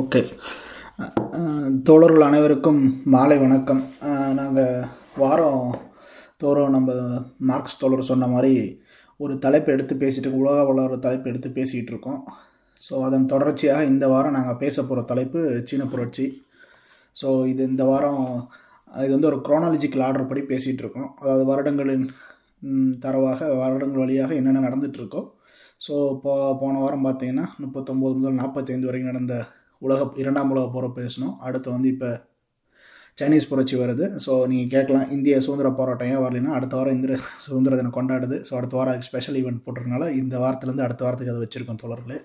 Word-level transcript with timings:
Okay. 0.00 0.20
தோழர்கள் 1.88 2.24
அனைவருக்கும் 2.26 2.78
மாலை 3.14 3.36
வணக்கம். 3.42 3.82
நாங்கள் 4.38 4.86
வாரம் 5.22 5.64
தோறும் 6.42 6.74
நம்ம 6.76 6.92
மார்க்ஸ் 7.48 7.76
தோழர் 7.80 8.02
சொன்ன 8.10 8.28
மாதிரி 8.34 8.54
ஒரு 9.20 9.34
தலைப்பு 9.44 9.70
எடுத்து 9.74 9.94
பேசிட்டு 10.02 10.30
உலக 10.40 10.56
வளர 10.70 10.98
தலைப்பு 11.06 11.30
எடுத்து 11.32 11.50
பேசிகிட்டு 11.58 11.92
இருக்கோம். 11.94 12.20
ஸோ 12.82 13.02
அதன் 13.06 13.28
தொடர்ச்சியாக 13.34 13.90
இந்த 13.92 14.04
வாரம் 14.14 14.36
நாங்கள் 14.38 14.60
பேச 14.64 14.76
போகிற 14.82 15.04
தலைப்பு 15.12 15.40
சீன 15.70 15.88
புரட்சி. 15.94 16.26
ஸோ 17.16 17.28
இது 17.52 17.62
இந்த 17.72 17.86
வாரம் 17.92 18.24
இது 19.06 19.12
வந்து 19.16 19.30
ஒரு 19.32 19.40
குரோனாலஜிக்கல் 19.48 20.04
ஆர்டர் 20.08 20.30
படி 20.30 20.44
பேசிகிட்டு 20.52 20.84
இருக்கோம். 20.84 21.10
அதாவது 21.22 21.44
வருடங்களின் 21.52 22.06
தரவாக 23.06 23.54
வருடங்கள் 23.62 24.04
வழியாக 24.04 24.38
என்னென்ன 24.40 24.68
நடந்துகிட்ருக்கோ 24.68 25.22
ஸோ 25.86 25.94
போ 26.24 26.32
போன 26.62 26.80
வாரம் 26.84 27.06
பார்த்தீங்கன்னா 27.08 27.48
முப்பத்தொம்போது 27.62 28.16
முதல் 28.20 28.40
நாற்பத்தைந்து 28.42 28.88
வரைக்கும் 28.88 29.12
நடந்த 29.12 29.36
உலக 29.86 30.00
இரண்டாம் 30.22 30.52
உலக 30.54 30.66
போரை 30.74 30.90
பேசணும். 31.00 31.34
அடுத்து 31.46 31.68
வந்து 31.76 31.88
இப்போ 31.94 32.10
சைனீஸ் 33.20 33.48
புரட்சி 33.50 33.76
வருது. 33.80 34.04
ஸோ 34.24 34.32
நீங்கள் 34.50 34.70
கேட்கலாம் 34.74 35.10
இந்திய 35.14 35.34
சுதந்திர 35.46 35.68
போராட்டம் 35.78 36.10
ஏன் 36.12 36.22
வரலைன்னா 36.24 36.52
அடுத்த 36.58 36.74
வாரம் 36.78 36.94
இந்திர 36.96 37.12
சுதந்திர 37.46 37.76
தினம் 37.80 37.96
கொண்டாடுது. 37.96 38.36
ஸோ 38.48 38.52
அடுத்த 38.58 38.76
வாரம் 38.78 38.92
அதுக்கு 38.92 39.08
ஸ்பெஷல் 39.10 39.38
ஈவெண்ட் 39.40 39.62
போட்டிருக்கனால 39.64 40.06
இந்த 40.20 40.34
வாரத்துலேருந்து 40.44 40.86
அடுத்த 40.86 41.04
வாரத்துக்கு 41.06 41.34
அதை 41.34 41.42
வச்சுருக்கோம் 41.44 41.82
தோழர்களே. 41.82 42.18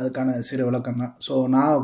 அதுக்கான 0.00 0.34
சிறு 0.48 0.66
விளக்கம் 0.68 1.00
தான். 1.02 1.14
ஸோ 1.26 1.34
நான் 1.56 1.74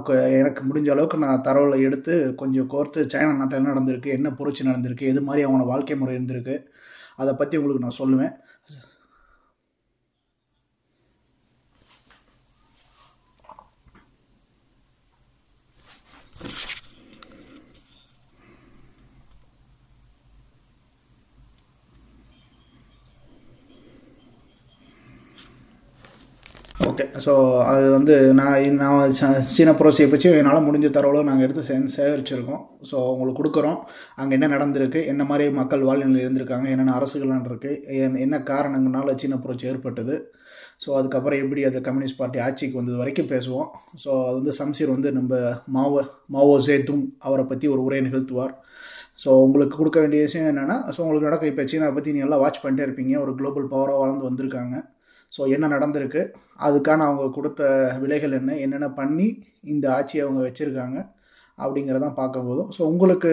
எனக்கு 0.40 0.62
முடிஞ்ச 0.70 0.90
அளவுக்கு 0.96 1.24
நான் 1.26 1.44
தரவில் 1.48 1.86
எடுத்து 1.88 2.14
கொஞ்சம் 2.42 2.70
கோர்த்து 2.74 3.08
சைனா 3.14 3.32
நாட்டில் 3.40 3.60
என்ன 3.60 3.74
நடந்திருக்கு 3.74 4.16
என்ன 4.18 4.34
புரட்சி 4.40 4.68
நடந்திருக்கு 4.70 5.10
எது 5.12 5.22
மாதிரி 5.28 5.46
அவங்களோட 5.46 5.68
வாழ்க்கை 5.74 5.96
முறை 6.02 6.16
இருந்திருக்கு 6.18 6.56
அதை 7.22 7.34
பற்றி 7.40 7.58
உங்களுக்கு 7.60 7.86
நான் 7.86 8.00
சொல்லுவேன் 8.02 8.34
ஓகே 26.88 27.03
ஸோ 27.14 27.32
அது 27.62 27.90
வந்து 27.90 28.34
நான் 28.34 28.74
நான் 28.74 29.10
ச- 29.10 29.42
சீன 29.42 29.74
புரட்சியை 29.74 30.10
பற்றி 30.10 30.28
என்னால் 30.30 30.66
முடிஞ்ச 30.66 30.90
தரவுகளும் 30.90 31.24
நாங்கள் 31.24 31.50
எடுத்து 31.50 31.62
சே 31.62 31.74
சேகரிச்சிருக்கோம். 31.96 32.62
ஸோ 32.90 32.94
உங்களுக்கு 33.12 33.42
கொடுக்குறோம். 33.42 33.76
அங்கே 34.16 34.34
என்ன 34.34 34.48
நடந்திருக்கு 34.48 35.06
என்ன 35.06 35.24
மாதிரி 35.24 35.50
மக்கள் 35.50 35.80
வாழ்நிலையில் 35.80 36.28
இருந்திருக்காங்க 36.28 36.68
என்னென்ன 36.68 37.00
அரசுகள்லாம் 37.00 37.48
இருக்குது 37.48 37.82
என்- 37.98 38.16
என்ன 38.16 38.38
காரணங்களால 38.38 39.16
சீன 39.16 39.38
புரட்சி 39.38 39.66
ஏற்பட்டது. 39.66 40.16
ஸோ 40.86 40.90
அதுக்கப்புறம் 40.96 41.38
எப்படி 41.38 41.64
அது 41.64 41.80
கம்யூனிஸ்ட் 41.80 42.16
பார்ட்டி 42.16 42.38
ஆட்சிக்கு 42.38 42.76
வந்தது 42.76 42.96
வரைக்கும் 42.96 43.28
பேசுவோம். 43.28 43.68
ஸோ 44.04 44.26
அது 44.26 44.34
வந்து 44.34 44.52
சம்சீர் 44.58 44.90
வந்து 44.90 45.12
நம்ம 45.12 45.32
மாவோ 45.66 46.00
மாவோ 46.26 46.58
ஜேதுங் 46.58 47.12
அவரை 47.18 47.44
பற்றி 47.44 47.68
ஒரு 47.68 47.82
உரை 47.82 48.00
நிகழ்த்துவார். 48.00 48.54
ஸோ 49.24 49.28
உங்களுக்கு 49.28 49.76
கொடுக்க 49.76 50.00
வேண்டிய 50.00 50.22
விஷயம் 50.22 50.56
என்னென்னா 50.56 50.90
ஸோ 50.90 51.00
உங்களுக்கு 51.00 51.28
நடக்க 51.28 51.46
இப்போ 51.46 51.66
சீனா 51.66 51.90
பற்றி 51.90 52.12
நீங்கள் 52.12 52.28
எல்லாம் 52.28 52.40
வாட்ச் 52.40 52.64
பண்ணிட்டே 52.64 52.86
இருப்பீங்க. 52.88 53.20
ஒரு 53.20 53.34
குளோபல் 53.34 53.68
பவராக 53.68 53.98
வளர்ந்து 53.98 54.30
வந்திருக்காங்க. 54.30 54.76
ஸோ 55.36 55.42
என்ன 55.54 55.68
நடந்திருக்கு? 55.76 56.22
அதுக்கான 56.66 57.04
அவங்க 57.08 57.26
கொடுத்த 57.38 57.62
விலைகள் 58.04 58.38
என்ன? 58.40 58.52
என்னென்ன 58.64 58.88
பண்ணி 59.00 59.28
இந்த 59.74 59.86
ஆட்சியை 59.98 60.22
அவங்க 60.26 60.40
வச்சுருக்காங்க 60.48 60.98
அப்படிங்கிறதான் 61.64 62.14
பார்க்கும் 62.18 62.46
போதும். 62.48 62.70
ஸோ 62.76 62.82
உங்களுக்கு 62.92 63.30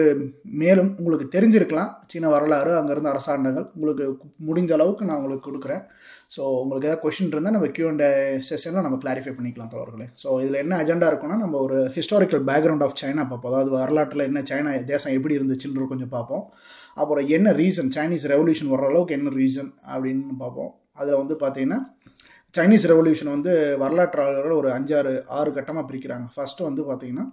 மேலும் 0.62 0.90
உங்களுக்கு 1.00 1.26
தெரிஞ்சிருக்கலாம். 1.34 1.88
சீன 2.10 2.28
வரலாறு 2.34 2.72
அங்கேருந்து 2.78 3.10
அரசாண்டங்கள் 3.12 3.66
உங்களுக்கு 3.76 4.04
முடிஞ்ச 4.48 4.70
அளவுக்கு 4.76 5.06
நான் 5.08 5.18
உங்களுக்கு 5.20 5.46
கொடுக்குறேன். 5.48 5.82
ஸோ 6.34 6.42
உங்களுக்கு 6.60 6.88
ஏதாவது 6.88 7.02
கொஷின் 7.04 7.32
இருந்தால் 7.32 7.56
நம்ம 7.56 7.70
கியூ 7.76 7.86
அண்ட் 7.92 8.04
செஷனில் 8.48 8.86
நம்ம 8.86 8.98
கிளாரிஃபை 9.04 9.32
பண்ணிக்கலாம் 9.38 9.72
தோழர்களே. 9.72 10.06
ஸோ 10.22 10.28
இதில் 10.42 10.60
என்ன 10.64 10.76
அஜெண்டா 10.82 11.08
இருக்குன்னா 11.12 11.38
நம்ம 11.44 11.58
ஒரு 11.66 11.78
ஹிஸ்டாரிக்கல் 11.96 12.44
பேக்ரவுண்ட் 12.50 12.84
ஆஃப் 12.86 12.98
சைனா 13.02 13.24
பார்ப்போம். 13.32 13.52
அதாவது 13.52 13.72
வரலாற்றில் 13.78 14.28
என்ன 14.30 14.42
சைனா 14.50 14.74
தேசம் 14.92 15.16
எப்படி 15.18 15.36
இருந்துச்சுன்ற 15.40 15.88
கொஞ்சம் 15.94 16.14
பார்ப்போம். 16.16 16.44
அப்புறம் 17.02 17.26
என்ன 17.38 17.54
ரீசன் 17.62 17.92
சைனீஸ் 17.98 18.28
ரெவல்யூஷன் 18.34 18.72
வர்ற 18.74 18.86
அளவுக்கு 18.92 19.18
என்ன 19.18 19.34
ரீசன் 19.42 19.72
அப்படின்னு 19.92 20.38
பார்ப்போம். 20.44 20.72
அதில் 21.00 21.20
வந்து 21.20 21.34
பார்த்திங்கன்னா 21.42 21.80
சைனீஸ் 22.56 22.84
ரெவல்யூஷன் 22.90 23.30
வந்து 23.34 23.52
வரலாற்றாளர்கள் 23.82 24.58
ஒரு 24.58 24.68
அஞ்சாறு 24.74 25.12
ஆறு 25.36 25.50
கட்டமாக 25.58 25.84
பிரிக்கிறாங்க. 25.90 26.26
ஃபஸ்ட்டு 26.34 26.66
வந்து 26.66 26.82
பார்த்திங்கன்னா 26.88 27.24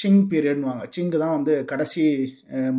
சிங் 0.00 0.22
பீரியட்னுவாங்க 0.30 0.84
சிங்கு 0.94 1.18
தான் 1.22 1.34
வந்து 1.36 1.54
கடைசி 1.72 2.04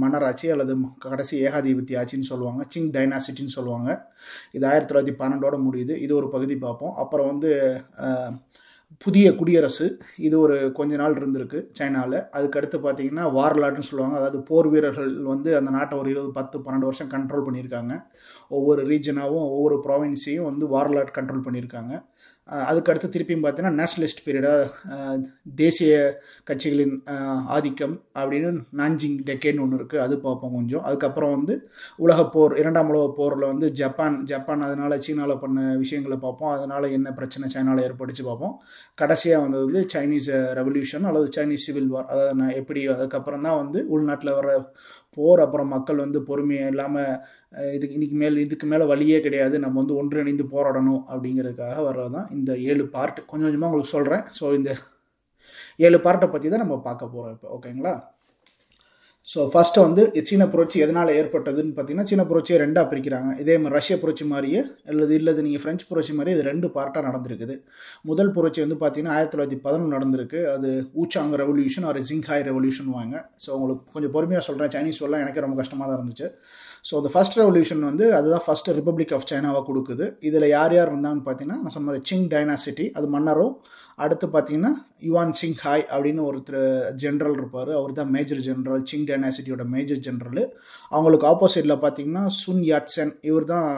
மன்னராட்சி 0.04 0.48
அல்லது 0.54 0.76
கடைசி 1.06 1.36
ஏகாதிபத்திய 1.48 2.00
ஆட்சின்னு 2.02 2.30
சொல்லுவாங்க. 2.32 2.64
சிங் 2.76 2.90
டைனாசிட்டின்னு 2.96 3.56
சொல்லுவாங்க. 3.58 3.90
இது 4.58 4.66
ஆயிரத்தி 4.72 4.92
தொள்ளாயிரத்தி 4.92 5.16
பன்னெண்டோட 5.22 5.60
முடியுது. 5.68 5.96
இது 6.06 6.16
ஒரு 6.22 6.30
பகுதி 6.36 6.58
பார்ப்போம். 6.66 6.96
அப்புறம் 7.04 7.30
வந்து 7.32 7.52
புதிய 8.98 9.36
குடியரசு. 9.36 10.00
இது 10.18 10.40
ஒரு 10.40 10.72
கொஞ்ச 10.72 10.96
நாள் 10.96 11.14
இருந்திருக்கு 11.14 11.60
சைனாவில் 11.74 12.18
அதுக்கடுத்து 12.38 12.78
பார்த்தீங்கன்னா 12.86 13.26
வார்லாட்னு 13.38 13.88
சொல்லுவாங்க. 13.90 14.18
அதாவது 14.18 14.42
போர் 14.42 14.70
வீரர்கள் 14.70 15.24
வந்து 15.24 15.58
அந்த 15.58 15.72
நாட்டை 15.72 15.98
ஒரு 16.00 16.10
இருபது 16.10 16.32
பத்து 16.32 16.60
பன்னெண்டு 16.60 16.90
வருஷம் 16.90 17.10
கண்ட்ரோல் 17.10 17.46
பண்ணியிருக்காங்க. 17.48 18.04
ஒவ்வொரு 18.48 18.84
ரீஜனாகவும் 18.88 19.50
ஒவ்வொரு 19.56 19.78
ப்ராவின்ஸையும் 19.88 20.50
வந்து 20.52 20.68
வார்லாட் 20.68 21.18
கண்ட்ரோல் 21.20 21.46
பண்ணியிருக்காங்க. 21.48 21.94
அதுக்கடுத்து 22.70 23.08
திருப்பியும் 23.14 23.44
பார்த்தீங்கன்னா 23.44 23.78
நேஷனலிஸ்ட் 23.80 24.24
பீரியடாக 24.26 25.22
தேசிய 25.62 25.92
கட்சிகளின் 26.50 26.96
ஆதிக்கம் 27.56 27.96
அப்படின்னு 28.20 28.50
நாஞ்சிங் 28.82 29.18
டெக்கேன்னு 29.30 29.64
ஒன்று 29.66 29.80
இருக்குது 29.80 30.04
அது 30.06 30.16
பார்ப்போம் 30.26 30.56
கொஞ்சம். 30.58 30.84
அதுக்கப்புறம் 30.88 31.34
வந்து 31.38 31.56
உலகப் 32.06 32.32
போர் 32.36 32.56
இரண்டாம் 32.62 32.92
உலகப் 32.94 33.18
போரில் 33.20 33.50
வந்து 33.52 33.70
ஜப்பான் 33.82 34.18
ஜப்பான் 34.32 34.66
அதனால் 34.68 34.98
சீனாவில் 35.08 35.42
பண்ண 35.44 35.60
விஷயங்களை 35.84 36.20
பார்ப்போம். 36.26 36.54
அதனால் 36.58 36.88
என்ன 36.98 37.08
பிரச்சனை 37.20 37.48
சைனாவில் 37.56 37.86
ஏற்பட்டுச்சு 37.88 38.26
பார்ப்போம். 38.30 38.56
கடைசியாக 39.02 39.44
வந்தது 39.46 39.66
வந்து 39.70 39.84
சைனீஸ் 39.96 40.32
ரெவல்யூஷன் 40.62 41.08
அல்லது 41.12 41.30
சைனீஸ் 41.38 41.68
சிவில் 41.70 41.92
வார் 41.96 42.10
அதாவது 42.14 42.40
நான் 42.42 42.58
எப்படி 42.62 42.82
அதுக்கப்புறம் 42.96 43.46
தான் 43.48 43.60
வந்து 43.64 43.82
உள்நாட்டில் 43.96 44.38
வர 44.40 44.50
போர் 45.18 45.42
அப்புறம் 45.46 45.72
மக்கள் 45.76 46.04
வந்து 46.04 46.20
பொறுமையாக 46.28 46.72
இல்லாமல் 46.74 47.16
இதுக்கு 47.78 47.98
இன்னைக்கு 47.98 48.18
மேல் 48.22 48.44
இதுக்கு 48.46 48.66
மேலே 48.74 48.86
வழியே 48.92 49.18
கிடையாது. 49.26 49.56
நம்ம 49.66 49.78
வந்து 49.82 49.98
ஒன்றிணைந்து 50.02 50.46
போராடணும் 50.56 51.04
அப்படிங்கிறதுக்காக 51.12 51.84
வர்றது 51.90 52.14
தான் 52.18 52.32
இந்த 52.38 52.52
ஏழு 52.70 52.86
பார்ட் 52.96 53.20
கொஞ்சம் 53.32 53.48
கொஞ்சமாக 53.48 53.70
உங்களுக்கு 53.72 53.96
சொல்கிறேன் 53.98 54.24
ஸோ 54.40 54.54
இந்த 54.60 54.72
ஏழு 55.88 56.00
பார்ட்டை 56.08 56.30
பற்றி 56.32 56.48
தான் 56.56 56.66
நம்ம 56.66 56.80
பார்க்க 56.88 57.14
போகிறோம் 57.14 57.36
இப்போ. 57.36 57.50
ஓகேங்களா 57.58 57.94
ஸோ 59.32 59.40
ஃபஸ்ட்டு 59.54 59.84
வந்து 59.86 60.04
சீன 60.28 60.44
புரட்சி 60.54 60.78
எதனால் 60.84 61.10
ஏற்பட்டதுன்னு 61.18 61.74
பார்த்தீங்கன்னா 61.76 62.10
சீன 62.12 62.24
புரட்சியை 62.30 62.58
ரெண்டாக 62.62 62.86
பிரிக்கிறாங்க. 62.92 63.30
இதே 63.42 63.56
மாதிரி 63.62 63.76
ரஷ்ய 63.78 63.96
புரட்சி 64.04 64.26
மாதிரியே 64.32 64.62
அல்லது 64.92 65.14
இல்லது 65.20 65.44
நீங்கள் 65.46 65.62
ஃப்ரெஞ்சு 65.64 65.86
புரட்சி 65.90 66.14
மாதிரியே 66.18 66.36
இது 66.38 66.46
ரெண்டு 66.50 66.68
பார்ட்டாக 66.78 67.04
நடந்திருக்குது. 67.10 67.56
முதல் 68.10 68.32
புரட்சி 68.38 68.60
வந்து 68.66 68.78
பார்த்தீங்கன்னா 68.84 69.14
ஆயிரத்தி 69.18 69.34
தொள்ளாயிரத்தி 69.36 69.60
பதினொன்று 69.66 69.96
நடந்திருக்கு. 69.98 70.40
அது 70.56 70.70
ஊச்சாங் 71.04 71.34
ரெவல்யூஷன் 71.44 71.88
ஒரு 71.92 72.02
ஜிங்ஹாய் 72.10 72.46
ரெவல்யூஷன் 72.50 72.92
வாங்க 72.98 73.16
ஸோ 73.44 73.52
உங்களுக்கு 73.60 73.94
கொஞ்சம் 73.96 74.14
பொறுமையாக 74.18 74.46
சொல்கிறேன் 74.50 74.74
சைனீஸ் 74.76 75.02
சொல்லலாம். 75.04 75.24
எனக்கு 75.26 75.46
ரொம்ப 75.46 75.58
கஷ்டமாக 75.62 75.88
தான் 75.90 76.00
இருந்துச்சு. 76.00 76.30
ஸோ 76.86 76.94
அந்த 77.00 77.10
ஃபர்ஸ்ட் 77.14 77.36
ரெவல்யூஷன் 77.40 77.82
வந்து 77.88 78.06
அதுதான் 78.18 78.44
ஃபஸ்ட்டு 78.46 78.74
ரிப்பப்ளிக் 78.78 79.12
ஆஃப் 79.16 79.26
சைனாவை 79.32 79.60
கொடுக்குது. 79.68 80.06
இதில் 80.28 80.46
யார் 80.54 80.74
யார் 80.78 80.90
இருந்தாங்கன்னு 80.92 81.26
பார்த்தீங்கன்னா 81.28 81.60
நான் 81.64 81.74
சொன்ன 81.76 81.88
மாதிரி 81.90 82.04
சிங் 82.10 82.26
டைனாசிட்டி 82.32 82.86
அது 82.98 83.08
மன்னரும் 83.16 83.54
அடுத்து 84.04 84.28
பார்த்தீங்கன்னா 84.36 84.72
யுவான் 85.08 85.34
சிங் 85.40 85.60
ஹாய் 85.64 85.84
அப்படின்னு 85.94 86.22
ஒருத்தர் 86.30 86.64
ஜென்ரல் 87.04 87.36
இருப்பார். 87.40 87.72
அவர் 87.80 87.94
தான் 88.00 88.12
மேஜர் 88.16 88.42
ஜென்ரல் 88.48 88.82
சிங் 88.92 89.06
டைனாசிட்டியோட 89.10 89.66
மேஜர் 89.76 90.02
ஜென்ரல் 90.08 90.42
அவங்களுக்கு 90.92 91.28
ஆப்போசிட்டில் 91.34 91.76
பார்த்தீங்கன்னா 91.86 92.24
சுன் 92.42 92.64
யாட்சன் 92.72 93.14
இவர் 93.30 93.48
தான் 93.54 93.70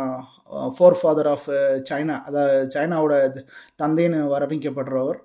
ஃபோர் 0.78 0.98
ஃபாதர் 1.00 1.30
ஆஃப் 1.34 1.48
சைனா 1.90 2.16
அதாவது 2.30 2.72
சைனாவோட 2.76 3.16
தந்தைன்னு 3.84 4.22
வர்ணிக்கப்படுறவர் 4.36 5.20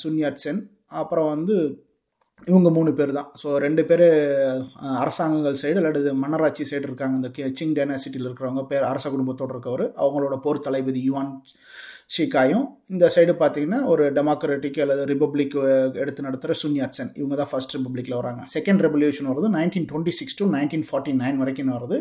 சுன் 0.00 0.18
யாட்சென் 0.24 0.60
அப்புறம் 1.00 1.30
வந்து 1.34 1.56
இவங்க 2.44 2.70
மூணு 2.70 2.92
பேர் 2.92 3.12
தான். 3.12 3.32
ஸோ 3.44 3.56
ரெண்டு 3.56 3.84
பேர் 3.84 4.04
அரசாங்கங்கள் 4.80 5.56
சைடு 5.62 5.76
அல்லது 5.76 6.14
மன்னராட்சி 6.14 6.64
சைடு 6.64 6.82
இருக்காங்க. 6.82 7.16
இந்த 7.16 7.28
கி- 7.28 7.54
சிங் 7.54 7.74
டைனாசிட்டியில் 7.74 8.28
இருக்கிறவங்க 8.28 8.66
பேர் 8.66 8.82
அரச 8.82 9.10
குடும்பத்தோடு 9.10 9.54
இருக்கவர் 9.54 9.92
அவங்களோட 9.98 10.36
போர் 10.36 10.60
தளபதி 10.60 11.02
யுவான் 11.02 11.44
ஷிகாயும் 12.10 12.64
இந்த 12.94 13.06
சைடு 13.14 13.32
பார்த்தீங்கன்னா 13.40 13.78
ஒரு 13.92 14.04
டெமோக்ராட்டிக் 14.16 14.78
அல்லது 14.84 15.02
ரிபப்ளிக் 15.10 15.52
எடுத்து 16.02 16.24
நடத்துகிற 16.26 16.54
சுன்யாட்சன் 16.62 17.10
இவங்க 17.20 17.34
தான் 17.40 17.50
ஃபர்ஸ்ட் 17.50 17.74
ரிப்பப்ளிக்கில் 17.76 18.16
வராங்க. 18.20 18.42
செகண்ட் 18.54 18.82
ரெவல்யூஷன் 18.86 19.28
வருது 19.30 19.48
nineteen 19.56 19.86
twenty 19.90 20.14
six 20.18 20.38
to 20.40 20.46
nineteen 20.56 20.84
forty 20.88 21.14
nine 21.20 21.38
வரைக்கும் 21.42 21.72
வருது 21.76 21.98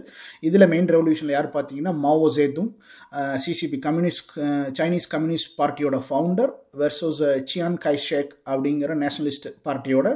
இதில் 0.50 0.70
மெயின் 0.74 0.90
ரெவல்யூஷனில் 0.96 1.36
யார் 1.38 1.50
பார்த்தீங்கன்னா 1.58 1.94
Mao 2.06 2.28
Zedong 2.38 2.72
CCP 3.46 3.80
communist 3.88 4.34
Chinese 4.80 5.10
communist 5.14 5.52
பார்ட்டியோட 5.62 6.00
founder 6.08 6.54
versus 6.84 7.24
Chiang 7.52 7.80
Kai 7.88 7.96
shek 8.10 8.34
அப்படிங்கிற 8.52 8.96
நேஷனலிஸ்ட் 9.06 9.50
பார்ட்டியோட 9.68 10.08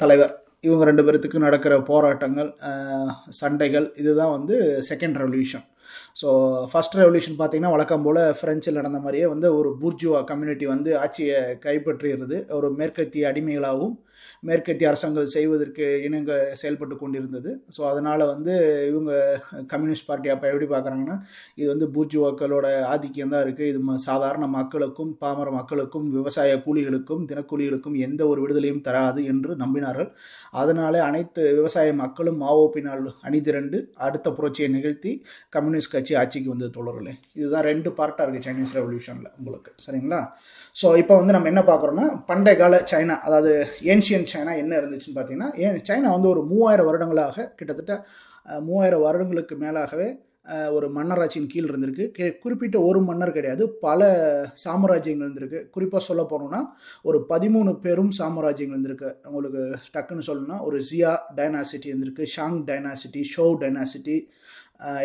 தலைவர். 0.00 0.34
இவங்க 0.66 0.84
ரெண்டு 0.88 1.02
பேர்த்துக்கு 1.06 1.38
நடக்கிற 1.44 1.74
போராட்டங்கள் 1.88 2.48
சண்டைகள் 3.40 3.86
இதுதான் 4.02 4.32
வந்து 4.36 4.56
second 4.88 5.18
revolution 5.20 5.66
so 6.18 6.28
first 6.70 6.96
revolution 6.96 7.36
பார்த்தீங்கன்னா 7.36 7.72
வழக்கம் 7.72 8.04
போல் 8.04 8.20
ஃப்ரெஞ்சில் 8.34 8.78
நடந்த 8.78 8.98
மாதிரியே 8.98 9.26
வந்து 9.26 9.48
ஒரு 9.56 9.68
பூர்ஜுவா 9.80 10.20
கம்யூனிட்டி 10.24 10.66
வந்து 10.66 10.90
ஆட்சியை 10.98 11.40
கைப்பற்றிடுது 11.58 12.38
ஒரு 12.50 12.68
மேற்கத்திய 12.70 13.28
அடிமைகளாகவும் 13.28 13.94
மேற்கத்திய 14.42 14.90
அரசாங்கங்கள் 14.90 15.34
செய்வதற்கு 15.34 15.74
இணங்க 16.04 16.32
செயல்பட்டு 16.54 16.96
கொண்டிருந்தது. 16.96 17.44
ஸோ 17.76 17.82
அதனால் 17.90 18.24
வந்து 18.26 18.54
இவங்க 18.90 19.12
கம்யூனிஸ்ட் 19.70 20.08
பார்ட்டி 20.08 20.28
அப்போ 20.28 20.46
எப்படி 20.48 20.68
பார்க்குறாங்கன்னா 20.68 21.16
இது 21.56 21.68
வந்து 21.68 21.86
பூர்ஜுவாக்களோட 21.94 22.64
ஆதிக்கம் 22.88 23.06
தான் 23.28 23.44
இருக்குது 23.44 23.68
இது 23.68 23.80
ம- 23.84 23.98
சாதாரண 24.06 24.46
மக்களுக்கும் 24.54 25.12
பாமர 25.18 25.50
மக்களுக்கும் 25.50 26.06
விவசாய 26.14 26.52
கூலிகளுக்கும் 26.64 27.24
தினக்கூலிகளுக்கும் 27.28 27.96
எந்த 28.00 28.22
ஒரு 28.26 28.40
விடுதலையும் 28.40 28.82
தராது 28.82 29.24
என்று 29.26 29.52
நம்பினார்கள். 29.56 30.10
அதனாலே 30.58 31.00
அனைத்து 31.00 31.42
விவசாய 31.54 31.66
மக்களும் 31.94 32.38
மாவோ 32.38 32.64
பின்னால் 32.68 32.86
அணிதிரண்டு 33.22 33.78
அடுத்த 34.00 34.32
புரட்சியை 34.32 34.68
நிகழ்த்தி 34.70 35.12
கம்யூனிஸ்ட் 35.52 35.92
கட்சி 35.92 36.14
ஆட்சிக்கு 36.16 36.48
வந்தது 36.48 36.72
தோழர்களே. 36.74 37.12
இதுதான் 37.34 37.64
ரெண்டு 37.64 37.90
பார்ட்டாக 37.92 38.24
இருக்குது 38.24 38.46
சைனீஸ் 38.46 38.74
ரெவல்யூஷனில் 38.74 39.32
உங்களுக்கு. 39.38 39.70
சரிங்களா? 39.84 40.20
ஸோ 40.76 40.96
இப்போ 40.96 41.14
வந்து 41.16 41.32
நம்ம 41.32 41.48
என்ன 41.48 41.62
பார்க்குறோம்னா 41.64 42.06
பண்டைய 42.26 42.56
கால 42.56 42.74
சைனா 42.90 43.14
அதாவது 43.20 43.52
ஏன்ஷியன் 43.84 44.07
சைனா 44.14 44.54
என்ன 44.62 44.72
இருந்துச்சுன்னு 44.80 45.18
பார்த்தீங்கன்னா 45.18 45.50
ஏன் 45.64 45.82
சைனா 45.88 46.08
வந்து 46.16 46.32
ஒரு 46.34 46.42
மூவாயிரம் 46.52 46.88
வருடங்களாக 46.88 47.52
கிட்டத்தட்ட 47.58 47.94
மூவாயிரம் 48.68 49.04
வருடங்களுக்கு 49.06 49.54
மேலாகவே 49.56 50.08
ஒரு 50.72 50.86
மன்னராட்சியின் 50.96 51.48
கீழ் 51.52 51.68
இருந்திருக்கு. 51.70 52.04
குறிப்பிட்ட 52.42 52.76
ஒரு 52.80 53.00
மன்னர் 53.00 53.32
கிடையாது 53.32 53.64
பல 53.70 54.00
சாம்ராஜ்யங்கள் 54.64 55.26
இருந்திருக்கு. 55.26 55.60
குறிப்பாக 55.70 56.02
சொல்ல 56.04 56.22
போனோம்னா 56.30 56.60
ஒரு 57.02 57.18
பதிமூணு 57.28 57.72
பெரும் 57.80 58.12
சாம்ராஜ்யங்கள் 58.18 58.76
இருந்திருக்கு. 58.76 59.10
உங்களுக்கு 59.26 59.62
டக்குன்னு 59.96 60.26
சொல்லணும்னா 60.28 60.58
ஒரு 60.60 60.78
ஜியா 60.90 61.12
டைனாசிட்டி 61.36 61.90
இருந்திருக்கு 61.92 62.26
ஷாங் 62.36 62.58
டைனாசிட்டி 62.70 63.22
ஷோ 63.34 63.46
டைனாசிட்டி 63.62 64.16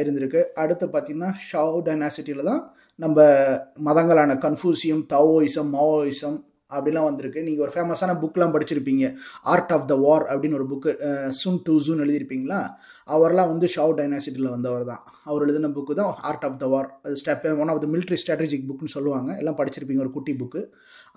இருந்திருக்கு. 0.01 0.43
அடுத்து 0.63 0.87
பார்த்திங்கன்னா 0.87 1.33
ஷாவ் 1.51 1.77
டைனாசிட்டியில் 1.89 2.49
தான் 2.51 2.63
நம்ம 2.95 3.21
மதங்களான 3.89 4.39
கன்ஃபூசியம் 4.45 5.05
தாவோயிசம் 5.13 5.71
மாவோயிசம் 5.75 6.39
அப்படிலாம் 6.77 7.07
வந்திருக்கு. 7.09 7.43
நீங்கள் 7.47 7.65
ஒரு 7.65 7.73
ஃபேமஸான 7.75 8.15
புக்லாம் 8.23 8.53
படிச்சிருப்பீங்க. 8.55 9.05
ஆர்ட் 9.53 9.73
ஆஃப் 9.77 9.87
த 9.91 9.95
வார் 10.05 10.25
அப்படின்னு 10.31 10.59
ஒரு 10.59 10.67
புக்கு 10.71 10.91
சுன் 11.41 11.61
டூ 11.67 11.75
ஜூன் 11.87 12.03
எழுதியிருப்பீங்களா? 12.05 12.61
அவர்லாம் 13.15 13.51
வந்து 13.53 13.67
ஷாவ் 13.75 13.93
டைனாசிட்டியில் 13.99 14.53
வந்தவர் 14.55 14.85
தான். 14.91 15.01
அவர் 15.29 15.43
எழுதின 15.45 15.71
புக்கு 15.77 15.93
தான் 16.01 16.11
ஆர்ட் 16.29 16.45
ஆஃப் 16.47 16.59
த 16.63 16.67
வார் 16.73 16.89
அது 17.05 17.15
step 17.21 17.47
one 17.63 17.71
of 17.73 17.81
the 17.85 17.89
military 17.93 18.19
strategic 18.23 18.67
புக்னு 18.69 18.93
சொல்லுவாங்க. 18.95 19.29
எல்லாம் 19.41 19.57
படிச்சிருப்பீங்க 19.61 20.03
ஒரு 20.05 20.13
குட்டி 20.17 20.35
புக்கு 20.41 20.61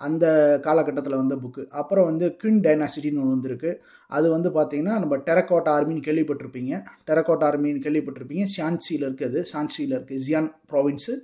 அந்த 0.07 0.25
காலகட்டத்தில் 0.67 1.19
வந்த 1.21 1.35
புக்கு 1.43 1.63
அப்புறம் 1.81 2.07
வந்து 2.09 2.25
குயின் 2.41 2.61
டைனாசிட்டின்னு 2.65 3.21
ஒன்று 3.23 3.35
வந்திருக்கு. 3.35 3.71
அது 4.17 4.27
வந்து 4.35 4.49
பார்த்தீங்கன்னா 4.57 4.95
நம்ம 5.03 5.15
டெரக்கோட்டா 5.29 5.71
ஆர்மின்னு 5.77 6.05
கேள்விப்பட்டிருப்பீங்க. 6.07 6.73
டெரக்கோட்டா 7.09 7.45
ஆர்மின்னு 7.49 7.83
கேள்விப்பட்டிருப்பீங்க. 7.85 8.45
சான்சியில் 8.57 9.05
இருக்குது. 9.07 9.39
சான்சியில் 9.53 9.95
இருக்குது 9.97 10.23
ஜியான் 10.27 10.49
ப்ராவின்ஸு 10.71 11.15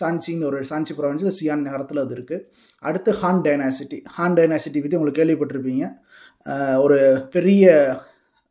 சான்சின்னு 0.00 0.48
ஒரு 0.50 0.58
சான்சி 0.70 0.94
ப்ராவின்ஸில் 0.98 1.36
சியான் 1.38 1.64
நகரத்தில் 1.66 2.02
அது 2.04 2.14
இருக்குது 2.16 2.44
அடுத்து 2.82 3.10
ஹான் 3.20 3.42
டைனாசிட்டி 3.46 3.98
ஹான் 4.16 4.36
டைனாசிட்டி 4.38 4.80
பற்றி 4.82 4.98
உங்களுக்கு 4.98 5.20
கேள்விப்பட்டிருப்பீங்க. 5.22 5.84
ஒரு 6.84 6.98
பெரிய 7.30 7.66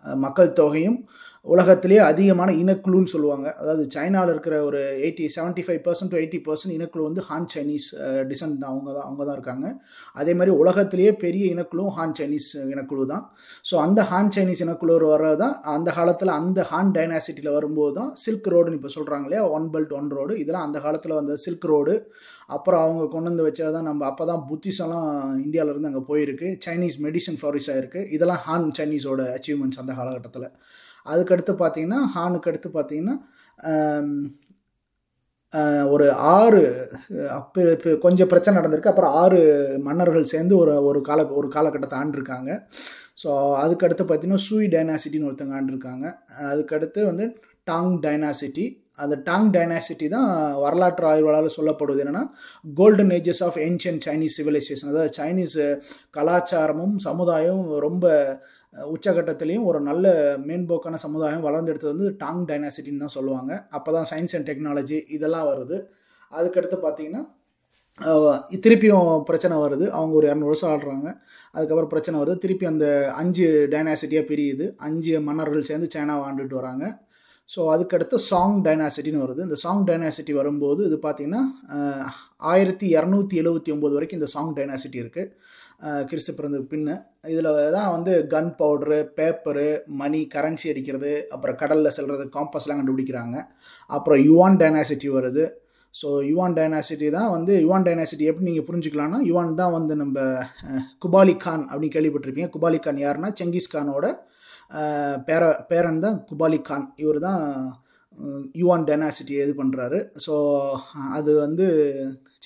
மக்கள் 0.04 0.58
தொகையும் 0.60 1.00
உலகத்திலே 1.46 1.98
அதிகமான 2.10 2.50
இனக்குழுன்னு 2.62 3.12
சொல்லுவாங்க. 3.14 3.48
அதாவது 3.62 3.84
சைனாவில் 3.96 4.32
இருக்கிற 4.34 4.56
ஒரு 4.70 4.80
eighty 5.04 5.26
seventy 5.36 5.64
five 5.66 5.82
percent 5.86 6.12
to 6.14 6.18
eighty 6.22 6.40
percent 6.48 6.74
இனக்குழு 6.78 7.04
வந்து 7.08 7.24
ஹான் 7.30 7.48
சைனீஸ் 7.54 7.88
டிசன்ட் 8.32 8.58
தான். 8.64 8.72
அவங்க 8.74 8.90
தான் 8.98 9.06
அவங்க 9.08 9.22
தான் 9.28 9.38
இருக்காங்க. 9.38 9.68
அதே 10.22 10.34
மாதிரி 10.40 10.54
உலகத்திலேயே 10.62 11.12
பெரிய 11.24 11.46
இனக்குழுவும் 11.56 11.94
ஹான் 11.98 12.16
சைனீஸ் 12.20 12.50
இனக்குழு 12.74 13.06
தான். 13.14 13.24
ஸோ 13.70 13.76
அந்த 13.86 14.02
ஹான் 14.12 14.32
சைனீஸ் 14.38 14.64
இனக்குழு 14.66 14.96
வர்றது 15.14 15.40
தான். 15.44 15.56
அந்த 15.76 15.90
காலத்தில் 16.00 16.34
அந்த 16.40 16.60
ஹான் 16.72 16.92
டைனாசிட்டியில் 16.98 17.56
வரும்போது 17.58 17.94
தான் 18.00 18.12
சில்க் 18.24 18.50
ரோடுன்னு 18.56 18.80
இப்போ 18.80 18.92
சொல்கிறாங்க 18.98 19.28
இல்லையா? 19.30 19.44
ஒன் 19.58 19.68
பெல்ட் 19.76 19.94
ஒன் 20.00 20.10
ரோடு 20.18 20.36
இதெல்லாம் 20.44 20.68
அந்த 20.68 20.80
காலத்தில் 20.88 21.18
வந்த 21.20 21.38
சில்க் 21.46 21.68
ரோடு 21.74 21.96
அப்புறம் 22.56 22.82
அவங்க 22.86 23.04
கொண்டு 23.14 23.30
வந்து 23.32 23.46
வச்சா 23.48 23.70
தான் 23.78 23.88
நம்ம 23.90 24.06
அப்போ 24.10 24.26
தான் 24.32 24.44
புத்திசம்லாம் 24.50 25.10
இந்தியாவிலேருந்து 25.46 25.90
அங்கே 25.92 26.04
போயிருக்கு. 26.12 26.50
சைனீஸ் 26.66 26.98
மெடிசன் 27.06 27.40
ஃப்ளோரிஸ் 27.40 27.70
ஆகிருக்கு 27.74 28.04
இதெல்லாம் 28.18 28.44
ஹான் 28.48 28.68
சைனீஸோட 28.80 29.24
அச்சீவ்மெண்ட்ஸ் 29.38 29.82
அந்த 29.84 29.94
காலகட்டத்தில். 30.02 30.50
அதுக்கடுத்து 31.12 31.54
பார்த்தீங்கன்னா 31.64 32.02
ஹானுக்கு 32.16 32.52
அடுத்து 32.52 32.70
பார்த்தீங்கன்னா 32.78 33.16
ஒரு 35.94 36.06
ஆறு 36.36 36.64
அப்போ 37.38 37.60
இப்போ 37.76 37.90
கொஞ்சம் 38.06 38.30
பிரச்சனை 38.32 38.56
நடந்திருக்கு. 38.58 38.92
அப்புறம் 38.92 39.14
ஆறு 39.22 39.40
மன்னர்கள் 39.88 40.32
சேர்ந்து 40.32 40.54
ஒரு 40.64 40.74
ஒரு 40.90 41.00
கால 41.10 41.20
ஒரு 41.40 41.48
காலகட்டத்தை 41.56 41.98
ஆண்டிருக்காங்க. 42.00 42.50
ஸோ 43.22 43.30
அதுக்கடுத்து 43.64 44.04
பார்த்தீங்கன்னா 44.06 44.46
சூய் 44.48 44.68
டைனாசிட்டின்னு 44.76 45.30
ஒருத்தங்க 45.30 45.56
ஆண்டிருக்காங்க. 45.60 46.06
அதுக்கடுத்து 46.52 47.00
வந்து 47.12 47.28
டாங் 47.68 47.96
டைனாசிட்டி 48.06 48.66
அந்த 49.04 49.16
டாங் 49.26 49.50
டைனாசிட்டி 49.56 50.06
தான் 50.14 50.30
வரலாற்று 50.64 51.06
ஆய்வாளர் 51.10 51.56
சொல்லப்படுவது 51.58 52.04
என்னென்னா 52.04 52.24
golden 52.80 53.12
ages 53.18 53.44
of 53.48 53.58
ancient 53.66 54.00
Chinese 54.06 54.38
civilization 54.40 54.92
அதாவது 54.92 55.12
சைனீஸ் 55.20 55.58
கலாச்சாரமும் 56.18 56.96
சமுதாயமும் 57.08 57.74
ரொம்ப 57.88 58.06
உச்சகட்டத்திலையும் 58.94 59.68
ஒரு 59.70 59.80
நல்ல 59.88 60.08
மேம்போக்கான 60.48 61.00
சமுதாயம் 61.06 61.46
வளர்ந்தெடுத்தது 61.48 61.94
வந்து 61.96 62.10
டாங் 62.24 62.44
டைனாசிட்டின்னு 62.50 63.04
தான் 63.06 63.16
சொல்லுவாங்க. 63.18 63.54
அப்போ 63.78 63.90
தான் 63.98 64.08
சயின்ஸ் 64.12 64.36
அண்ட் 64.38 64.48
டெக்னாலஜி 64.50 65.00
இதெல்லாம் 65.18 65.50
வருது. 65.52 65.78
அதுக்கடுத்து 66.34 66.80
பார்த்தீங்கன்னா 66.86 67.24
திருப்பியும் 68.64 69.08
பிரச்சனை 69.28 69.56
வருது. 69.64 69.86
அவங்க 69.98 70.14
ஒரு 70.20 70.26
இரநூறு 70.30 70.52
வருஷம் 70.52 70.72
ஆடுறாங்க 70.74 71.08
அதுக்கப்புறம் 71.56 71.92
பிரச்சனை 71.94 72.18
வருது. 72.22 72.38
திருப்பி 72.44 72.66
அந்த 72.72 72.88
அஞ்சு 73.22 73.46
டைனாசிட்டியாக 73.74 74.30
பிரியுது. 74.32 74.66
அஞ்சு 74.88 75.14
மன்னர்கள் 75.28 75.70
சேர்ந்து 75.70 75.88
சைனாவை 75.96 76.24
ஆண்டுட்டு 76.28 76.60
வராங்க. 76.62 76.86
ஸோ 77.50 77.60
அதுக்கடுத்து 77.74 78.18
சாங் 78.30 78.58
டைனாசிட்டின்னு 78.68 79.24
வருது. 79.24 79.42
இந்த 79.48 79.58
சாங் 79.64 79.84
டைனாசிட்டி 79.90 80.34
வரும்போது 80.40 80.82
இது 80.90 80.98
பார்த்திங்கன்னா 81.06 81.42
ஆயிரத்தி 82.54 82.88
இரநூத்தி 82.98 83.36
எழுபத்தி 83.42 83.74
ஒம்பது 83.76 83.96
வரைக்கும் 83.98 84.20
இந்த 84.20 84.30
சாங் 84.36 84.54
டைனாசிட்டி 84.58 85.00
இருக்குது 85.04 85.32
கிறிஸ்து 86.10 86.32
பிறந்த 86.38 86.60
பின்ன 86.72 86.90
இதில் 87.32 87.50
தான் 87.78 87.92
வந்து 87.96 88.14
கன் 88.34 88.52
பவுட்ரு 88.60 88.98
பேப்பரு 89.18 89.68
மணி 90.02 90.20
கரன்சி 90.36 90.68
அடிக்கிறது 90.72 91.12
அப்புறம் 91.36 91.58
கடலில் 91.62 91.96
செல்வது 91.98 92.24
காம்பஸ்லாம் 92.36 92.80
கண்டுபிடிக்கிறாங்க. 92.80 93.38
அப்புறம் 93.90 94.22
யுவான் 94.30 94.60
டைனாசிட்டி 94.62 95.10
வருது. 95.18 95.46
ஸோ 95.96 96.08
யுவான் 96.30 96.56
டைனாசிட்டி 96.58 97.08
தான் 97.18 97.30
வந்து 97.36 97.54
யுவான் 97.66 97.86
டைனாசிட்டி 97.88 98.26
எப்படி 98.32 98.48
நீங்கள் 98.50 98.68
புரிஞ்சுக்கலாம்னா 98.70 99.20
யுவான் 99.30 99.60
தான் 99.62 99.76
வந்து 99.78 99.94
நம்ம 100.04 100.20
குபாலி 101.06 101.36
கான் 101.46 101.66
அப்படின்னு 101.70 101.96
கேள்விப்பட்டிருப்பீங்க. 101.96 102.50
குபாலி 102.56 102.80
கான் 102.86 103.04
யாருன்னா 103.06 103.32
செங்கிஸ் 103.40 103.74
கானோட 103.76 104.08
பேர 105.28 105.44
பேரன் 105.72 106.04
தான் 106.06 106.18
குபாலி 106.32 106.60
கான். 106.70 106.88
இவர் 107.04 107.20
தான் 107.28 107.44
யுவான் 108.62 108.88
டைனாசிட்டியை 108.90 109.42
இது 109.46 109.54
பண்ணுறாரு 109.62 110.00
ஸோ 110.26 110.36
அது 111.18 111.32
வந்து 111.46 111.68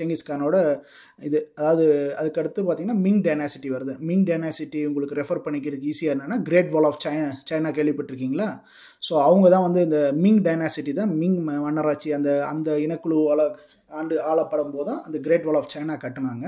செங்கிஸ்கானோட 0.02 0.56
இது 1.30 1.40
அதாவது 1.60 1.86
அதுக்கடுத்து 2.20 2.62
பார்த்தீங்கன்னா 2.68 3.02
மிங் 3.08 3.22
டைனாசிட்டி 3.28 3.70
வருது. 3.76 3.94
மிங் 4.10 4.26
டைனாசிட்டி 4.30 4.80
உங்களுக்கு 4.90 5.20
ரெஃபர் 5.22 5.44
பண்ணிக்கிறதுக்கு 5.46 5.92
ஈஸியாக 5.94 6.16
என்னென்னா 6.16 6.38
great 6.50 6.72
wall 6.76 6.90
of 6.92 7.02
China 7.06 7.32
China 7.52 7.72
கேள்விப்பட்டிருக்கீங்களா? 7.80 8.50
ஸோ 9.08 9.14
அவங்க 9.28 9.48
தான் 9.56 9.66
வந்து 9.68 9.82
இந்த 9.88 10.00
மிங் 10.24 10.42
டைனாசிட்டி 10.48 10.94
தான் 11.02 11.14
மிங் 11.22 11.38
மன்னராட்சி 11.68 12.10
அந்த 12.20 12.32
அந்த 12.54 12.72
இனக்குழுவால் 12.86 13.46
ஆண்டு 13.92 14.16
ஆளப்படும் 14.22 14.72
போது 14.72 14.86
தான் 14.86 15.04
அந்த 15.04 15.20
கிரேட் 15.20 15.44
வால் 15.44 15.56
ஆஃப் 15.56 15.68
சைனா 15.74 15.98
கட்டினாங்க. 15.98 16.46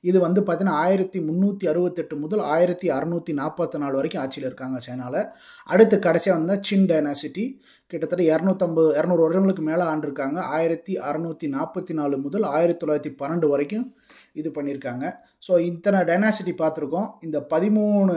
இது 0.00 0.20
வந்து 0.20 0.40
பார்த்திங்கன்னா 0.40 0.78
ஆயிரத்தி 0.78 1.20
முந்நூற்றி 1.20 1.68
அறுபத்தெட்டு 1.68 2.16
முதல் 2.16 2.40
ஆயிரத்தி 2.40 2.90
அறநூற்றி 2.90 3.32
நாற்பத்தி 3.32 3.78
நாலு 3.78 3.94
வரைக்கும் 3.94 4.22
ஆட்சியில் 4.22 4.48
இருக்காங்க 4.48 4.80
சைனாவில் 4.80 5.28
அடுத்து 5.64 5.98
கடைசியாக 5.98 6.40
வந்தால் 6.40 6.62
சின் 6.62 6.86
டைனாசிட்டி 6.86 7.44
கிட்டத்தட்ட 7.86 8.24
இரநூத்தம்பது 8.24 8.96
இரநூறு 8.96 9.22
வருடங்களுக்கு 9.22 9.62
மேலே 9.62 9.82
ஆண்டிருக்காங்க. 9.82 10.38
ஆயிரத்தி 10.38 10.98
அறநூற்றி 10.98 11.48
நாற்பத்தி 11.48 11.92
நாலு 11.92 12.18
முதல் 12.18 12.42
ஆயிரத்தி 12.42 12.86
தொள்ளாயிரத்தி 12.86 13.16
பன்னெண்டு 13.18 13.48
வரைக்கும் 13.48 13.94
இது 14.32 14.50
பண்ணியிருக்காங்க. 14.50 15.12
ஸோ 15.48 15.60
இத்தனை 15.60 16.00
டைனாசிட்டி 16.00 16.54
பார்த்துருக்கோம். 16.58 17.10
இந்த 17.20 17.46
பதிமூணு 17.50 18.14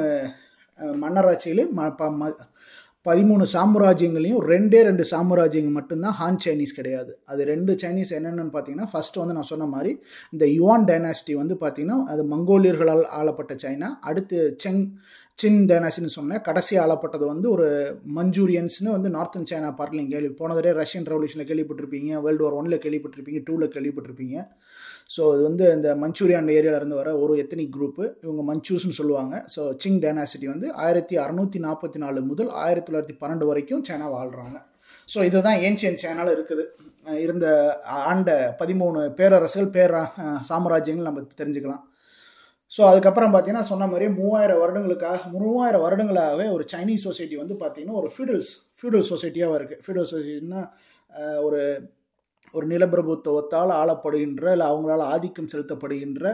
அஹ், 0.79 0.97
ம 1.73 1.95
ப- 1.95 2.11
ம- 2.11 2.39
பதிமூணு 3.05 3.45
சாம்ராஜ்யங்களையும் 3.53 4.43
ரெண்டே 4.51 4.79
ரெண்டு 4.87 5.03
சாம்ராஜ்யங்கள் 5.11 5.77
மட்டும்தான் 5.77 6.15
ஹான் 6.19 6.39
சைனீஸ் 6.43 6.77
கிடையாது. 6.77 7.11
அது 7.31 7.41
ரெண்டு 7.51 7.73
சைனீஸ் 7.81 8.11
என்னென்னு 8.17 8.53
பார்த்தீங்கன்னா 8.53 8.87
ஃபஸ்ட்டு 8.91 9.21
வந்து 9.21 9.35
நான் 9.37 9.49
சொன்ன 9.51 9.67
மாதிரி 9.73 9.91
இந்த 10.35 10.45
யுவான் 10.57 10.87
டைனாசிட்டி 10.89 11.33
வந்து 11.41 11.57
பார்த்திங்கன்னா 11.63 11.97
அது 12.13 12.23
மங்கோலியர்களால் 12.33 13.03
ஆளப்பட்ட 13.19 13.55
சைனா 13.65 13.89
அடுத்து 14.11 14.39
செங் 14.63 14.81
சின் 15.41 15.59
டைனாசின்னு 15.69 16.15
சொன்னேன். 16.17 16.41
கடைசி 16.47 16.73
ஆளப்பட்டது 16.83 17.25
வந்து 17.33 17.47
ஒரு 17.55 17.67
மஞ்சூரியன்ஸ்னு 18.17 18.89
வந்து 18.95 19.09
நார்த்தன் 19.17 19.49
சைனா 19.51 19.69
பார்ட்டில் 19.79 20.11
கேள்வி 20.13 20.31
போன 20.41 20.55
தடவை 20.57 20.73
ரஷ்யன் 20.81 21.07
ரெவல்யூஷனில் 21.11 21.49
கேள்விப்பட்டிருப்பீங்க 21.51 22.21
வேர்ல்டு 22.25 22.45
வார் 22.45 22.57
ஒன்ல 22.59 22.77
கேள்விப்பட்டிருப்பீங்க 22.83 23.41
டூவில் 23.47 23.73
கேள்விப்பட்டிருப்பீங்க. 23.75 24.37
ஸோ 25.15 25.23
இது 25.33 25.41
வந்து 25.47 25.65
இந்த 25.77 25.89
மஞ்சூரியான் 26.03 26.51
ஏரியாவிலேருந்து 26.57 26.99
வர 26.99 27.09
ஒரு 27.23 27.33
எத்தனிக் 27.43 27.73
குரூப்பு 27.75 28.03
இவங்க 28.25 28.41
மஞ்சூஸ்னு 28.49 28.97
சொல்லுவாங்க. 28.99 29.35
ஸோ 29.53 29.61
சிங் 29.83 29.99
டைனாசிட்டி 30.03 30.47
வந்து 30.53 30.67
ஆயிரத்தி 30.83 31.15
அறநூற்றி 31.23 31.59
நாற்பத்தி 31.65 31.99
நாலு 32.03 32.21
முதல் 32.31 32.51
ஆயிரத்தி 32.63 32.87
தொள்ளாயிரத்தி 32.87 33.17
பன்னெண்டு 33.21 33.47
வரைக்கும் 33.51 33.85
சைனா 33.89 34.07
வாழ்கிறாங்க 34.17 34.59
ஸோ 35.13 35.19
இதுதான் 35.29 35.61
ஏன்சியன் 35.67 36.01
சைனாவில் 36.03 36.35
இருக்குது. 36.37 36.63
இருந்த 37.25 37.47
ஆண்ட 38.11 38.29
பதிமூணு 38.59 38.99
பேரரசுகள் 39.19 39.73
பேர 39.77 40.03
சாம்ராஜ்யங்கள் 40.49 41.09
நம்ம 41.09 41.23
தெரிஞ்சுக்கலாம். 41.41 41.83
ஸோ 42.71 42.81
அதுக்கப்புறம் 42.91 43.33
பார்த்தீங்கன்னா 43.33 43.69
சொன்ன 43.71 43.87
மாதிரி 43.89 44.05
மூவாயிரம் 44.19 44.61
வருடங்களுக்காக 44.61 45.31
மூவாயிரம் 45.33 45.83
வருடங்களாகவே 45.85 46.45
ஒரு 46.55 46.63
சைனீஸ் 46.71 47.05
சொசைட்டி 47.07 47.35
வந்து 47.41 47.55
பார்த்தீங்கன்னா 47.63 47.99
ஒரு 48.01 48.09
ஃபியூடல்ஸ் 48.13 48.51
ஃபியூடல் 48.79 49.05
சொசைட்டியாக 49.11 49.57
இருக்குது 49.59 49.81
ஃபியூடல் 49.83 50.09
சொசைட்டின்னா 50.13 50.63
ஒரு 51.45 51.59
ஒரு 52.53 52.65
நிலப்பிரபுத்துவத்தால் 52.71 53.71
ஆளப்படுகின்ற 53.79 54.45
இல்லை 54.55 54.67
அவங்களால் 54.71 55.03
ஆதிக்கம் 55.13 55.49
செலுத்தப்படுகின்ற 55.53 56.33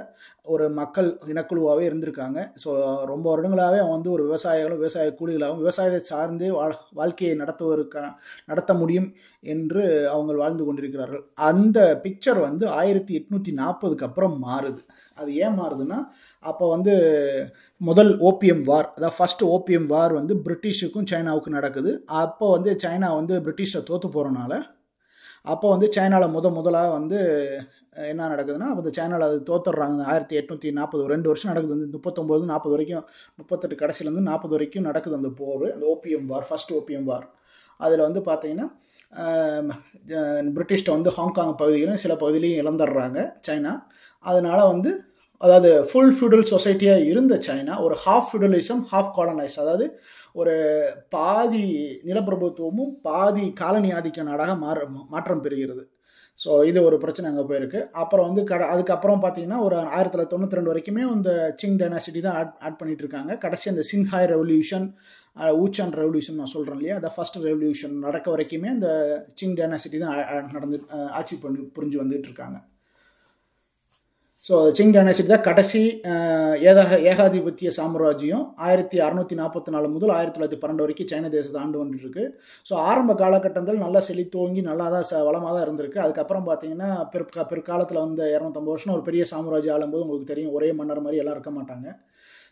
ஒரு 0.53 0.65
மக்கள் 0.79 1.09
இனக்குழுவாகவே 1.31 1.83
இருந்திருக்காங்க. 1.89 2.39
ஸோ 2.63 2.69
ரொம்ப 3.11 3.25
வருடங்களாகவே 3.31 3.79
அவன் 3.81 3.95
வந்து 3.97 4.11
ஒரு 4.15 4.23
விவசாயிகளும் 4.27 4.81
விவசாய 4.81 5.13
கூலிகளாகவும் 5.19 5.63
விவசாயத்தை 5.63 6.01
சார்ந்தே 6.11 6.49
வாழ் 6.59 6.75
வாழ்க்கையை 7.01 7.35
நடத்துவதற்கா 7.41 8.03
நடத்த 8.51 8.73
முடியும் 8.81 9.09
என்று 9.53 9.83
அவங்க 10.13 10.31
வாழ்ந்து 10.41 10.63
கொண்டிருக்கிறார்கள். 10.67 11.23
அந்த 11.49 11.79
பிக்சர் 12.05 12.39
வந்து 12.47 12.65
ஆயிரத்தி 12.79 13.13
எட்நூற்றி 13.19 13.51
நாற்பதுக்கு 13.61 14.07
அப்புறம் 14.09 14.35
மாறுது. 14.47 14.81
அது 15.17 15.29
ஏன் 15.45 15.57
மாறுதுன்னா 15.59 15.99
அப்போ 16.45 16.65
வந்து 16.75 16.93
முதல் 17.81 18.11
ஓபிஎம் 18.29 18.63
வார் 18.69 18.87
அதாவது 18.97 19.17
ஃபஸ்ட் 19.17 19.43
ஓபிஎம் 19.55 19.87
வார் 19.93 20.13
வந்து 20.19 20.33
பிரிட்டிஷுக்கும் 20.45 21.07
சைனாவுக்கும் 21.11 21.57
நடக்குது. 21.59 21.91
அப்போ 22.23 22.45
வந்து 22.55 22.71
சைனா 22.83 23.09
வந்து 23.19 23.35
பிரிட்டிஷை 23.45 23.81
தோற்று 23.89 24.09
போகிறனால 24.17 24.53
அப்போ 25.45 25.65
வந்து 25.73 25.87
சைனாவில் 25.95 26.33
முத 26.35 26.47
முதலாக 26.57 26.89
வந்து 26.97 27.19
என்ன 28.11 28.27
நடக்குதுன்னா 28.33 28.67
அப்போ 28.71 28.81
இந்த 28.83 28.93
சைனாவில் 28.97 29.27
அது 29.29 29.39
தோத்துடுறாங்க. 29.49 30.01
ஆயிரத்தி 30.11 30.35
எட்நூற்றி 30.39 30.69
நாற்பது 30.77 31.11
ரெண்டு 31.13 31.29
வருஷம் 31.31 31.51
நடக்குது. 31.51 31.77
இந்த 31.79 31.97
முப்பத்தொம்போது 31.97 32.43
நாற்பது 32.51 32.73
வரைக்கும் 32.75 33.05
முப்பத்தெட்டு 33.39 33.81
கடைசிலேருந்து 33.81 34.29
நாற்பது 34.29 34.53
வரைக்கும் 34.55 34.87
நடக்குது 34.89 35.19
அந்த 35.19 35.31
போர் 35.41 35.67
அந்த 35.75 35.85
opium 35.93 36.29
war 36.31 36.47
first 36.49 36.73
opium 36.79 37.09
war 37.11 37.27
அதில் 37.79 38.05
வந்து 38.07 38.21
பார்த்தீங்கன்னா 38.29 38.67
பிரிட்டிஷ்ட 40.55 40.89
வந்து 40.95 41.11
ஹாங்காங் 41.17 41.53
பகுதியிலும் 41.61 42.01
சில 42.03 42.13
பகுதியிலையும் 42.23 42.61
இழந்துடுறாங்க 42.63 43.19
சைனா. 43.47 43.73
அதனால் 44.25 44.69
வந்து 44.71 44.91
அதாவது 45.41 45.69
ஃபுல் 45.89 46.13
ஃபியூடல் 46.15 46.49
சொசைட்டியாக 46.51 47.05
இருந்த 47.11 47.33
சைனா 47.45 47.75
ஒரு 47.85 47.95
ஹாஃப் 48.05 48.27
ஃபியூடலிசம் 48.29 48.81
ஹாஃப் 48.91 49.11
காலனைஸ் 49.17 49.55
அதாவது 49.63 49.85
ஒரு 50.35 50.55
பாதி 51.09 51.63
நிலப்பிரபுத்துவமும் 52.09 52.91
பாதி 53.01 53.53
காலனி 53.53 53.91
ஆதிக்க 53.93 54.23
நாடாக 54.23 54.55
மாற 54.55 54.77
மாற்றம் 55.09 55.45
பெறுகிறது. 55.45 55.83
ஸோ 56.39 56.65
இது 56.65 56.83
ஒரு 56.83 56.97
பிரச்சனை 56.97 57.29
அங்கே 57.31 57.43
போயிருக்கு. 57.49 57.79
அப்புறம் 57.93 58.27
வந்து 58.27 58.43
கட 58.43 58.65
அதுக்கப்புறம் 58.65 59.21
பார்த்தீங்கன்னா 59.23 59.59
ஒரு 59.59 59.75
ஆயிரத்தி 59.75 60.13
தொள்ளாயிரத்தி 60.13 60.35
தொண்ணூற்றி 60.35 60.57
ரெண்டு 60.57 60.71
வரைக்குமே 60.71 61.03
இந்த 61.15 61.31
சிங் 61.61 61.77
டைனாசிட்டி 61.77 62.21
தான் 62.21 62.37
ஆட் 62.41 62.53
ஆட் 62.61 62.77
பண்ணிட்டு 62.79 63.03
இருக்காங்க 63.05 63.37
கடைசி 63.37 63.69
அந்த 63.69 63.83
சின்ஹாய் 63.91 64.29
ரெவல்யூஷன் 64.33 64.85
ஊச்சான் 65.63 65.93
ரெவல்யூஷன் 66.01 66.35
நான் 66.35 66.53
சொல்கிறேன் 66.53 66.77
இல்லையா? 66.79 66.95
அந்த 66.95 67.11
ஃபர்ஸ்ட் 67.15 67.37
ரெவல்யூஷன் 67.37 67.95
நடக்க 67.99 68.29
வரைக்குமே 68.35 68.67
அந்த 68.67 68.89
சிங் 69.41 69.57
டைனாசிட்டி 69.59 69.99
தான் 69.99 70.15
நடந்து 70.51 70.79
ஆட்சி 71.11 71.35
பண்ணி 71.35 71.65
புரிஞ்சு 71.77 72.01
வந்துட்டு 72.03 72.29
இருக்காங்க 72.29 72.59
ஸோ 74.45 74.55
சிங் 74.77 74.93
டைனாசிட்டி 74.93 75.31
தான் 75.31 75.45
கடைசி 75.47 75.81
அஹ், 76.11 76.53
ஏகாதிபத்திய 77.09 77.69
சாம்ராஜ்யம் 77.77 78.43
ஆயிரத்தி 78.65 78.97
அறநூற்றி 79.05 79.35
நாற்பத்தி 79.39 79.71
நாலு 79.73 79.87
முதல் 79.95 80.13
ஆயிரத்தி 80.15 80.35
தொள்ளாயிரத்தி 80.35 80.59
பன்னெண்டு 80.61 80.83
வரைக்கும் 80.85 81.09
சைன 81.11 81.31
தேசத்தை 81.33 81.59
ஆண்டு 81.63 81.81
வந்துட்டு 81.81 82.05
இருக்கு 82.05 82.23
ஸோ 82.65 82.75
ஆரம்ப 82.85 83.13
காலகட்டத்தில் 83.21 83.83
நல்லா 83.83 84.01
செழித்தோங்கி 84.07 84.61
நல்லா 84.69 84.85
தான் 84.93 85.07
ச 85.09 85.23
வளமாக 85.27 85.51
தான் 85.51 85.65
இருந்திருக்கு. 85.65 85.99
அதுக்கப்புறம் 86.05 86.47
பார்த்தீங்கன்னா 86.47 86.89
பிற்கா 87.13 87.43
பிற்காலத்தில் 87.51 88.03
வந்து 88.05 88.23
இரநூத்தம்பது 88.33 88.75
வருஷம் 88.75 88.95
ஒரு 88.95 89.05
பெரிய 89.07 89.25
சாம்ராஜ்யம் 89.31 89.75
ஆளும்போது 89.75 90.05
உங்களுக்கு 90.05 90.31
தெரியும் 90.31 90.55
ஒரே 90.57 90.69
மன்னர் 90.79 91.05
மாதிரி 91.05 91.21
எல்லாம் 91.23 91.37
இருக்க 91.37 91.53
மாட்டாங்க. 91.55 91.87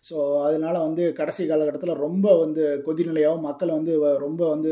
ஸோ 0.08 0.18
அதனால் 0.44 0.78
வந்து 0.84 1.04
கடைசி 1.16 1.44
காலகட்டத்தில் 1.46 2.02
ரொம்ப 2.04 2.28
வந்து 2.40 2.64
கொதிநிலையாகவும் 2.86 3.46
மக்கள் 3.48 3.72
வந்து 3.74 3.94
வ- 4.02 4.18
ரொம்ப 4.22 4.42
வந்து 4.52 4.72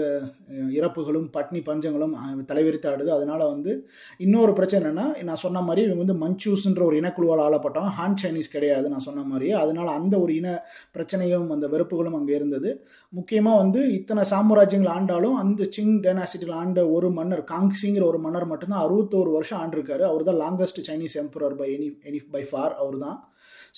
இறப்புகளும் 0.77 1.25
பட்னி 1.33 1.59
பஞ்சங்களும் 1.65 2.13
தலைவிரித்தாடுது. 2.49 3.09
அதனால் 3.15 3.43
வந்து 3.47 3.71
இன்னொரு 4.19 4.51
பிரச்சனை 4.53 4.81
என்னன்னா 4.81 5.05
நான் 5.27 5.41
சொன்ன 5.43 5.61
மாதிரி 5.61 5.83
இவங்க 5.85 6.03
வந்து 6.03 6.17
மஞ்சூஸ்ன்ற 6.21 6.83
ஒரு 6.85 6.97
இனக்குழுவால் 7.01 7.43
ஆளப்பட்டோம் 7.45 7.89
ஹான் 7.97 8.17
சைனீஸ் 8.21 8.53
கிடையாது 8.53 8.89
நான் 8.93 9.05
சொன்ன 9.07 9.25
மாதிரி 9.27 9.49
அதனால் 9.61 9.91
அந்த 9.95 10.15
ஒரு 10.19 10.33
இன 10.35 10.47
பிரச்சனையும் 10.95 11.23
அந்த 11.55 11.67
வெறுப்புகளும் 11.73 12.17
அங்கே 12.19 12.35
இருந்தது. 12.39 12.71
முக்கியமாக 13.13 13.61
வந்து 13.63 13.81
இத்தனை 13.97 14.23
சாம்ராஜ்யங்கள் 14.31 14.93
ஆண்டாலும் 14.95 15.37
அந்த 15.41 15.69
சிங் 15.71 15.95
டைனாசிட்டியில் 16.03 16.59
ஆண்ட 16.59 16.79
ஒரு 16.95 17.09
மன்னர் 17.13 17.45
காங்சிங்கிற 17.51 18.05
ஒரு 18.05 18.21
மன்னர் 18.21 18.51
மட்டும்தான் 18.51 18.85
அறுபத்தோரு 18.85 19.31
வருஷம் 19.33 19.61
ஆண்டிருக்காரு. 19.61 20.05
அவர் 20.11 20.27
தான் 20.29 20.41
longest 20.43 20.85
Chinese 20.87 21.17
emperor 21.21 21.57
by 21.57 21.69
any 21.75 21.89
any 22.05 22.21
by 22.31 22.45
far 22.49 22.75
அவர் 22.81 22.99
தான் 23.05 23.19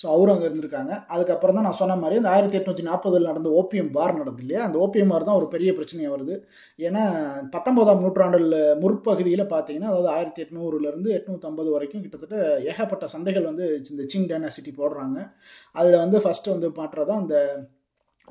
ஸோ 0.00 0.06
அவரும் 0.14 0.34
அங்கே 0.34 0.46
இருந்திருக்காங்க. 0.48 0.92
அதுக்கப்புறம் 1.14 1.56
தான் 1.56 1.66
நான் 1.68 1.78
சொன்ன 1.80 1.96
மாதிரி 2.02 2.18
இந்த 2.20 2.30
ஆயிரத்தி 2.34 2.58
எட்நூற்றி 2.58 2.84
நாற்பதில் 2.88 3.28
நடந்த 3.30 3.48
ஓபியம் 3.60 3.90
வார் 3.96 4.16
நடந்தது 4.18 4.42
இல்லையா? 4.44 4.62
அந்த 4.66 4.78
ஓபியம் 4.84 5.12
வார் 5.12 5.26
தான் 5.28 5.38
ஒரு 5.40 5.48
பெரிய 5.54 5.70
பிரச்சனையாக 5.78 6.14
வருது. 6.16 6.34
ஏன்னா 6.88 7.04
பத்தொன்பதாம் 7.54 8.02
நூற்றாண்டில் 8.04 8.58
முற்பகுதியில் 8.82 9.44
பார்த்தீங்கன்னா 9.54 9.90
அதாவது 9.92 10.10
ஆயிரத்தி 10.16 10.42
எட்நூறுலேருந்து 10.44 11.10
எட்நூற்றம்பது 11.18 11.70
வரைக்கும் 11.76 12.04
கிட்டத்தட்ட 12.04 12.36
ஏகப்பட்ட 12.72 13.08
சண்டைகள் 13.14 13.48
வந்து 13.50 13.66
இந்த 13.92 14.04
சிங் 14.14 14.28
டைனாசிட்டி 14.32 14.74
போடுறாங்க. 14.80 15.18
அதில் 15.80 16.02
வந்து 16.04 16.20
ஃபஸ்ட்டு 16.26 16.54
வந்து 16.56 16.70
மாற்றுறது 16.80 17.14
அந்த 17.22 17.36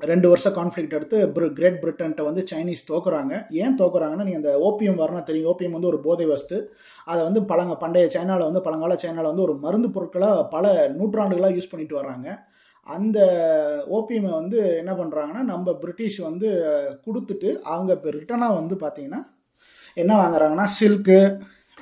ரெண்டு 0.00 0.28
வருஷம் 0.28 0.54
கான்ஃப்ளிக்ட் 0.54 0.94
எடுத்து 0.94 1.26
பிரி- 1.26 1.52
கிரேட் 1.52 1.80
பிரிட்டன்ட்ட 1.82 2.22
வந்து 2.22 2.44
சைனீஸ் 2.50 2.82
தோக்குறாங்க. 2.88 3.32
ஏன் 3.50 3.78
தோக்குறாங்கன்னா 3.78 4.24
நீங்கள் 4.24 4.42
அந்த 4.42 4.58
ஓபியம் 4.58 5.00
வரணும் 5.00 5.22
தெரியும். 5.22 5.52
ஓபியம் 5.52 5.70
வந்து 5.70 5.86
ஒரு 5.86 6.00
போதை 6.00 6.26
வஸ்து. 6.26 6.56
அதை 7.04 7.24
வந்து 7.24 7.44
பழங்க 7.44 7.76
பண்டைய 7.76 8.08
சைனாவில் 8.08 8.44
வந்து 8.44 8.62
பழங்கால 8.62 8.96
சைனாவில் 8.96 9.26
வந்து 9.26 9.42
ஒரு 9.42 9.54
மருந்து 9.54 9.90
பொருட்களாக 9.90 10.48
பல 10.48 10.66
நூற்றாண்டுகளாக 10.96 11.54
யூஸ் 11.54 11.70
பண்ணிட்டு 11.70 12.00
வர்றாங்க. 12.00 12.28
அந்த 12.86 13.18
ஓபியமை 13.90 14.30
வந்து 14.30 14.76
என்ன 14.76 14.92
பண்ணுறாங்கன்னா 14.92 15.42
நம்ம 15.42 15.72
பிரிட்டிஷ் 15.74 16.18
வந்து 16.18 16.48
கொடுத்துட்டு 17.06 17.60
அவங்க 17.62 17.92
இப்போ 17.92 18.10
ரிட்டனாக 18.10 18.54
வந்து 18.54 18.74
பார்த்தீங்கன்னா 18.74 19.20
என்ன 19.94 20.14
வாங்குறாங்கன்னா 20.16 20.64
சில்க்கு 20.80 21.18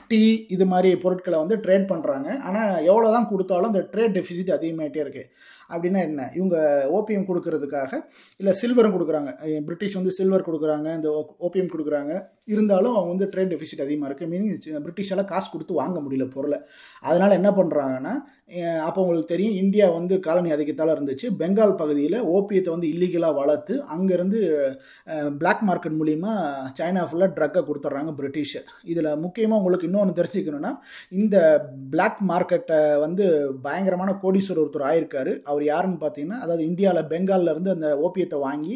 டீ 0.08 0.46
இது 0.48 0.66
மாதிரி 0.66 0.96
பொருட்களை 0.96 1.38
வந்து 1.38 1.56
ட்ரேட் 1.56 1.88
பண்ணுறாங்க 1.88 2.38
ஆனால் 2.40 2.84
எவ்வளோ 2.84 3.10
தான் 3.10 3.28
கொடுத்தாலும் 3.28 3.66
அந்த 3.66 3.88
ட்ரேட் 3.92 4.14
டெஃபிசிட் 4.14 4.50
அதிகமாகிட்டே 4.50 5.00
இருக்குது 5.04 5.28
அப்படின்னா 5.72 6.00
என்ன? 6.08 6.28
இவங்க 6.38 6.56
ஓபியம் 6.98 7.28
கொடுக்கறதுக்காக 7.30 7.92
இல்லை 8.40 8.54
சில்வரும் 8.62 8.94
கொடுக்குறாங்க. 8.96 9.32
பிரிட்டிஷ் 9.66 9.98
வந்து 10.00 10.14
சில்வர் 10.18 10.48
கொடுக்குறாங்க 10.48 10.88
இந்த 10.98 11.10
ஓபியம் 11.46 11.72
கொடுக்குறாங்க. 11.74 12.14
இருந்தாலும் 12.54 12.96
அவங்க 12.96 13.10
வந்து 13.14 13.28
ட்ரேட் 13.32 13.52
டெஃபிசிட் 13.52 13.84
அதிகமாக 13.84 14.08
இருக்குது 14.10 14.30
மீனிங் 14.32 14.82
பிரிட்டிஷால் 14.86 15.30
காசு 15.30 15.48
கொடுத்து 15.52 15.80
வாங்க 15.82 15.98
முடியல 16.04 16.26
பொருளை. 16.34 16.58
அதனால் 17.08 17.38
என்ன 17.40 17.50
பண்ணுறாங்கன்னா 17.58 18.14
அப்போ 18.88 18.98
உங்களுக்கு 19.04 19.30
தெரியும் 19.32 19.56
இந்தியா 19.60 19.86
வந்து 19.96 20.14
காலனி 20.26 20.50
அதிகத்தால் 20.56 20.92
இருந்துச்சு. 20.94 21.26
பெங்கால் 21.40 21.78
பகுதியில் 21.80 22.18
ஓபியத்தை 22.34 22.70
வந்து 22.74 22.88
இல்லீகலாக 22.94 23.38
வளர்த்து 23.40 23.74
அங்கேருந்து 23.94 24.40
பிளாக் 25.40 25.64
மார்க்கெட் 25.68 25.96
மூலிமா 26.00 26.32
சைனா 26.78 27.02
ஃபுல்லாக 27.08 27.34
ட்ரக்கை 27.38 27.62
கொடுத்துட்றாங்க 27.68 28.12
பிரிட்டிஷ் 28.20 28.54
இதில் 28.92 29.10
முக்கியமாக 29.24 29.60
உங்களுக்கு 29.60 29.88
இன்னொன்று 29.88 30.18
தெரிஞ்சுக்கணுன்னா 30.20 30.72
இந்த 31.20 31.36
பிளாக் 31.94 32.22
மார்க்கெட்டை 32.30 32.78
வந்து 33.04 33.26
பயங்கரமான 33.66 34.14
கோடீஸ்வரர் 34.22 34.62
ஒருத்தர் 34.64 34.88
ஆயிருக்காரு. 34.90 35.34
அவர் 35.50 35.55
அவர் 35.56 35.64
யாருன்னு 35.64 35.98
பார்த்தீங்கன்னா 36.00 36.38
அதாவது 36.38 36.62
இந்தியாவில் 36.66 37.08
பெங்காலில் 37.08 37.50
இருந்து 37.50 37.70
அந்த 37.70 37.88
ஓபியத்தை 37.98 38.38
வாங்கி 38.38 38.74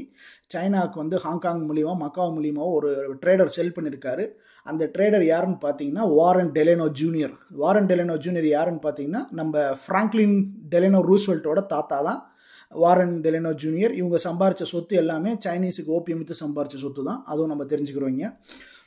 சைனாவுக்கு 0.55 0.99
வந்து 0.99 1.17
ஹாங்காங் 1.19 1.61
மூலியமாக 1.69 1.99
மக்காவ் 2.03 2.33
மூலியமாக 2.37 2.77
ஒரு 2.77 2.91
ட்ரேடர் 3.23 3.53
செல் 3.57 3.75
பண்ணியிருக்காரு 3.77 4.25
அந்த 4.67 4.91
ட்ரேடர் 4.95 5.25
யாருன்னு 5.25 5.59
பார்த்தீங்கன்னா 5.63 6.07
Warren 6.15 6.53
Delano 6.57 6.87
junior 7.01 7.35
Warren 7.63 7.89
Delano 7.91 8.17
junior 8.17 8.49
யாருன்னு 8.51 8.83
பார்த்தீங்கன்னா 8.85 9.23
நம்ம 9.33 9.63
ஃப்ராங்க்லின் 9.83 10.37
டெலேனோ 10.73 11.01
ரூஸ்வெல்ட்டோட 11.09 11.63
தாத்தா 11.67 11.99
தான். 12.09 12.21
வாரன் 12.73 13.15
டெலினோ 13.25 13.51
ஜூனியர் 13.63 13.95
இவங்க 14.01 14.19
சம்பாரித்த 14.25 14.65
சொத்து 14.73 14.95
எல்லாமே 15.03 15.31
சைனீஸுக்கு 15.45 15.95
ஓபியம் 15.97 16.21
வித்து 16.21 16.35
சம்பாரித்த 16.43 16.77
சொத்து 16.83 17.03
தான். 17.09 17.21
அதுவும் 17.31 17.51
நம்ம 17.53 17.65
தெரிஞ்சுக்கிறோங்க 17.73 18.29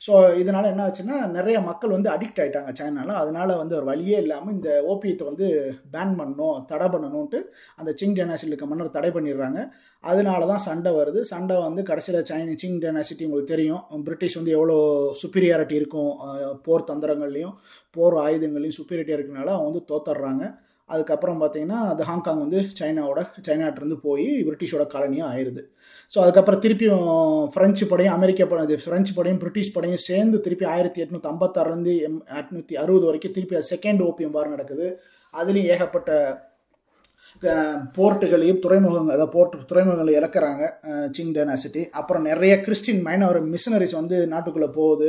ஸோ 0.06 0.14
இதனால் 0.40 0.68
என்ன 0.70 0.82
ஆச்சுன்னா 0.86 1.16
நிறைய 1.34 1.56
மக்கள் 1.66 1.92
வந்து 1.94 2.08
அடிக்ட் 2.14 2.40
ஆகிட்டாங்க 2.42 2.70
சைனாவில் 2.78 3.20
அதனால் 3.20 3.52
வந்து 3.60 3.74
ஒரு 3.78 3.86
வழியே 3.90 4.16
இல்லாமல் 4.24 4.54
இந்த 4.56 4.70
ஓபியத்தை 4.92 5.24
வந்து 5.28 5.46
பேன் 5.94 6.12
பண்ணணும் 6.18 6.56
தடை 6.70 6.86
பண்ணணுன்ட்டு 6.94 7.38
அந்த 7.78 7.90
சிங் 8.00 8.16
டைனாசிட்டியில் 8.18 8.54
இருக்க 8.54 8.68
மன்னர் 8.72 8.96
தடை 8.96 9.10
பண்ணிடுறாங்க. 9.16 9.60
அதனால 10.04 10.46
தான் 10.52 10.64
சண்டை 10.68 10.92
வருது. 10.98 11.20
சண்டை 11.32 11.56
வந்து 11.66 11.84
கடைசியில் 11.90 12.26
சைனி 12.30 12.56
சிங் 12.62 12.80
டைனாசிட்டி 12.84 13.26
உங்களுக்கு 13.28 13.54
தெரியும். 13.54 13.82
பிரிட்டிஷ் 14.08 14.38
வந்து 14.40 14.54
எவ்வளோ 14.58 14.76
சுப்பீரியாரிட்டி 15.22 15.76
இருக்கும் 15.80 16.12
போர் 16.66 16.88
தந்திரங்கள்லையும் 16.92 17.56
போர் 17.96 18.16
ஆயுதங்கள்லையும் 18.26 18.78
சுப்பீரியாரிட்டி 18.80 19.16
இருக்கனால 19.18 19.54
அவங்க 19.56 19.70
வந்து 19.70 19.88
தோத்துடுறாங்க. 19.92 20.44
அதுக்கப்புறம் 20.90 21.38
பார்த்தீங்கன்னா 21.42 21.78
அது 21.90 22.02
ஹாங்காங் 22.08 22.40
வந்து 22.44 22.58
சைனாவோட 22.78 23.20
சைனாட்டிருந்து 23.46 23.96
போய் 24.06 24.26
பிரிட்டிஷோட 24.48 24.84
காலனியாக 24.94 25.32
ஆயிடுது 25.32 25.62
ஸோ 26.12 26.18
அதுக்கப்புறம் 26.24 26.62
திருப்பியும் 26.64 27.06
ஃப்ரெஞ்சு 27.54 27.84
படையும் 27.92 28.16
அமெரிக்க 28.16 28.48
படம் 28.50 28.66
இது 28.68 28.84
ஃப்ரெஞ்சு 28.86 29.14
படையும் 29.18 29.42
பிரிட்டிஷ் 29.42 29.74
படையும் 29.76 30.04
சேர்ந்து 30.08 30.38
திருப்பி 30.46 30.66
ஆயிரத்தி 30.74 31.02
எட்நூற்றி 31.04 31.30
ஐம்பத்தாறுலேருந்து 31.32 31.94
எம் 32.08 32.18
எட்நூற்றி 32.40 32.76
அறுபது 32.82 33.08
வரைக்கும் 33.10 33.36
திருப்பி 33.36 33.62
செகண்ட் 33.74 34.02
ஓபியம் 34.08 34.34
வார் 34.38 34.54
நடக்குது. 34.54 34.88
அதுலேயும் 35.34 35.72
ஏகப்பட்ட 35.76 36.10
போர்ட்டுகளையும் 37.96 38.60
துறைமுகங்கள் 38.64 39.14
அதாவது 39.14 39.32
போர்ட் 39.34 39.54
துறைமுகங்களை 39.70 40.12
இழக்கிறாங்க 40.18 40.62
சிங் 41.16 41.32
டைனாசிட்டி 41.36 41.82
அப்புறம் 42.00 42.26
நிறைய 42.30 42.54
கிறிஸ்டின் 42.66 43.02
மைனவர் 43.06 43.38
மிஷினரிஸ் 43.54 43.96
வந்து 43.98 44.16
நாட்டுக்குள்ளே 44.32 44.68
போகுது. 44.78 45.08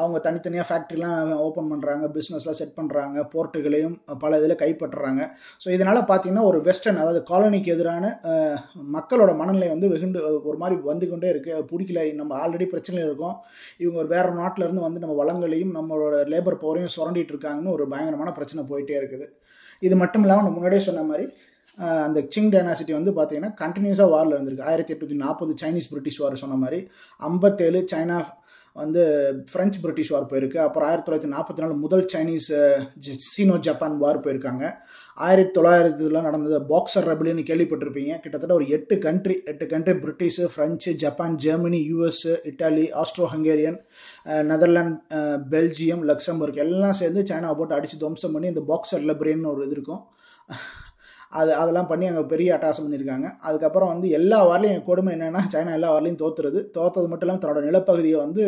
அவங்க 0.00 0.18
தனித்தனியாக 0.26 0.66
ஃபேக்ட்ரிலாம் 0.68 1.32
ஓப்பன் 1.46 1.70
பண்ணுறாங்க 1.72 2.04
பிஸ்னஸ்லாம் 2.16 2.58
செட் 2.60 2.74
பண்ணுறாங்க 2.78 3.24
போர்ட்டுகளையும் 3.32 3.96
பல 4.22 4.38
இதில் 4.40 4.60
கைப்பற்றுறாங்க. 4.62 5.22
ஸோ 5.62 5.68
இதனால் 5.76 6.00
பார்த்தீங்கன்னா 6.10 6.44
ஒரு 6.50 6.60
வெஸ்டர்ன் 6.68 7.00
அதாவது 7.02 7.22
காலனிக்கு 7.30 7.74
எதிரான 7.76 8.04
மக்களோட 8.96 9.32
மனநிலை 9.42 9.68
வந்து 9.74 9.92
வெகுண்டு 9.94 10.22
ஒரு 10.50 10.58
மாதிரி 10.62 10.80
வந்து 10.90 11.08
கொண்டே 11.12 11.30
இருக்குது 11.34 11.66
பிடிக்கல. 11.72 12.00
நம்ம 12.22 12.34
ஆல்ரெடி 12.42 12.68
பிரச்சனையில் 12.74 13.06
இருக்கோம். 13.08 13.36
இவங்க 13.82 13.98
ஒரு 14.02 14.10
வேறு 14.14 14.32
நாட்டிலேருந்து 14.40 14.86
வந்து 14.88 15.04
நம்ம 15.04 15.16
வளங்களையும் 15.22 15.72
நம்மளோட 15.78 16.16
லேபர் 16.34 16.60
பவரையும் 16.64 16.94
சுரண்டிட்டு 16.96 17.34
இருக்காங்கன்னு 17.34 17.74
ஒரு 17.76 17.86
பயங்கரமான 17.94 18.32
பிரச்சனை 18.40 18.64
போயிட்டே 18.72 18.98
இருக்குது. 19.00 19.28
இது 19.86 19.94
மட்டும் 20.02 20.24
இல்லாமல் 20.24 20.44
நம்ம 20.46 20.56
முன்னாடியே 20.58 20.82
சொன்ன 20.88 21.06
மாதிரி 21.10 21.26
அந்த 22.06 22.18
சிங் 22.34 22.50
டைனாசிட்டி 22.52 22.92
வந்து 22.96 23.12
பார்த்தீங்கன்னா 23.16 23.50
கண்டினியூஸாக 23.60 24.12
வாரில் 24.14 24.34
இருந்திருக்கு. 24.36 24.66
ஆயிரத்தி 24.70 24.92
எட்நூற்றி 24.94 25.16
நாற்பது 25.22 25.52
சைனீஸ் 25.62 25.88
பிரிட்டிஷ் 25.92 26.18
வார் 26.22 26.42
சொன்ன 26.42 26.56
மாதிரி 26.62 26.80
ஐம்பத்தேழு 27.28 27.80
சைனா 27.92 28.18
வந்து 28.80 29.02
பிரெஞ்சு 29.52 29.78
பிரிட்டிஷ் 29.80 30.10
வார் 30.12 30.28
போயிருக்கு. 30.30 30.58
அப்புறம் 30.66 30.88
ஆயிரத்தி 30.88 31.06
தொள்ளாயிரத்தி 31.08 31.32
நாற்பத்தி 31.34 31.62
நாலு 31.62 31.74
முதல் 31.82 32.04
சைனீஸ் 32.12 32.46
சீனோ 33.32 33.56
ஜப்பான் 33.66 33.96
வார் 34.02 34.20
போயிருக்காங்க. 34.24 34.64
ஆயிரத்தி 35.26 35.52
தொள்ளாயிரத்துல 35.56 36.22
நடந்தது 36.28 36.58
பாக்ஸர் 36.72 37.08
ரெபலின்னு 37.10 37.44
கேள்விப்பட்டிருப்பீங்க. 37.50 38.12
கிட்டத்தட்ட 38.22 38.54
ஒரு 38.60 38.68
எட்டு 38.76 38.96
கண்ட்ரி 39.06 39.36
எட்டு 39.52 39.66
country 39.72 39.94
British 40.04 40.46
French 40.52 40.92
Japan 41.04 41.36
Germany 41.46 41.80
US 41.92 42.24
Italy 42.52 42.86
Austro 43.02 43.26
Hungarian 43.34 43.78
Netherlands 44.52 45.20
Belgium 45.54 46.04
Luxembourg 46.12 46.62
எல்லாம் 46.66 46.98
சேர்ந்து 47.02 47.26
சைனாவை 47.32 47.56
போட்டு 47.60 47.78
அடித்து 47.78 48.02
துவம்சம் 48.04 48.36
பண்ணி 48.36 48.52
இந்த 48.54 48.64
பாக்ஸர் 48.72 49.06
லெப்ரேன்னு 49.10 49.52
ஒரு 49.54 49.66
இது 49.68 49.76
இருக்கும். 49.78 50.02
அது 51.40 51.50
அதெல்லாம் 51.60 51.88
பண்ணி 51.90 52.06
அங்கே 52.10 52.24
பெரிய 52.32 52.48
அட்டாசம் 52.56 52.84
பண்ணியிருக்காங்க. 52.86 53.28
அதுக்கப்புறம் 53.48 53.92
வந்து 53.92 54.08
எல்லா 54.18 54.38
வாரிலையும் 54.48 54.84
கொடுமை 54.88 55.12
என்னென்னா 55.16 55.42
சைனா 55.52 55.76
எல்லா 55.78 55.92
வாரிலையும் 55.94 56.20
தோத்துறது 56.22 56.60
தோத்தது 56.76 57.06
மட்டும் 57.10 57.26
இல்லாமல் 57.26 57.44
தன்னோட 57.44 57.62
நிலப்பகுதியை 57.68 58.18
வந்து 58.24 58.44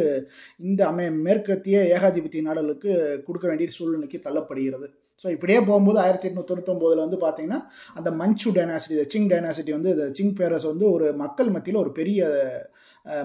இந்த 0.68 0.80
அமை 0.90 1.06
மேற்கத்திய 1.26 1.78
ஏகாதிபத்திய 1.96 2.42
நாடுகளுக்கு 2.48 2.90
கொடுக்க 3.28 3.46
வேண்டிய 3.50 3.76
சூழ்நிலைக்கு 3.78 4.20
தள்ளப்படுகிறது. 4.26 4.88
ஸோ 5.22 5.26
இப்படியே 5.34 5.58
போகும்போது 5.66 5.98
ஆயிரத்தி 6.04 6.26
எட்நூற்றி 6.28 6.50
தொண்ணூத்தொம்போதில் 6.50 7.02
வந்து 7.04 7.18
பார்த்தீங்கன்னா 7.24 7.58
அந்த 7.98 8.10
மஞ்சு 8.20 8.50
டைனாசிட்டி 8.56 9.04
சிங் 9.12 9.28
டைனாசிட்டி 9.32 9.72
வந்து 9.76 9.90
இந்த 9.94 10.06
சிங் 10.18 10.34
பேரஸ் 10.38 10.66
வந்து 10.70 10.86
ஒரு 10.94 11.06
மக்கள் 11.22 11.52
மத்தியில் 11.56 11.82
ஒரு 11.82 11.92
பெரிய 11.98 12.28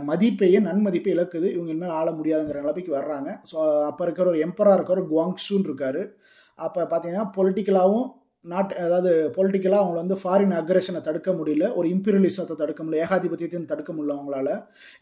மதிப்பையே 0.09 0.59
நன்மதிப்பை 0.67 1.11
இழக்குது. 1.15 1.47
இவங்க 1.55 1.71
இனிமேல் 1.73 1.95
ஆள 1.99 2.07
முடியாதுங்கிற 2.19 2.61
நிலைமைக்கு 2.63 2.93
வர்றாங்க. 2.97 3.29
ஸோ 3.51 3.57
அப்போ 3.89 4.03
இருக்கிற 4.07 4.27
ஒரு 4.33 4.41
எம்பரா 4.47 4.75
இருக்கிற 4.77 5.01
குவாங்ஸூன் 5.13 5.67
இருக்கார். 5.69 6.01
அப்போ 6.59 6.79
பார்த்தீங்கன்னா 6.91 7.25
பொலிட்டிக்கலாகவும் 7.37 8.07
நாட் 8.51 8.73
அதாவது 8.85 9.11
பொலிட்டிக்கலாக 9.37 9.81
அவங்கள 9.83 9.99
வந்து 10.03 10.17
ஃபாரின் 10.21 10.53
அக்ரஷனை 10.59 11.01
தடுக்க 11.07 11.29
முடியல. 11.39 11.65
ஒரு 11.79 11.87
இம்பீரியலிசத்தை 11.95 12.55
தடுக்க 12.61 12.81
முடியல. 12.83 13.01
ஏகாதிபத்தியத்தையும் 13.05 13.69
தடுக்க 13.71 13.91
முடியல 13.95 14.15
அவங்களால. 14.17 14.49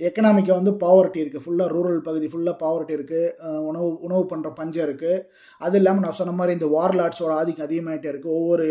எக்கனாமிக்காக 0.07 0.57
வந்து 0.59 0.73
பாவர்ட்டி 0.85 1.21
இருக்குது 1.23 1.43
ஃபுல்லாக 1.45 1.73
ரூரல் 1.75 2.01
பகுதி 2.07 2.29
ஃபுல்லாக 2.33 2.55
பாவர்ட்டி 2.63 2.95
இருக்குது 2.97 3.53
உணவு 3.69 3.89
உணவு 4.07 4.23
பண்ணுற 4.33 4.51
பஞ்சம் 4.59 4.85
இருக்குது 4.87 5.23
அது 5.61 5.77
இல்லாமல் 5.81 6.05
நான் 6.07 6.19
சொன்ன 6.21 6.35
மாதிரி 6.39 6.57
இந்த 6.59 6.69
வார்லாட்ஸோட 6.77 7.33
ஆதிக்கம் 7.39 7.67
அதிகமாகிட்டே 7.67 8.11
இருக்குது 8.13 8.35
ஒவ்வொரு 8.39 8.65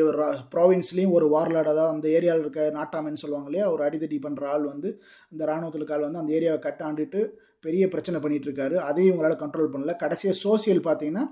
ப்ராவின்ஸ்லேயும் 0.55 1.17
ஒரு 1.19 1.29
வார்லாட் 1.37 1.73
அதாவது 1.75 1.95
அந்த 1.97 2.09
ஏரியாவில் 2.19 2.45
இருக்க 2.45 2.71
நாட்டாமின்னு 2.79 3.23
சொல்லுவாங்க 3.25 3.51
இல்லையா? 3.51 3.67
ஒரு 3.75 3.83
அடித்தடி 3.89 4.19
பண்ணுற 4.27 4.45
ஆள் 4.55 4.65
வந்து 4.75 4.89
இந்த 5.33 5.43
இராணுவத்துக்கு 5.51 5.97
ஆள் 5.97 6.07
வந்து 6.09 6.23
அந்த 6.23 6.33
ஏரியாவை 6.39 6.61
கட்டாண்டுட்டு 6.69 7.21
பெரிய 7.65 7.85
பிரச்சனை 7.93 8.19
பண்ணிட்டு 8.23 8.47
இருக்காரு. 8.49 8.75
அதையும் 8.89 9.11
இவங்களால் 9.11 9.41
கண்ட்ரோல் 9.43 9.71
பண்ணல. 9.73 9.93
கடைசியாக 10.03 10.37
சோசியல் 10.45 10.83
பார்த்தீங்கன்னா 10.89 11.25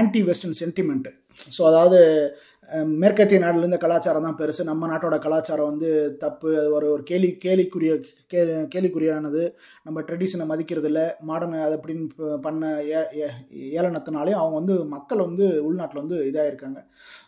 ஆன்டி 0.00 0.20
வெஸ்டர்ன் 0.28 0.58
சென்டிமெண்ட் 0.60 1.08
ஸோ 1.56 1.62
அதாவது 1.70 2.00
மேற்கத்திய 3.02 3.38
நாடுல 3.42 3.62
இருந்த 3.62 3.78
கலாச்சாரம் 3.82 4.26
தான் 4.26 4.36
பெருசு. 4.40 4.62
நம்ம 4.68 4.88
நாட்டோட 4.90 5.16
கலாச்சாரம் 5.24 5.70
வந்து 5.70 5.88
தப்பு. 6.24 6.48
அது 6.60 6.68
ஒரு 6.76 6.86
ஒரு 6.94 7.02
கேலி 7.08 7.28
கேலிக்குரிய 7.44 7.92
கே 8.32 8.40
கேலிக்குரியானது 8.74 9.42
நம்ம 9.86 10.02
ட்ரெடிஷனை 10.08 10.44
மதிக்கிறதில்ல. 10.50 11.00
மாடர்ன் 11.30 11.56
அது 11.66 11.74
அப்படின்னு 11.78 12.04
பண்ண 12.44 12.68
ஏ 12.90 13.00
ஏளனத்தினாலே 13.80 14.34
அவங்க 14.40 14.56
வந்து 14.60 14.76
மக்கள் 14.94 15.22
வந்து 15.26 15.46
உள்நாட்டில் 15.68 16.02
வந்து 16.02 16.18
இதாக 16.28 16.50
இருக்காங்க 16.50 16.78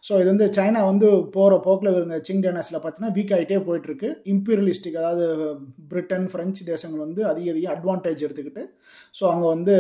ஸோ 0.09 0.13
இது 0.21 0.29
வந்து 0.33 0.49
சைனா 0.59 0.83
வந்து 0.91 1.09
போகிற 1.37 1.59
போக்கில் 1.67 1.93
இவங்க 1.95 2.19
சிங் 2.29 2.45
டைனாஸில் 2.45 2.79
பார்த்தீங்கன்னா 2.79 3.17
வீக் 3.19 3.35
ஆகிட்டே 3.39 3.59
போயிட்டுருக்கு. 3.69 4.11
இம்பீரியலிஸ்டிக் 4.35 5.01
அதாவது 5.03 5.27
பிரிட்டன் 5.93 6.29
ஃப்ரெஞ்சு 6.33 6.63
தேசங்கள் 6.73 7.05
வந்து 7.07 7.25
அதிக 7.33 7.51
அதிக 7.55 7.69
அட்வான்டேஜ் 7.75 8.25
எடுத்துக்கிட்டு 8.27 8.65
ஸோ 9.19 9.25
அவங்க 9.33 9.49
வந்து 9.55 9.77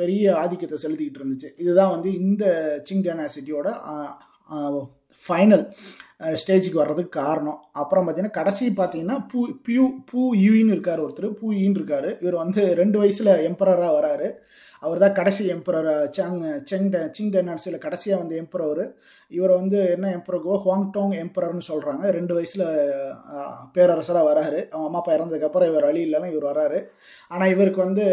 பெரிய 0.00 0.36
ஆதிக்கத்தை 0.42 0.78
செலுத்திக்கிட்டு 0.84 1.22
இருந்துச்சு. 1.22 1.50
இதுதான் 1.64 1.94
வந்து 1.96 2.12
இந்த 2.22 2.44
சிங் 2.90 3.04
டைனாசிட்டியோட 3.08 3.65
ஃபைனல் 5.24 5.64
ஸ்டேஜுக்கு 6.40 6.82
வர்றதுக்கு 6.82 7.12
காரணம். 7.22 7.58
அப்புறம் 7.82 8.04
பார்த்தீங்கன்னா 8.06 8.36
கடைசி 8.38 8.66
பார்த்தீங்கன்னா 8.76 9.16
பூ 9.30 9.40
பியூ 9.66 9.84
பூ 10.10 10.20
யூன்னு 10.44 10.74
இருக்கார் 10.76 11.02
ஒருத்தர். 11.06 11.28
பூ 11.40 11.46
ஈன்னு 11.52 11.78
இருக்கார். 11.80 12.08
இவர் 12.22 12.42
வந்து 12.42 12.62
ரெண்டு 12.80 12.98
வயசில் 12.98 13.32
எம்பரராக 13.48 13.96
வராரு. 13.98 14.28
அவர் 14.86 15.02
தான் 15.04 15.16
கடைசி 15.18 15.44
எம்பரர் 15.54 15.90
சாங் 16.16 16.38
செங் 16.70 16.88
சிங் 17.16 17.32
டைனான்சியில் 17.36 17.84
கடைசியாக 17.86 18.22
வந்து 18.22 18.40
எம்பரவர் 18.42 18.84
இவர் 19.36 19.52
வந்து 19.60 19.78
என்ன 19.94 20.10
எம்பரருக்கோ 20.16 20.56
ஹுவாங்டோங் 20.64 21.14
எம்பரர்னு 21.24 21.64
சொல்கிறாங்க 21.70 22.04
ரெண்டு 22.18 22.32
வயசில் 22.36 22.66
பேரரசராக 23.76 24.28
வராரு. 24.30 24.60
அவங்க 24.72 24.88
அம்மா 24.88 25.00
அப்பா 25.02 25.14
இறந்ததுக்கப்புறம் 25.16 25.70
இவர் 25.72 25.88
வழி 25.88 26.02
இல்லைனா 26.06 26.30
இவர் 26.34 26.50
வராரு. 26.52 26.80
ஆனால் 27.32 27.52
இவருக்கு 27.54 27.80
வந்து 27.86 28.04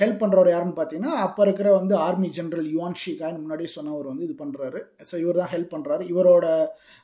ஹெல்ப் 0.00 0.20
பண்ணுறவர் 0.20 0.50
யாருன்னு 0.50 0.76
பார்த்தீங்கன்னா 0.76 1.14
அப்போ 1.24 1.40
இருக்கிற 1.46 1.68
வந்து 1.78 1.94
ஆர்மி 2.04 2.28
ஜென்ரல் 2.36 2.68
யுவான் 2.74 2.96
ஷிகான்னு 3.02 3.42
முன்னாடியே 3.42 3.70
சொன்னவர் 3.74 4.08
வந்து 4.10 4.26
இது 4.28 4.34
பண்ணுறாரு 4.42 4.80
ஸோ 5.08 5.14
இவர் 5.22 5.40
தான் 5.40 5.52
ஹெல்ப் 5.54 5.72
பண்ணுறாரு 5.74 6.02
இவரோட 6.12 6.46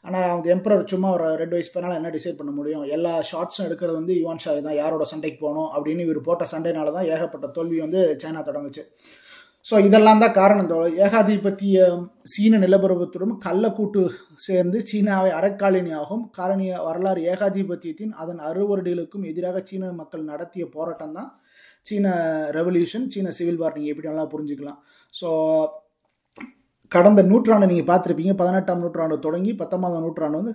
ஆனால் 0.06 0.28
அந்த 0.35 0.46
எம்பரர் 0.54 0.85
சும்மா 0.92 1.08
ஒரு 1.16 1.26
ரெண்டு 1.42 1.56
வயசு 1.56 1.73
பேனால 1.75 1.99
என்ன 2.00 2.12
டிசைட் 2.16 2.38
பண்ண 2.40 2.52
முடியும்? 2.58 2.85
எல்லா 2.96 3.12
ஷார்ட்ஸும் 3.30 3.66
எடுக்கிறது 3.68 3.99
வந்து 4.00 4.16
யுவான் 4.20 4.42
ஷா 4.44 4.54
தான். 4.68 4.78
யாரோட 4.82 5.06
சண்டைக்கு 5.12 5.38
போகணும் 5.45 5.71
அப்படின்னு 5.75 6.06
இவர் 6.06 6.21
போட்ட 6.28 6.47
சண்டைனால 6.54 6.95
தான் 6.97 7.08
ஏகப்பட்ட 7.14 7.52
தோல்வி 7.58 7.78
வந்து 7.86 8.02
சைனா 8.25 8.43
தொடங்குச்சு. 8.56 8.84
ஸோ 9.66 9.76
இதெல்லாம் 9.86 10.21
தான் 10.23 10.34
காரணம் 10.40 10.69
ஏகாதிபத்திய 11.04 11.86
சீன 12.32 12.58
நிலப்பரப்புடன் 12.64 13.32
கள்ளக்கூட்டு 13.47 14.02
சேர்ந்து 14.47 14.78
சீனாவை 14.90 15.30
அறக்காலனியாகும் 15.38 16.23
காலனிய 16.36 16.73
வரலாறு 16.88 17.23
ஏகாதிபத்தியத்தின் 17.32 18.12
அதன் 18.23 18.42
அறுவருடிகளுக்கும் 18.49 19.25
எதிராக 19.30 19.62
சீன 19.71 19.90
மக்கள் 20.00 20.30
நடத்திய 20.32 20.66
போராட்டம் 20.76 21.16
தான் 21.19 21.30
சீன 21.82 22.12
ரெவல்யூஷன் 22.58 23.08
சீன 23.14 23.32
சிவில் 23.38 23.60
வார் 23.62 23.76
நீங்கள் 23.78 23.92
எப்படி 23.95 24.10
நல்லா 24.10 24.26
புரிஞ்சுக்கலாம். 24.34 24.78
ஸோ 25.14 25.28
கடந்த 26.94 27.20
நூற்றாண்டு 27.30 27.68
நீங்கள் 27.70 27.88
பார்த்துருப்பீங்க. 27.90 28.32
பதினெட்டாம் 28.40 28.82
நூற்றாண்டு 28.84 29.16
தொடங்கி 29.26 29.52
பத்தொன்பதாம் 29.60 30.04
நூற்றாண்டு 30.06 30.38
வந்து 30.40 30.52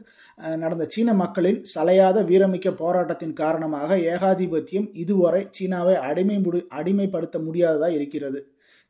நடந்த 0.63 0.85
சீன 0.93 1.13
மக்களின் 1.21 1.59
சலையாத 1.73 2.23
வீரமிக்க 2.29 2.69
போராட்டத்தின் 2.83 3.35
காரணமாக 3.41 3.97
ஏகாதிபத்தியம் 4.13 4.87
இதுவரை 5.03 5.41
சீனாவை 5.57 5.95
அடிமை 6.09 6.37
முடி 6.45 6.61
அடிமைப்படுத்த 6.79 7.39
முடியாததாக 7.47 7.97
இருக்கிறது. 7.99 8.41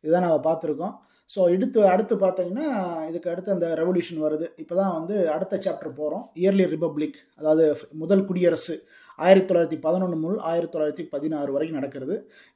இதுதான் 0.03 0.25
நம்ம 0.27 0.37
பார்த்துருக்கோம். 0.49 0.93
ஸோ 1.33 1.41
எடுத்து 1.55 1.79
அடுத்து 1.93 2.13
பார்த்தீங்கன்னா 2.23 2.67
இதுக்கு 3.09 3.29
அடுத்து 3.33 3.53
அந்த 3.55 3.67
ரெவல்யூஷன் 3.81 4.23
வருது. 4.25 4.47
இப்போ 4.61 4.75
தான் 4.79 4.95
வந்து 4.97 5.15
அடுத்த 5.35 5.59
சாப்டர் 5.65 5.97
போகிறோம் 5.99 6.25
இயர்லி 6.41 6.65
ரிப்பப்ளிக் 6.73 7.19
அதாவது 7.39 7.65
முதல் 8.01 8.25
குடியரசு. 8.29 8.75
ஆயிரத்தி 9.17 9.49
தொள்ளாயிரத்தி 9.49 9.79
பதினொன்று 9.85 10.17
முதல் 10.23 10.41
ஆயிரத்தி 10.51 10.77
தொள்ளாயிரத்தி 10.77 11.05
பதினாறு 11.13 11.51
வரைக்கும் 11.55 11.79
நடக்கிறது. 11.79 12.15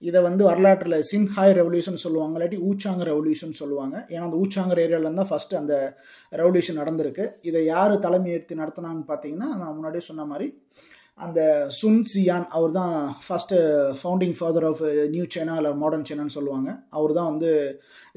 இதை 0.09 0.21
வந்து 0.21 0.43
வரலாற்றில் 0.43 0.97
சின்ஹாய் 1.11 1.55
ரெவல்யூஷன் 1.59 2.03
சொல்லுவாங்க 2.05 2.37
இல்லாட்டி 2.39 2.59
ஊச்சாங் 2.69 3.03
ரெவல்யூஷன் 3.11 3.57
சொல்லுவாங்க. 3.61 3.95
ஏன்னா 4.09 4.25
அந்த 4.27 4.39
ஊச்சாங்கர் 4.43 4.83
ஏரியாவில் 4.85 5.19
தான் 5.21 5.31
ஃபஸ்ட்டு 5.31 5.59
அந்த 5.61 5.75
ரெவல்யூஷன் 6.41 6.79
நடந்திருக்கு. 6.81 7.27
இதை 7.41 7.65
யார் 7.65 7.95
தலைமை 8.07 8.31
எடுத்து 8.37 8.61
நடத்தினான்னு 8.63 9.05
பார்த்தீங்கன்னா 9.11 9.49
நான் 9.61 9.75
முன்னாடியே 9.77 10.05
சொன்ன 10.09 10.25
மாதிரி 10.31 10.49
அந்த 11.19 11.41
சுன் 11.77 11.99
சியான் 12.11 12.45
அவர் 12.57 12.71
தான் 12.77 12.95
first 13.25 13.57
founding 13.99 14.33
father 14.37 14.65
of 14.69 14.81
new 15.13 15.25
China 15.35 15.53
இல்லை 15.59 15.71
மாடர்ன் 15.81 16.05
சைனான்னு 16.09 16.35
சொல்லுவாங்க. 16.37 16.69
அவர் 16.97 17.11
தான் 17.17 17.29
வந்து 17.31 17.51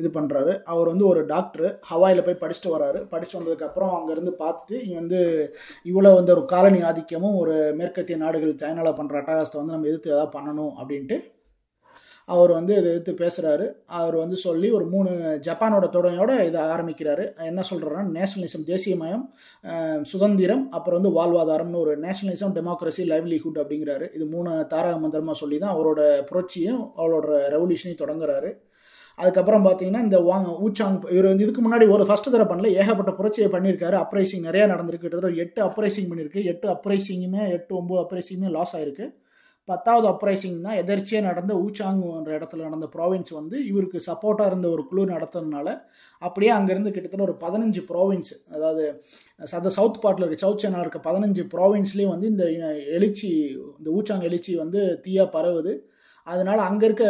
இது 0.00 0.08
பண்ணுறாரு 0.16 0.52
அவர் 0.72 0.90
வந்து 0.92 1.06
ஒரு 1.12 1.20
டாக்டர் 1.26 1.66
ஹவாயில் 1.90 2.24
போய் 2.28 2.40
படிச்சுட்டு 2.42 2.74
வராரு. 2.76 3.00
படிச்சுட்டு 3.12 3.40
வந்ததுக்கப்புறம் 3.40 3.94
அங்கேருந்து 3.98 4.34
பார்த்துட்டு 4.44 4.76
இங்கே 4.84 4.98
வந்து 5.02 5.20
இவ்வளோ 5.92 6.12
வந்து 6.20 6.34
ஒரு 6.36 6.44
காலனி 6.54 6.82
ஆதிக்கமும் 6.90 7.40
ஒரு 7.42 7.56
மேற்கத்திய 7.80 8.18
நாடுகள் 8.26 8.60
சைனாவில் 8.64 8.98
பண்ணுற 9.00 9.20
அட்டகாசத்தை 9.22 9.60
வந்து 9.62 9.76
நம்ம 9.76 9.90
எதிர்த்து 9.92 10.14
எதாவது 10.14 10.36
பண்ணணும் 10.38 10.74
அப்படின்ட்டு 10.80 11.18
அவர் 12.34 12.50
வந்து 12.56 12.72
இதை 12.78 12.88
எடுத்து 12.92 13.12
பேசுகிறாரு 13.20 13.66
அவர் 14.00 14.16
வந்து 14.22 14.36
சொல்லி 14.44 14.68
ஒரு 14.78 14.86
மூணு 14.94 15.10
ஜப்பானோட 15.46 15.86
துணையோட 15.96 16.30
இதை 16.48 16.60
ஆரம்பிக்கிறாரு. 16.74 17.24
என்ன 17.50 17.64
சொல்கிறாருன்னா 17.70 18.06
நேஷனலிசம் 18.18 18.66
தேசியமயம் 18.70 19.24
சுதந்திரம் 20.12 20.64
அப்புறம் 20.78 20.98
வந்து 21.00 21.12
வாழ்வாதாரம்னு 21.18 21.82
ஒரு 21.84 21.92
நேஷனலிசம் 22.06 22.54
டெமோக்ரஸி 22.58 23.04
லைவ்லிஹுட் 23.12 23.60
அப்படிங்கிறாரு. 23.62 24.08
இது 24.16 24.24
மூணு 24.34 24.50
தாரக 24.72 24.96
மந்திரமாக 25.04 25.40
சொல்லி 25.42 25.58
தான் 25.64 25.74
அவரோட 25.76 26.00
புரட்சியும் 26.30 26.82
அவரோட 27.02 27.28
ரெவல்யூஷனையும் 27.54 28.02
தொடங்குறாரு. 28.02 28.50
அதுக்கப்புறம் 29.20 29.64
பார்த்தீங்கன்னா 29.66 30.02
இந்த 30.06 30.18
வாங் 30.26 30.44
ஊச்சாங் 30.64 30.98
இவர் 31.14 31.28
வந்து 31.30 31.44
இதுக்கு 31.46 31.62
முன்னாடி 31.64 31.86
ஒரு 31.94 32.04
ஃபஸ்ட்டு 32.08 32.32
தடவை 32.34 32.48
பண்ணல 32.50 32.68
ஏகப்பட்ட 32.80 33.12
புரட்சியை 33.20 33.48
பண்ணியிருக்காரு. 33.54 33.96
அப்ரைசிங் 34.02 34.44
நிறையா 34.48 34.66
நடந்திருக்கு. 34.72 35.04
கிட்டத்தட்ட 35.06 35.40
எட்டு 35.44 35.60
அப்ரைசிங் 35.68 36.10
பண்ணியிருக்கு. 36.10 36.42
எட்டு 36.52 36.68
அப்ரைசிங்குமே 36.74 37.42
எட்டு 37.56 37.72
ஒம்பது 37.80 38.00
அப்ரைசிங்குமே 38.04 38.52
லாஸ் 38.58 38.74
ஆயிருக்கு. 38.78 39.06
பத்தாவது 39.68 40.06
அப்ரைசிங் 40.10 40.58
தான் 40.66 40.78
எதர்ச்சியாக 40.82 41.26
நடந்த 41.28 41.52
ஊச்சாங்குன்ற 41.64 42.32
இடத்துல 42.38 42.66
நடந்த 42.68 42.86
ப்ராவின்ஸ் 42.94 43.32
வந்து 43.38 43.56
இவருக்கு 43.70 43.98
சப்போர்ட்டாக 44.08 44.50
இருந்த 44.50 44.68
ஒரு 44.74 44.82
குழு 44.90 45.04
நடத்துறதுனால 45.12 45.68
அப்படியே 46.22 46.52
அங்கேருந்து 46.56 46.94
கிட்டத்தட்ட 46.94 47.28
ஒரு 47.28 47.36
பதினஞ்சு 47.44 47.82
ப்ராவின்ஸ் 47.90 48.32
அதாவது 48.54 48.84
சத 49.52 49.72
சவுத் 49.78 50.00
பார்ட்டில் 50.04 50.26
இருக்க 50.26 50.44
சவுத் 50.44 50.64
சைனா 50.64 50.82
இருக்க 50.84 51.00
பதினஞ்சு 51.08 51.44
ப்ராவின்ஸ்லேயும் 51.54 52.14
வந்து 52.14 52.32
இந்த 52.34 52.46
எழுச்சி 52.96 53.30
இந்த 53.80 53.88
ஊச்சாங் 53.98 54.26
எழுச்சி 54.30 54.54
வந்து 54.62 54.80
தீயாக 55.06 55.28
பரவுது. 55.36 55.74
அதனால் 56.26 56.60
அங்கே 56.68 56.84
இருக்க 56.88 57.04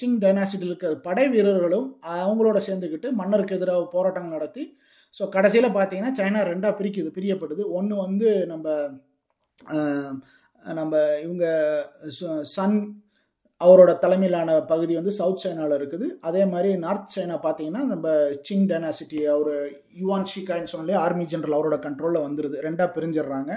சிங் 0.00 0.18
டைனாசிட்டியில் 0.22 0.72
இருக்க 0.72 0.90
படை 1.06 1.24
வீரர்களும் 1.32 1.88
அவங்களோட 2.18 2.58
சேர்ந்துக்கிட்டு 2.66 3.08
மன்னருக்கு 3.20 3.56
எதிராக 3.58 3.82
போராட்டங்கள் 3.94 4.36
நடத்தி 4.36 4.64
ஸோ 5.14 5.24
கடைசியில் 5.34 5.76
பார்த்தீங்கன்னா 5.76 6.12
சைனா 6.18 6.40
ரெண்டாக 6.52 6.72
பிரிக்குது 6.78 7.10
பிரியப்படுது. 7.16 7.62
ஒன்று 7.78 7.94
வந்து 8.06 8.30
நம்ம 8.52 8.66
நம்ம 10.64 10.96
இவங்க 11.22 11.46
சன் 12.42 12.78
அவரோட 13.66 13.92
தலைமையிலான 14.02 14.50
பகுதி 14.72 14.92
வந்து 14.98 15.12
சவுத் 15.18 15.42
சைனாவில் 15.44 15.76
இருக்குது. 15.78 16.06
அதே 16.28 16.42
மாதிரி 16.50 16.70
நார்த் 16.84 17.14
சைனா 17.14 17.36
பார்த்தீங்கன்னா 17.44 17.82
நம்ம 17.92 18.08
சிங் 18.48 18.66
டைனாசிட்டி 18.70 19.20
அவர் 19.34 19.54
யுவான் 20.00 20.26
ஷிகான்னு 20.32 20.70
சொல்லி 20.72 20.92
ஆர்மி 21.04 21.24
ஜென்ரல் 21.30 21.56
அவரோட 21.56 21.76
கண்ட்ரோலில் 21.86 22.24
வந்துடுது 22.26 22.56
ரெண்டாக 22.66 22.88
பிரிஞ்சிடுறாங்க. 22.96 23.52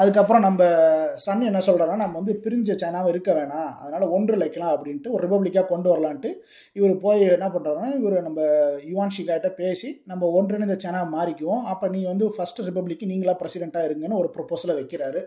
அதுக்கப்புறம் 0.00 0.44
நம்ம 0.46 0.62
சன் 1.24 1.44
என்ன 1.50 1.60
சொல்கிறாருன்னா 1.68 2.02
நம்ம 2.04 2.18
வந்து 2.20 2.34
பிரிஞ்ச 2.44 2.76
சைனாவை 2.82 3.10
இருக்க 3.12 3.30
வேணாம். 3.38 3.70
அதனால் 3.82 4.06
ஒன்று 4.16 4.40
வைக்கலாம் 4.42 4.72
அப்படின்ட்டு 4.76 5.12
ஒரு 5.16 5.22
ரிப்பப்ளிக்காக 5.26 5.66
கொண்டு 5.72 5.88
வரலான்ட்டு 5.92 6.32
இவர் 6.78 6.94
போய் 7.04 7.22
என்ன 7.36 7.48
பண்ணுறாருன்னா 7.56 7.90
இவர் 8.00 8.16
நம்ம 8.28 8.40
யுவான் 8.90 9.14
ஷிகாட்ட 9.18 9.50
பேசி 9.60 9.90
நம்ம 10.12 10.30
ஒன்றிணைந்த 10.40 10.78
சைனாவை 10.86 11.08
மாறிக்குவோம். 11.16 11.62
அப்போ 11.74 11.88
நீ 11.94 12.02
வந்து 12.12 12.32
ஃபர்ஸ்ட் 12.38 12.60
ரிப்பப்ளிக்கு 12.70 13.10
நீங்களா 13.12 13.36
பிரசிடெண்ட்டாக 13.44 13.88
இருங்கன்னு 13.90 14.20
ஒரு 14.22 14.30
ப்ரொப்போசலை 14.36 14.76
வைக்கிறாரு. 14.80 15.22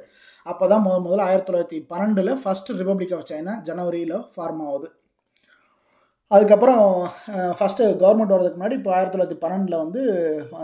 அப்போ 0.52 0.66
தான் 0.74 0.84
முத 0.84 0.98
முதல்ல 1.06 1.26
ஆயிரத்தி 1.30 1.50
தொள்ளாயிரத்தி 1.50 1.80
பன்னெண்டில் 1.94 2.34
ஃபஸ்ட் 2.44 2.70
ரிப்பப்ளிக் 2.82 3.16
ஆஃப் 3.16 3.26
சைனா 3.32 3.56
ஜனவரியில் 4.10 4.32
ஃபார்ம் 4.36 4.64
ஆகுது. 4.70 4.90
அதுக்கப்புறம் 6.32 6.82
ஃபஸ்ட்டு 7.60 7.84
கவர்மெண்ட் 8.02 8.34
வரதுக்கு 8.34 8.58
முன்னாடி 8.58 8.76
இப்போ 8.80 8.92
ஆயிரத்தி 8.96 9.14
தொள்ளாயிரத்தி 9.14 9.40
பன்னெண்டில் 9.44 9.82
வந்து 9.84 10.02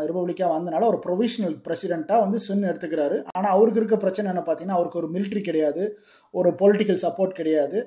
ரிப்பப்ளிக்காக 0.10 0.50
வந்தனால 0.56 0.88
ஒரு 0.92 1.00
ப்ரொவிஷனல் 1.06 1.56
பிரசிடெண்ட்டாக 1.68 2.24
வந்து 2.26 2.40
சின் 2.48 2.68
எடுத்துக்கிறாரு. 2.72 3.18
ஆனால் 3.38 3.54
அவருக்கு 3.56 3.82
இருக்க 3.82 3.98
பிரச்சனை 4.04 4.30
என்ன 4.32 4.44
பார்த்தீங்கன்னா 4.44 4.78
அவருக்கு 4.80 5.00
ஒரு 5.02 5.10
மிலிட்ரி 5.16 5.42
கிடையாது 5.48 5.84
ஒரு 6.34 6.52
பொலிட்டிக்கல் 6.60 7.02
சப்போர்ட் 7.06 7.34
கிடையாது. 7.40 7.80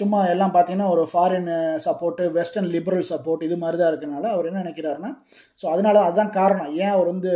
சும்மா 0.00 0.18
எல்லாம் 0.32 0.54
பார்த்தீங்கன்னா 0.56 0.90
ஒரு 0.94 1.04
foreign 1.12 1.48
support 1.86 2.26
western 2.38 2.72
liberal 2.74 3.06
support 3.12 3.46
இது 3.48 3.58
மாதிரி 3.62 3.78
தான் 3.80 3.92
இருக்கனால 3.92 4.26
அவர் 4.34 4.48
என்ன 4.50 4.64
நினைக்கிறாருன்னா 4.64 5.12
ஸோ 5.60 5.66
அதனால 5.74 5.96
அதுதான் 6.08 6.36
காரணம். 6.40 6.72
ஏன் 6.82 6.94
அவர் 6.96 7.12
வந்து 7.14 7.32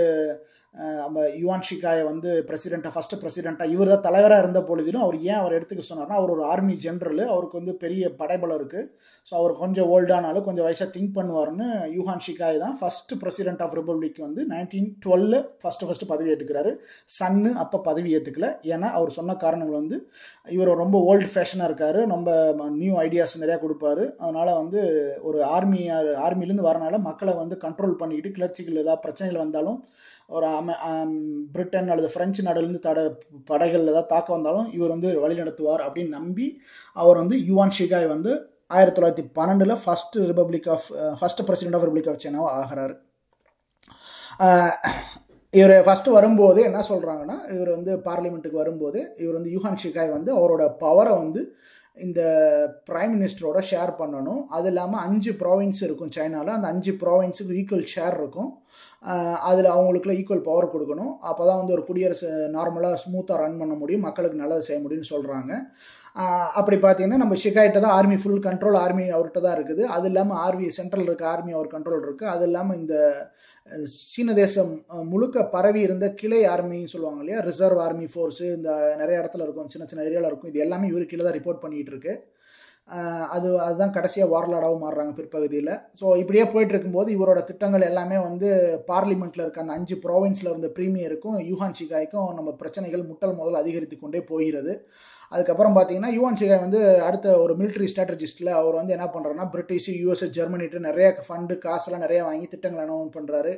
நம்ம 0.74 1.24
யுவான் 1.40 1.64
ஷிகாயை 1.66 2.04
வந்து 2.08 2.30
பிரசிடெண்ட்டாக 2.48 2.92
ஃபஸ்ட்டு 2.94 3.18
பிரசிடெண்ட்டாக 3.20 3.74
இவர் 3.74 3.90
தான் 3.90 4.04
தலைவராக 4.06 4.42
இருந்த 4.42 4.60
பொழுதிலும் 4.68 5.04
அவர் 5.04 5.16
ஏன் 5.28 5.40
அவர் 5.40 5.56
எடுத்துக்க 5.58 5.82
சொன்னார்னா 5.84 6.16
அவர் 6.20 6.32
ஒரு 6.34 6.42
ஆர்மி 6.52 6.74
ஜென்ரல் 6.84 7.22
அவருக்கு 7.26 7.60
வந்து 7.60 7.74
பெரிய 7.82 8.10
படைபலம் 8.20 8.58
இருக்குது 8.60 8.88
ஸோ 9.32 9.32
அவர் 9.40 9.52
கொஞ்சம் 9.60 9.90
ஓல்டானாலும் 9.94 10.46
கொஞ்சம் 10.46 10.66
வயசாக 10.66 10.88
திங்க் 10.94 11.14
பண்ணுவார்னு 11.18 11.66
யூஹான் 11.96 12.24
ஷிகாய் 12.26 12.58
தான் 12.64 12.74
ஃபஸ்ட்டு 12.80 13.18
பிரசிடென்ட் 13.22 13.62
ஆஃப் 13.66 13.76
ரிப்பப்ளிக் 13.78 14.18
வந்து 14.24 14.40
நைன்டீன் 14.52 14.88
டுவெல்ல 15.04 15.34
ஃபஸ்ட்டு 15.62 15.88
ஃபஸ்ட்டு 15.88 16.10
பதவி 16.12 16.32
ஏற்றுக்கிறாரு. 16.32 16.72
சன்னு 17.18 17.52
அப்போ 17.62 17.78
பதவி 17.88 18.10
ஏற்றுக்கல 18.16 18.48
ஏன்னா 18.72 18.90
அவர் 18.98 19.16
சொன்ன 19.18 19.36
காரணங்கள் 19.44 19.80
வந்து 19.80 19.98
இவர் 20.48 20.72
ரொம்ப 20.82 20.96
ஓல்டு 21.10 21.30
ஃபேஷனாக 21.34 21.68
இருக்கார். 21.70 22.00
ரொம்ப 22.14 22.30
நியூ 22.80 22.94
ஐடியாஸ் 23.04 23.40
நிறையா 23.42 23.58
கொடுப்பாரு. 23.62 24.04
அதனால் 24.22 24.52
வந்து 24.60 24.80
ஒரு 25.28 25.40
ஆர்மி 25.54 25.82
ஆர்மிலேருந்து 26.26 26.68
வரனால 26.70 27.00
மக்களை 27.08 27.34
வந்து 27.42 27.58
கண்ட்ரோல் 27.64 27.98
பண்ணிக்கிட்டு 28.02 28.36
கிளர்ச்சிகள் 28.38 28.82
ஏதாவது 28.84 29.04
பிரச்சனைகள் 29.06 29.44
வந்தாலும் 29.44 29.78
ஒரு 30.28 30.46
அமெ 30.58 30.74
பிரிட்டன் 31.52 31.90
அல்லது 31.90 32.08
ஃப்ரெஞ்சு 32.12 32.42
நாடுலேருந்து 32.42 32.84
தட 32.86 32.98
படைகள் 33.44 33.84
ஏதாவது 33.84 34.06
தாக்க 34.06 34.32
வந்தாலும் 34.32 34.68
இவர் 34.72 34.94
வந்து 34.94 35.08
வழி 35.20 35.36
நடத்துவார் 35.40 35.84
அப்படின்னு 35.86 36.16
நம்பி 36.18 36.46
அவர் 36.96 37.16
வந்து 37.16 37.38
யுவான் 37.46 37.74
ஷிகாய் 37.78 38.06
வந்து 38.06 38.32
ஆயிரத்தி 38.70 38.96
தொள்ளாயிரத்தி 38.96 39.24
பன்னெண்டில் 39.38 39.74
first 39.82 40.26
republic 40.30 40.68
of 40.68 40.86
first 41.20 41.46
president 41.48 41.76
of 41.78 41.84
republic 41.86 42.10
of 42.12 42.22
சைனாவை 42.24 42.50
ஆகிறார். 42.60 42.94
இவர் 45.54 45.74
ஃபஸ்ட்டு 45.86 46.14
வரும்போது 46.16 46.60
என்ன 46.62 46.80
சொல்கிறாங்கன்னா 46.88 47.36
இவர் 47.54 47.70
வந்து 47.70 47.92
பார்லிமெண்ட்டுக்கு 48.06 48.62
வரும்போது 48.62 49.00
இவர் 49.22 49.36
வந்து 49.38 49.52
யுஹான் 49.56 49.80
ஷிகாய் 49.82 50.10
வந்து 50.10 50.30
அவரோட 50.38 50.64
பவரை 50.80 51.12
வந்து 51.18 51.42
இந்த 51.96 52.20
ப்ரைம் 52.88 53.12
மினிஸ்டரோட 53.16 53.58
ஷேர் 53.70 53.92
பண்ணணும். 53.98 54.40
அது 54.56 54.68
இல்லாமல் 54.70 55.02
அஞ்சு 55.06 55.32
ப்ராவின்ஸ் 55.42 55.80
இருக்கும் 55.86 56.12
சைனாவில் 56.16 56.56
அந்த 56.56 56.68
அஞ்சு 56.74 56.92
ப்ராவின்ஸுக்கு 57.02 57.58
ஈக்குவல் 57.60 57.90
ஷேர் 57.94 58.16
இருக்கும். 58.20 58.50
அதில் 59.50 59.74
அவங்களுக்குள்ள 59.74 60.16
ஈக்குவல் 60.20 60.46
பவர் 60.48 60.72
கொடுக்கணும். 60.74 61.12
அப்போ 61.30 61.42
தான் 61.48 61.60
வந்து 61.60 61.74
ஒரு 61.76 61.84
குடியரசு 61.88 62.30
நார்மலாக 62.56 63.00
ஸ்மூத்தாக 63.04 63.42
ரன் 63.42 63.60
பண்ண 63.60 63.74
முடியும். 63.82 64.06
மக்களுக்கு 64.08 64.42
நல்லது 64.42 64.66
செய்ய 64.68 64.80
முடியும்னு 64.84 65.12
சொல்கிறாங்க 65.14 65.52
அப்படி 66.58 66.76
பார்த்தீங்கன்னா 66.82 67.20
நம்ம 67.22 67.36
ஷிகாயிட்ட 67.42 67.78
தான் 67.84 67.94
ஆர்மி 67.98 68.16
ஃபுல் 68.22 68.42
கண்ட்ரோல் 68.48 68.76
ஆர்மி 68.82 69.04
அவர்கிட்ட 69.14 69.40
தான் 69.46 69.56
இருக்குது. 69.58 69.82
அது 69.94 70.06
இல்லாமல் 70.10 70.40
ஆர்மி 70.46 70.66
சென்ட்ரல் 70.76 71.08
இருக்க 71.08 71.24
ஆர்மி 71.32 71.52
அவர் 71.56 71.72
கண்ட்ரோல் 71.72 72.04
இருக்குது 72.06 72.30
அது 72.34 72.44
இல்லாமல் 72.48 72.78
இந்த 72.80 72.94
சீன 74.12 74.34
தேசம் 74.42 74.70
முழுக்க 75.12 75.46
பரவி 75.54 75.80
இருந்த 75.86 76.06
கிளை 76.20 76.40
ஆர்மின்னு 76.52 76.92
சொல்லுவாங்க 76.94 77.22
இல்லையா? 77.24 77.40
ரிசர்வ் 77.48 77.80
ஆர்மி 77.86 78.06
ஃபோர்ஸு 78.12 78.46
இந்த 78.58 78.70
நிறைய 79.00 79.22
இடத்துல 79.22 79.46
இருக்கும். 79.46 79.72
சின்ன 79.74 79.86
சின்ன 79.90 80.06
ஏரியாவில் 80.08 80.30
இருக்கும். 80.30 80.52
இது 80.52 80.64
எல்லாமே 80.66 80.90
இவர் 80.92 81.10
கீழே 81.12 81.24
தான் 81.26 81.38
ரிப்போர்ட் 81.38 81.62
பண்ணிகிட்டு 81.64 81.92
இருக்கு. 81.94 82.14
அது 83.34 83.48
அதுதான் 83.66 83.94
கடைசியாக 83.96 84.30
வார்லாடாகவும் 84.32 84.82
மாறுறாங்க 84.84 85.12
பிற்பகுதியில். 85.18 85.70
ஸோ 86.00 86.06
இப்படியே 86.22 86.44
போயிட்டு 86.52 86.74
இருக்கும்போது 86.74 87.08
இவரோட 87.16 87.40
திட்டங்கள் 87.50 87.86
எல்லாமே 87.90 88.18
வந்து 88.28 88.48
பார்லிமெண்ட்டில் 88.90 89.44
இருக்க 89.44 89.64
அந்த 89.64 89.76
அஞ்சு 89.78 89.96
ப்ராவின்ஸில் 90.04 90.50
இருந்த 90.52 90.68
ப்ரீமியருக்கும் 90.78 91.38
யூஹான் 91.50 91.76
ஷிகாய்க்கும் 91.78 92.28
நம்ம 92.38 92.52
பிரச்சனைகள் 92.62 93.08
முட்டல் 93.10 93.38
முதல் 93.40 93.60
அதிகரித்து 93.62 93.98
கொண்டே 93.98 94.20
போகிறது. 94.30 94.74
அதுக்கப்புறம் 95.32 95.74
பார்த்தீங்கன்னா 95.76 96.10
யுவான் 96.12 96.36
சிகாய் 96.36 96.62
வந்து 96.64 96.80
அடுத்த 97.00 97.36
ஒரு 97.38 97.54
மிலிட்ரி 97.54 97.86
ஸ்ட்ராட்டஜிஸ்ட்டில் 97.90 98.50
அவர் 98.52 98.74
வந்து 98.74 98.92
என்ன 98.92 99.06
பண்ணுறாருன்னா 99.14 99.46
பிரிட்டிஷ் 99.50 99.88
யூஎஸ்எஸ் 100.00 100.34
ஜெர்மனிட்டு 100.34 100.80
நிறைய 100.80 101.08
ஃபண்டு 101.26 101.56
காசெல்லாம் 101.58 102.04
நிறைய 102.04 102.22
வாங்கி 102.24 102.46
திட்டங்கள் 102.46 102.84
அனௌன்ஸ் 102.84 103.16
பண்ணுறாரு 103.16 103.52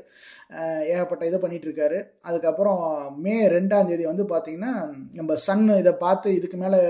ஏகப்பட்ட 0.90 1.24
இதை 1.26 1.40
பண்ணிகிட்ருக்காரு 1.40 1.98
அதுக்கப்புறம் 2.24 2.80
மே 3.16 3.36
ரெண்டாம் 3.48 3.88
தேதி 3.88 4.06
வந்து 4.06 4.26
பார்த்தீங்கன்னா 4.32 4.72
நம்ம 5.14 5.34
சன் 5.46 5.66
இதை 5.78 5.94
பார்த்து 5.96 6.30
இதுக்கு 6.34 6.56
மேலே 6.56 6.80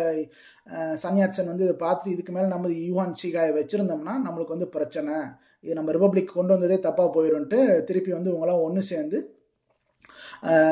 சன்யாட்சன் 1.02 1.46
வந்து 1.46 1.64
இதை 1.64 1.76
பார்த்துட்டு 1.80 2.14
இதுக்கு 2.14 2.32
மேலே 2.32 2.48
நம்ம 2.48 2.68
யுவான் 2.86 3.18
சிகாயை 3.22 3.52
வச்சுருந்தோம்னா 3.56 4.14
நம்மளுக்கு 4.26 4.56
வந்து 4.56 4.68
பிரச்சனை. 4.68 5.16
இது 5.64 5.74
நம்ம 5.74 5.92
ரிப்பப்ளிக் 5.92 6.36
கொண்டு 6.36 6.54
வந்ததே 6.54 6.76
தப்பாக 6.86 7.10
போயிடும்ட்டு 7.14 7.58
திருப்பி 7.84 8.10
வந்து 8.12 8.30
இவங்களாம் 8.32 8.62
ஒன்று 8.62 8.82
சேர்ந்து 8.82 9.18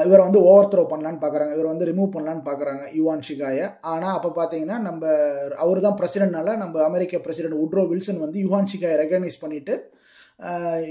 இவரை 0.07 0.23
வந்து 0.27 0.43
ஓவர் 0.51 0.71
த்ரோ 0.75 0.85
பண்ணலான்னு 0.93 1.23
பார்க்குறாங்க. 1.25 1.55
இவர் 1.57 1.73
வந்து 1.73 1.89
ரிமூவ் 1.91 2.15
பண்ணலான்னு 2.15 2.47
பார்க்குறாங்க 2.51 2.85
யுவான் 2.99 3.27
ஷிகாயை 3.29 3.67
ஆனால் 3.95 4.15
அப்போ 4.19 4.33
பார்த்தீங்கன்னா 4.39 4.79
நம்ம 4.89 5.03
அவர் 5.65 5.87
தான் 5.89 5.99
பிரசிடென்ட்னால 6.03 6.57
நம்ம 6.63 6.85
அமெரிக்க 6.91 7.25
பிரசிடென்ட் 7.27 7.63
உட்ரோ 7.65 7.85
வில்சன் 7.93 8.25
வந்து 8.27 8.39
யுவான் 8.47 8.71
ஷிகாயை 8.75 8.99
ரெகனைஸ் 9.05 9.43
பண்ணிவிட்டு 9.45 9.77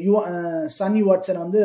யுவா 0.03 0.19
சன் 0.75 0.97
வாட்சனை 1.07 1.39
வந்து 1.43 1.61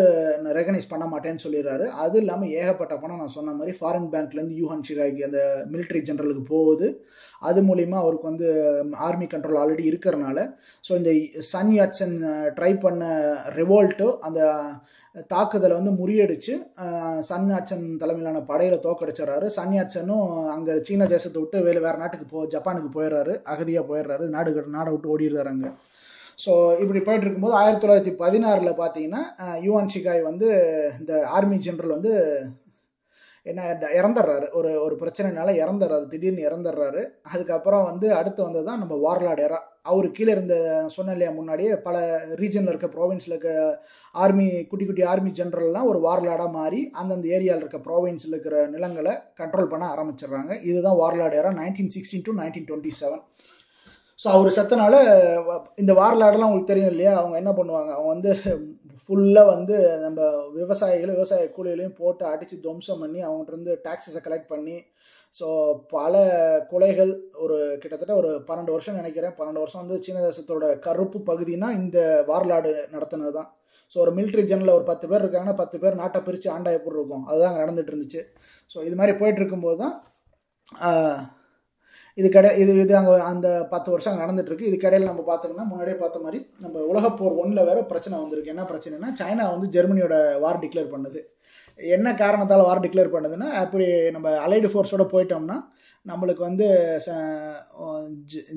ரெகனைஸ் 0.56 0.88
பண்ண 0.92 1.04
மாட்டேன்னு 1.10 1.42
சொல்லிடுறாரு. 1.44 1.84
அது 2.04 2.16
இல்லாமல் 2.22 2.54
ஏகப்பட்ட 2.60 2.94
பணம் 3.02 3.20
நான் 3.22 3.34
சொன்ன 3.36 3.54
மாதிரி 3.58 3.72
ஃபாரின் 3.78 4.08
பேங்க்லேருந்து 4.14 4.58
யூஹான் 4.60 4.82
ஷிகாய்க்கு 4.88 5.26
அந்த 5.28 5.40
மிலிட்ரி 5.72 6.00
ஜெனரலுக்கு 6.08 6.42
போகுது. 6.54 6.88
அது 7.48 7.62
மூலிமா 7.68 7.98
அவருக்கு 8.02 8.30
வந்து 8.30 8.48
ஆர்மி 9.08 9.28
கண்ட்ரோல் 9.34 9.60
ஆல்ரெடி 9.62 9.84
இருக்கிறனால 9.90 10.38
ஸோ 10.84 10.94
இந்த 11.00 11.12
சன் 11.52 11.72
யாட்சன் 11.78 12.16
ட்ரை 12.58 12.72
பண்ண 12.86 13.04
ரிவோல்ட்டு 13.58 14.08
அந்த 14.28 14.40
தாக்குதலை 15.32 15.74
வந்து 15.76 15.92
முறியடிச்சு 16.00 16.54
சன் 17.28 17.50
ஆட்சன் 17.58 17.84
தலைமையிலான 18.02 18.42
படையில் 18.50 18.84
தோக்கடிச்சிடறாரு 18.86 19.46
சன் 19.56 19.76
ஆட்சனும் 19.82 20.26
அங்கே 20.54 20.74
சீன 20.88 21.06
தேசத்தை 21.14 21.38
விட்டு 21.42 21.60
வேறு 21.66 21.80
வேறு 21.86 22.02
நாட்டுக்கு 22.02 22.26
போ 22.26 22.44
ஜப்பானுக்கு 22.54 22.90
போயிடுறாரு. 22.96 23.34
அகதியாக 23.52 23.84
போயிடுறாரு. 23.90 24.26
நாடு 24.36 24.50
நாடை 24.76 24.90
விட்டு 24.92 25.12
ஓடிடுறாரு 25.14 25.50
அங்கே. 25.54 25.70
ஸோ 26.44 26.52
இப்படி 26.82 27.00
போயிட்டு 27.00 27.24
இருக்கும்போது 27.26 27.56
ஆயிரத்தி 27.60 27.82
தொள்ளாயிரத்தி 27.84 28.14
பதினாறில் 28.22 28.78
பார்த்தீங்கன்னா 28.80 29.22
யுவான் 29.66 29.92
ஷிகாய் 29.94 30.22
வந்து 30.30 30.48
இந்த 31.00 31.12
ஆர்மி 31.36 31.56
ஜென்ரல் 31.66 31.96
வந்து 31.96 32.12
என்ன 33.46 33.66
இறந்துடுறாரு. 33.98 34.46
ஒரு 34.58 34.70
ஒரு 34.84 34.94
பிரச்சனைனால 35.02 35.54
இறந்துடுறாரு. 35.62 36.06
திடீர்னு 36.12 36.46
இறந்துடுறாரு. 36.48 37.02
அதுக்கப்புறம் 37.32 37.84
வந்து 37.90 38.06
அடுத்து 38.18 38.40
வந்தது 38.46 38.66
தான் 38.68 38.80
நம்ம 38.82 38.96
வார்லாட் 39.04 39.42
எரா. 39.46 39.60
அவர் 39.90 40.06
கீழே 40.16 40.30
இருந்த 40.36 40.54
சொன்ன 40.96 41.12
இல்லையா 41.16 41.32
முன்னாடியே 41.36 41.74
பல 41.86 41.96
ரீஜனில் 42.40 42.72
இருக்க 42.72 42.88
ப்ரொவின்ஸில் 42.96 43.34
இருக்க 43.34 43.50
ஆர்மி 44.14 44.48
குட்டி 44.70 44.86
குட்டி 44.86 45.04
ஆர்மி 45.12 45.30
ஜென்ரல்லாம் 45.38 45.90
ஒரு 45.92 46.00
வார்லாடாக 46.06 46.56
மாறி 46.58 46.80
அந்தந்த 47.02 47.28
ஏரியாவில் 47.36 47.64
இருக்க 47.64 47.80
ப்ரொவின்ஸில் 47.86 48.34
இருக்கிற 48.34 48.66
நிலங்களை 48.74 49.14
கண்ட்ரோல் 49.40 49.72
பண்ண 49.74 49.86
ஆரம்பிச்சிடுறாங்க. 49.94 50.52
இதுதான் 50.70 50.98
warlord 51.02 51.38
era 51.40 51.52
nineteen 51.62 51.94
sixteen 51.96 52.26
to 52.28 52.34
nineteen 52.42 52.68
twenty 52.70 52.94
seven 53.02 53.24
so 54.20 54.28
அவர் 54.36 54.54
செத்தனால 54.56 54.94
இந்த 55.80 55.92
வாரலாடெல்லாம் 55.98 56.48
உங்களுக்கு 56.48 56.70
தெரியும் 56.70 56.92
இல்லையா 56.92 57.12
அவங்க 57.18 57.36
என்ன 57.42 57.50
பண்ணுவாங்க? 57.58 57.90
அவங்க 57.96 58.10
வந்து 58.14 58.30
ஃபுல்லாக 59.08 59.52
வந்து 59.54 59.76
நம்ம 60.04 60.20
விவசாயிகளும் 60.56 61.16
விவசாய 61.18 61.44
கூலிகளையும் 61.56 61.98
போட்டு 62.00 62.24
அடித்து 62.30 62.56
துவம்சம் 62.64 63.02
பண்ணி 63.02 63.20
அவங்ககிட்ட 63.26 63.54
இருந்து 63.54 63.74
டேக்ஸஸை 63.86 64.20
கலெக்ட் 64.24 64.52
பண்ணி 64.54 64.76
ஸோ 65.38 65.46
பல 65.94 66.14
கொலைகள் 66.72 67.12
ஒரு 67.44 67.56
கிட்டத்தட்ட 67.82 68.14
ஒரு 68.20 68.30
பன்னெண்டு 68.48 68.74
வருஷம் 68.74 68.98
நினைக்கிறேன். 69.00 69.34
பன்னெண்டு 69.38 69.62
வருஷம் 69.62 69.82
வந்து 69.82 69.96
சீன 70.04 70.22
தேசத்தோட 70.26 70.66
கருப்பு 70.86 71.18
பகுதினா 71.30 71.68
இந்த 71.80 71.98
வார்லாடு 72.30 72.72
நடத்தினது 72.94 73.32
தான் 73.38 73.48
ஸோ 73.92 73.98
ஒரு 74.04 74.12
மிலிட்ரி 74.18 74.42
ஜெனில் 74.50 74.76
ஒரு 74.76 74.84
பத்து 74.90 75.06
பேர் 75.10 75.22
இருக்காங்கன்னா 75.24 75.58
பத்து 75.60 75.76
பேர் 75.82 76.00
நாட்டை 76.02 76.20
பிரித்து 76.26 76.48
ஆண்டா 76.54 76.70
எப்படி 76.78 76.98
இருக்கும். 76.98 77.26
அதுதான் 77.28 77.50
அங்கே 77.50 77.62
நடந்துட்டு 77.64 77.92
இருந்துச்சு. 77.92 78.22
ஸோ 78.72 78.78
இது 78.88 78.96
மாதிரி 79.00 79.14
போயிட்டு 79.20 79.40
இருக்கும்போது 79.42 79.78
தான் 79.84 79.94
இது 82.18 82.28
கடை 82.34 82.50
இது 82.60 82.70
இது 82.84 82.94
அங்கே 83.00 83.14
அந்த 83.30 83.48
பத்து 83.72 83.88
வருஷம் 83.92 84.10
அங்கே 84.12 84.22
நடந்துட்டுருக்கு. 84.24 84.68
இது 84.70 84.76
கடையில் 84.84 85.10
நம்ம 85.10 85.24
பார்த்தோம்னா 85.28 85.66
முன்னாடியே 85.70 85.96
பார்த்த 86.02 86.22
மாதிரி 86.24 86.38
நம்ம 86.64 86.84
உலகப்போர் 86.90 87.38
ஒன்றில் 87.40 87.66
வேறு 87.68 87.82
பிரச்சனை 87.90 88.14
வந்திருக்கு. 88.22 88.52
என்ன 88.54 88.64
பிரச்சனைனா 88.70 89.10
சைனா 89.20 89.44
வந்து 89.54 89.68
ஜெர்மனியோட 89.76 90.16
வார் 90.44 90.62
டிக்ளேர் 90.64 90.92
பண்ணுது. 90.94 91.20
என்ன 91.96 92.08
காரணத்தால் 92.22 92.66
வார் 92.68 92.84
டிக்ளேர் 92.84 93.12
பண்ணுதுன்னா 93.14 93.48
அப்படி 93.64 93.86
நம்ம 94.16 94.30
அலைடு 94.46 94.70
ஃபோர்ஸோடு 94.72 95.04
போயிட்டோம்னா 95.12 95.58
நம்மளுக்கு 96.06 96.42
வந்து 96.48 96.66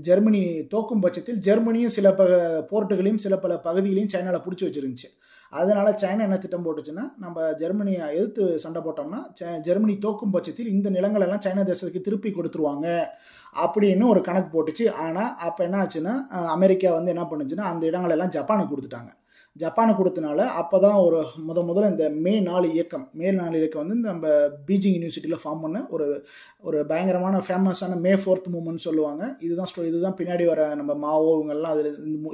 ஜெர்மனி 0.08 0.42
தோக்கும் 0.74 1.04
பட்சத்தில் 1.06 1.40
ஜெர்மனியும் 1.48 1.96
சில 1.98 2.08
ப 2.20 2.24
போர்ட்டுகளையும் 2.72 3.24
சில 3.26 3.36
பல 3.44 3.56
பகுதிகளையும் 3.68 4.12
சைனாவில் 4.14 4.44
பிடிச்சி 4.46 4.66
வச்சிருந்துச்சு. 4.68 5.10
அதனால் 5.54 5.94
சைனா 5.94 6.20
என்ன 6.20 6.38
திட்டம் 6.38 6.66
போட்டுச்சுன்னா 6.66 7.14
நம்ம 7.18 7.52
ஜெர்மனியை 7.54 8.16
எதிர்த்து 8.16 8.60
சண்டை 8.60 8.82
போட்டோம்னா 8.82 9.20
ச- 9.40 9.60
ஜெர்மனி 9.60 9.98
தோக்கும் 9.98 10.32
பட்சத்தில் 10.32 10.68
இந்த 10.68 10.90
நிலங்கள் 10.90 11.22
எல்லாம் 11.22 11.44
சைனா 11.46 11.64
தேசத்துக்கு 11.66 12.02
திருப்பி 12.02 12.32
கொடுத்துருவாங்க 12.32 12.88
அப்படின்னு 13.56 14.06
ஒரு 14.08 14.22
கணக்கு 14.22 14.50
போட்டுச்சு. 14.54 14.90
ஆனால் 14.98 15.36
அப்போ 15.40 15.64
என்ன 15.64 15.80
ஆச்சுன்னா 15.84 16.14
அமெரிக்கா 16.48 16.92
வந்து 16.92 17.14
என்ன 17.16 17.26
பண்ணுச்சுன்னா 17.32 17.66
அந்த 17.72 17.86
இடங்களெல்லாம் 17.88 18.36
ஜப்பானுக்கு 18.36 18.74
கொடுத்துட்டாங்க. 18.74 19.12
ஜப்பானுக்கு 19.56 20.02
கொடுத்தனால 20.02 20.42
அப்போ 20.60 20.78
தான் 20.84 20.98
ஒரு 21.06 21.18
முத 21.48 21.60
முதல்ல 21.70 21.90
இந்த 21.94 22.06
மே 22.26 22.34
நாலு 22.48 22.68
இயக்கம் 22.76 23.04
மே 23.20 23.28
நாலு 23.40 23.56
இயக்கம் 23.62 23.82
வந்து 23.84 23.98
நம்ம 24.10 24.28
பீஜிங் 24.68 24.96
யூனிவர்சிட்டியில் 24.98 25.42
ஃபார்ம் 25.42 25.64
பண்ண 25.64 25.80
ஒரு 25.96 26.06
ஒரு 26.68 26.78
பயங்கரமான 26.92 27.42
ஃபேமஸான 27.48 27.98
மே 28.06 28.14
ஃபோர்த் 28.22 28.48
மூமெண்ட் 28.54 28.86
சொல்லுவாங்க. 28.88 29.24
இதுதான் 29.46 29.70
ஸ்டோ 29.72 29.86
இதுதான் 29.90 30.16
பின்னாடி 30.20 30.46
வர 30.52 30.62
நம்ம 30.80 30.94
மாவோ 31.04 31.30
இவங்கெல்லாம் 31.38 31.74
அதில் 31.76 31.90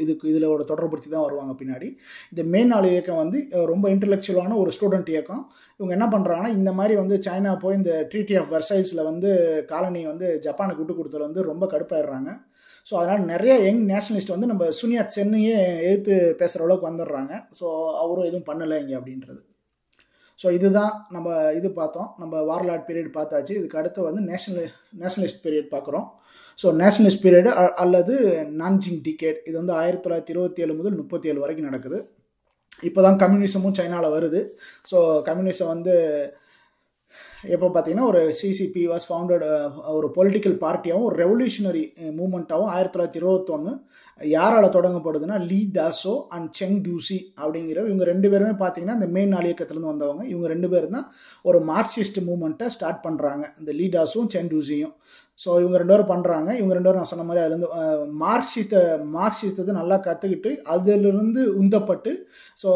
இதுக்கு 0.06 0.30
இதில் 0.32 0.48
ஒரு 0.56 0.66
தொடர்படுத்தி 0.72 1.10
தான் 1.16 1.26
வருவாங்க 1.28 1.56
பின்னாடி. 1.62 1.90
இந்த 2.34 2.44
மே 2.54 2.62
நாலு 2.74 2.90
இயக்கம் 2.94 3.22
வந்து 3.24 3.40
ரொம்ப 3.72 3.88
இன்டெலெக்சுவலான 3.96 4.58
ஒரு 4.64 4.74
ஸ்டூடெண்ட் 4.78 5.12
இயக்கம். 5.16 5.44
இவங்க 5.80 5.94
என்ன 5.98 6.10
பண்ணுறாங்கன்னா 6.16 6.54
இந்த 6.60 6.74
மாதிரி 6.80 6.96
வந்து 7.04 7.18
சைனா 7.28 7.54
போய் 7.66 7.80
இந்த 7.82 7.94
ட்ரீட்டி 8.14 8.38
ஆஃப் 8.42 8.52
வெர்சைஸில் 8.56 9.08
வந்து 9.12 9.32
காலனி 9.74 10.04
வந்து 10.12 10.30
ஜப்பானுக்கு 10.48 10.84
விட்டு 10.84 10.98
கொடுத்ததுல 11.00 11.30
வந்து 11.30 11.50
ரொம்ப 11.52 11.66
கடுப்பாயிடுறாங்க. 11.74 12.32
ஸோ 12.90 12.94
அதனால் 13.00 13.28
நிறைய 13.34 13.54
யங் 13.68 13.84
நேஷனலிஸ்ட் 13.92 14.34
வந்து 14.34 14.50
நம்ம 14.52 14.66
சுனியாட் 14.80 15.16
சென்னையே 15.18 15.56
எழுத்து 15.88 16.14
பேசுகிற 16.42 16.66
அளவுக்கு 16.66 16.90
வந்துடுறாங்க. 16.90 17.34
ஸோ 17.60 17.68
அவரும் 18.04 18.28
எதுவும் 18.30 18.50
பண்ணலை 18.50 18.76
இங்கே 18.84 18.98
அப்படின்றது. 19.00 19.40
ஸோ 20.42 20.48
இதுதான் 20.58 20.94
நம்ம 21.16 21.28
இது 21.60 21.68
பார்த்தோம். 21.80 22.10
நம்ம 22.22 22.42
வார்லாட் 22.50 22.88
பீரியட் 22.90 23.12
பார்த்தாச்சு. 23.18 23.54
இதுக்கு 23.60 23.80
அடுத்து 23.82 24.08
வந்து 24.08 24.22
நேஷனல் 24.32 24.68
நேஷனலிஸ்ட் 25.04 25.42
பீரியட் 25.46 25.70
பார்க்குறோம். 25.76 26.06
ஸோ 26.60 26.68
நேஷனலிஸ்ட் 26.82 27.24
பீரியடு 27.24 27.52
அல்லது 27.84 28.16
நான்ஜிங் 28.62 29.02
டிகேட் 29.08 29.40
இது 29.50 29.56
வந்து 29.62 29.76
ஆயிரத்தி 29.82 30.06
தொள்ளாயிரத்தி 30.06 30.34
இருபத்தி 30.36 30.64
ஏழு 30.66 30.76
முதல் 30.80 31.00
முப்பத்தி 31.02 31.30
ஏழு 31.32 31.44
வரைக்கும் 31.44 31.70
நடக்குது. 31.70 32.00
இப்போ 32.88 33.02
தான் 33.08 33.20
கம்யூனிசமும் 33.24 33.78
சைனாவில் 33.80 34.16
வருது. 34.18 34.42
ஸோ 34.92 34.98
கம்யூனிசம் 35.30 35.74
வந்து 35.76 35.96
எப்போ 37.46 37.68
பார்த்தீங்கன்னா 37.68 38.08
ஒரு 38.08 38.22
சிசிபி 38.40 38.84
வாஸ் 38.86 39.08
ஃபவுண்டட் 39.10 39.44
ஒரு 39.90 40.08
பொலிட்டிக்கல் 40.16 40.56
பார்ட்டியாகவும் 40.58 41.08
ஒரு 41.08 41.18
ரெவல்யூஷனரி 41.18 41.84
மூமெண்ட்டாகவும் 42.18 42.72
ஆயிரத்தி 42.72 42.96
தொள்ளாயிரத்தி 42.96 43.22
இருபத்தொன்று 43.22 43.74
யாரால் 44.22 44.74
தொடங்கப்படுதுன்னா 44.74 45.38
லீ 45.46 45.60
டாசோ 45.74 46.14
அண்ட் 46.32 46.50
செங் 46.56 46.78
டூசி 46.84 47.18
அப்படிங்கிற 47.38 47.56
இவங்க 47.86 48.06
ரெண்டு 48.10 48.28
பேருமே 48.32 48.56
பார்த்தீங்கன்னா 48.60 48.98
இந்த 48.98 49.10
மெயின் 49.16 49.34
நாள் 49.34 49.48
இயக்கத்துலேருந்து 49.48 49.92
வந்தவங்க. 49.92 50.24
இவங்க 50.32 50.48
ரெண்டு 50.48 50.70
பேரும் 50.70 50.96
தான் 50.96 51.08
ஒரு 51.46 51.60
மார்க்சிஸ்ட் 51.68 52.20
மூமெண்ட்டை 52.28 52.70
ஸ்டார்ட் 52.76 53.02
பண்ணுறாங்க 53.04 53.46
இந்த 53.60 53.72
லீ 53.78 53.88
டாஸும் 53.94 54.30
செங் 54.32 54.52
டூசியும். 54.52 54.94
ஸோ 55.40 55.50
இவங்க 55.62 55.78
ரெண்டு 55.78 55.94
பேரும் 55.94 56.12
பண்ணுறாங்க 56.12 56.50
இவங்க 56.58 56.74
ரெண்டு 56.76 56.88
பேரும் 56.88 57.02
நான் 57.02 57.10
சொன்ன 57.10 57.26
மாதிரி 57.26 57.42
அதுலேருந்து 57.42 57.68
அஹ், 57.76 58.06
மார்க்சித்த 59.14 59.74
நல்லா 59.78 59.98
கற்றுக்கிட்டு 60.06 60.52
அதிலிருந்து 60.74 61.42
உந்தப்பட்டு 61.60 62.12
ஸோ 62.58 62.70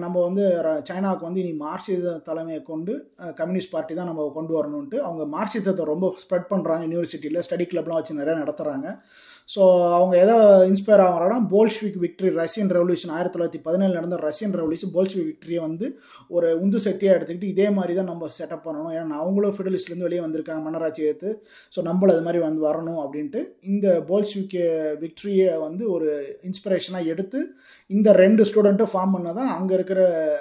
நம்ம 0.00 0.16
வந்து 0.24 0.44
ர- 0.66 0.80
சைனாவுக்கு 0.88 1.28
வந்து 1.28 1.42
இனி 1.42 1.52
மார்க்சிச 1.60 1.98
தலைமையை 2.26 2.62
கொண்டு 2.64 2.94
கம்யூனிஸ்ட் 3.38 3.72
பார்ட்டி 3.72 3.94
தான் 3.94 4.10
நம்ம 4.10 4.26
கொண்டு 4.34 4.54
வரணுன்ட்டு 4.56 4.98
அவங்க 5.04 5.24
மார்க்சிசத்தை 5.34 5.84
ரொம்ப 5.90 6.08
ஸ்ப்ரெட் 6.22 6.50
பண்ணுறாங்க 6.50 6.84
யூனிவர்சிட்டியில் 6.88 7.44
ஸ்டடி 7.44 7.66
கிளப்லாம் 7.66 8.00
வச்சு 8.00 8.20
நிறையா 8.20 8.36
நடத்துகிறாங்க 8.40 8.88
ஸோ 9.48 9.62
அவங்க 9.96 10.14
எதை 10.16 10.34
இன்ஸ்பயர் 10.68 11.02
ஆகிறாங்கன்னா 11.04 11.40
போல்ஷ்விக் 11.50 11.98
விக்ட்ரி 12.04 12.28
ரஷ்யன் 12.38 12.70
ரெவல்யூஷன் 12.76 13.12
ஆயிரத்தி 13.16 13.34
தொள்ளாயிரத்தி 13.34 13.60
பதினேழு 13.66 13.92
நடந்த 13.92 14.16
ரஷ்யன் 14.16 14.54
ரெவல்யூஷன் 14.60 14.92
போல்ஷ்விக் 14.94 15.28
விக்ட்ரியை 15.30 15.60
வந்து 15.62 15.86
ஒரு 16.28 16.48
உந்து 16.60 16.78
சக்தியாக 16.80 17.16
எடுத்துக்கிட்டு 17.18 17.50
இதே 17.52 17.66
மாதிரி 17.70 17.94
தான் 17.94 18.10
நம்ம 18.12 18.28
செட்டப் 18.38 18.64
பண்ணணும். 18.66 18.94
ஏன்னா 18.98 19.18
அவங்களும் 19.22 19.54
ஃபெடலிஸ்ட்லேருந்து 19.56 20.08
வெளியே 20.08 20.22
வந்திருக்காங்க 20.24 20.62
மன்னராட்சி 20.66 21.02
ஏற்று 21.10 21.32
ஸோ 21.76 21.82
நம்மளும் 21.82 22.14
அது 22.14 22.24
மாதிரி 22.26 22.42
வந்து 22.44 22.62
வரணும் 22.68 23.00
அப்படின்ட்டு 23.04 23.42
இந்த 23.64 23.86
போல்ஷ்விக் 24.08 24.56
விக்ட்ரியை 25.00 25.50
வந்து 25.66 25.84
ஒரு 25.90 26.08
இன்ஸ்பிரேஷனாக 26.42 27.10
எடுத்து 27.14 27.42
இந்த 27.90 28.10
ரெண்டு 28.20 28.42
ஸ்டூடெண்ட்டும் 28.48 28.90
ஃபார்ம் 28.90 29.14
பண்ண 29.14 29.30
தான் 29.38 29.50
அங்கே 29.54 29.72
இருக்கிற 29.78 30.00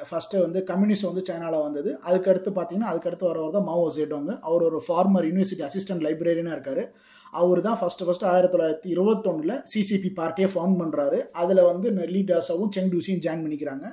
ஃபஸ்ட்டு 0.09 0.43
வந்து 0.43 0.59
கம்யூனிஸ்ட் 0.69 1.07
வந்து 1.07 1.23
சைனாவில் 1.29 1.65
வந்தது. 1.65 1.89
அதுக்கடுத்து 2.07 2.49
பார்த்தீங்கன்னா 2.57 2.91
அதுக்கடுத்து 2.91 3.25
வரவர் 3.29 3.55
தான் 3.55 3.65
மாவோ 3.69 3.87
சேடோங்க 3.95 4.33
அவர் 4.49 4.63
ஒரு 4.67 4.79
ஃபார்மர் 4.85 5.27
யூனிவர்சிட்டி 5.29 5.65
அசிஸ்டன்ட் 5.67 6.05
லைப்ரரியனாக 6.05 6.55
இருக்கார். 6.57 6.81
அவர் 7.41 7.61
தான் 7.67 7.77
ஃபஸ்ட்டு 7.81 8.07
ஃபஸ்ட்டு 8.07 8.29
ஆயிரத்தி 8.31 8.53
தொள்ளாயிரத்தி 8.55 8.89
இருபத்தொன்னில் 8.95 9.55
சிசிபி 9.73 10.11
பார்ட்டியை 10.21 10.49
ஃபார்ம் 10.53 10.77
பண்ணுறாரு 10.83 11.19
அதில் 11.43 11.63
வந்து 11.71 11.89
லீ 12.13 12.23
செங் 12.77 12.91
டூசியும் 12.93 13.21
ஜாயின் 13.27 13.43
பண்ணிக்கிறாங்க. 13.45 13.85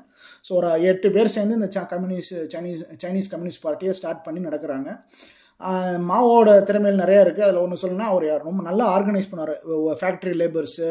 ஸோ 0.47 0.53
ஒரு 0.61 0.71
எட்டு 0.93 1.11
பேர் 1.19 1.35
சேர்ந்து 1.37 1.59
இந்த 1.61 1.71
ச 1.77 1.87
கம்யூனிஸ்ட் 1.95 2.39
சைனீஸ் 2.55 2.87
சைனீஸ் 3.05 3.33
கம்யூனிஸ்ட் 3.35 3.65
பார்ட்டியை 3.67 3.95
ஸ்டார்ட் 4.01 4.25
பண்ணி 4.29 4.43
நடக்கிறாங்க. 4.49 4.91
மாவோட 6.11 6.51
திறமையில் 6.69 7.01
நிறையா 7.03 7.23
இருக்குது 7.25 7.47
அதில் 7.47 7.61
ஒன்று 7.63 7.81
சொல்லணும்னா 7.81 8.07
அவர் 8.13 8.25
யார்? 8.27 8.45
ரொம்ப 8.49 8.61
நல்லா 8.69 8.85
ஆர்கனைஸ் 8.97 9.29
பண்ணார் 9.33 9.53
ஃபேக்ட்ரி 10.01 10.33
லேபர்ஸு 10.41 10.89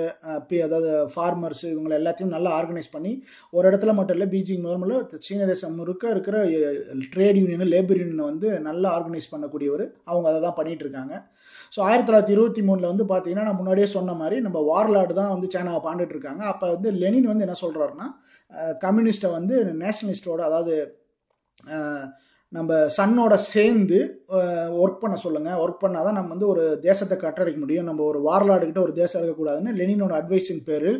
அதாவது 0.67 0.89
ஃபார்மர்ஸு 1.13 1.65
இவங்களை 1.71 1.95
எல்லாத்தையும் 1.99 2.33
நல்லா 2.35 2.51
ஆர்கனைஸ் 2.59 2.89
பண்ணி 2.95 3.13
ஒரு 3.55 3.65
இடத்துல 3.69 3.93
மட்டும் 3.99 4.15
இல்லை 4.17 4.27
பீஜிங் 4.35 4.61
முதல்ல 4.65 5.19
சீன 5.27 5.47
தேசம் 5.51 5.75
முழுக்க 5.79 6.13
இருக்கிற 6.15 6.43
ட்ரேட் 7.15 7.39
யூனியன் 7.41 7.73
லேபர் 7.73 8.01
யூனியனை 8.01 8.27
வந்து 8.31 8.47
நல்லா 8.69 8.91
ஆர்கனைஸ் 8.97 9.31
பண்ணக்கூடியவர். 9.33 9.85
அவங்க 10.11 10.25
அதை 10.31 10.39
தான் 10.47 10.57
பண்ணிகிட்டு 10.59 10.85
இருக்காங்க. 10.87 11.13
ஸோ 11.75 11.81
ஆயிரத்தி 11.89 12.09
தொள்ளாயிரத்தி 12.09 12.35
இருபத்தி 12.37 12.63
மூணில் 12.69 12.91
வந்து 12.91 13.07
பார்த்தீங்கன்னா 13.13 13.47
நான் 13.49 13.59
முன்னாடியே 13.61 13.89
சொன்ன 13.97 14.17
மாதிரி 14.21 14.37
நம்ம 14.47 14.61
வார்லாடு 14.71 15.13
தான் 15.21 15.33
வந்து 15.35 15.49
சைனாவை 15.55 15.83
பாண்டுட்டு 15.89 16.15
இருக்காங்க. 16.17 16.43
அப்போ 16.53 16.65
வந்து 16.75 16.91
லெனின் 17.01 17.31
வந்து 17.33 17.47
என்ன 17.49 17.59
சொல்கிறாருன்னா 17.65 18.09
கம்யூனிஸ்ட்டை 18.85 19.31
வந்து 19.37 19.57
நேஷனலிஸ்டோட 19.83 20.41
அதாவது 20.49 20.75
நம்ம 22.57 22.73
சன்னோட 22.97 23.33
சேர்ந்து 23.53 23.97
ஒர்க் 24.83 25.01
பண்ண 25.01 25.15
சொல்லுங்கள் 25.23 25.59
ஒர்க் 25.63 25.83
பண்ணால் 25.83 26.05
தான் 26.07 26.17
நம்ம 26.19 26.31
வந்து 26.33 26.47
ஒரு 26.47 26.63
தேசத்தை 26.87 27.15
கட்டடைக்க 27.17 27.59
முடியும். 27.63 27.87
நம்ம 27.89 28.03
ஒரு 28.11 28.19
வார்லாடுகிட்ட 28.27 28.79
ஒரு 28.85 28.93
தேசம் 29.01 29.19
இருக்கக்கூடாதுன்னு 29.19 29.73
லெனினோட 29.81 30.13
அட்வைஸின் 30.19 30.63
பேரில் 30.69 30.99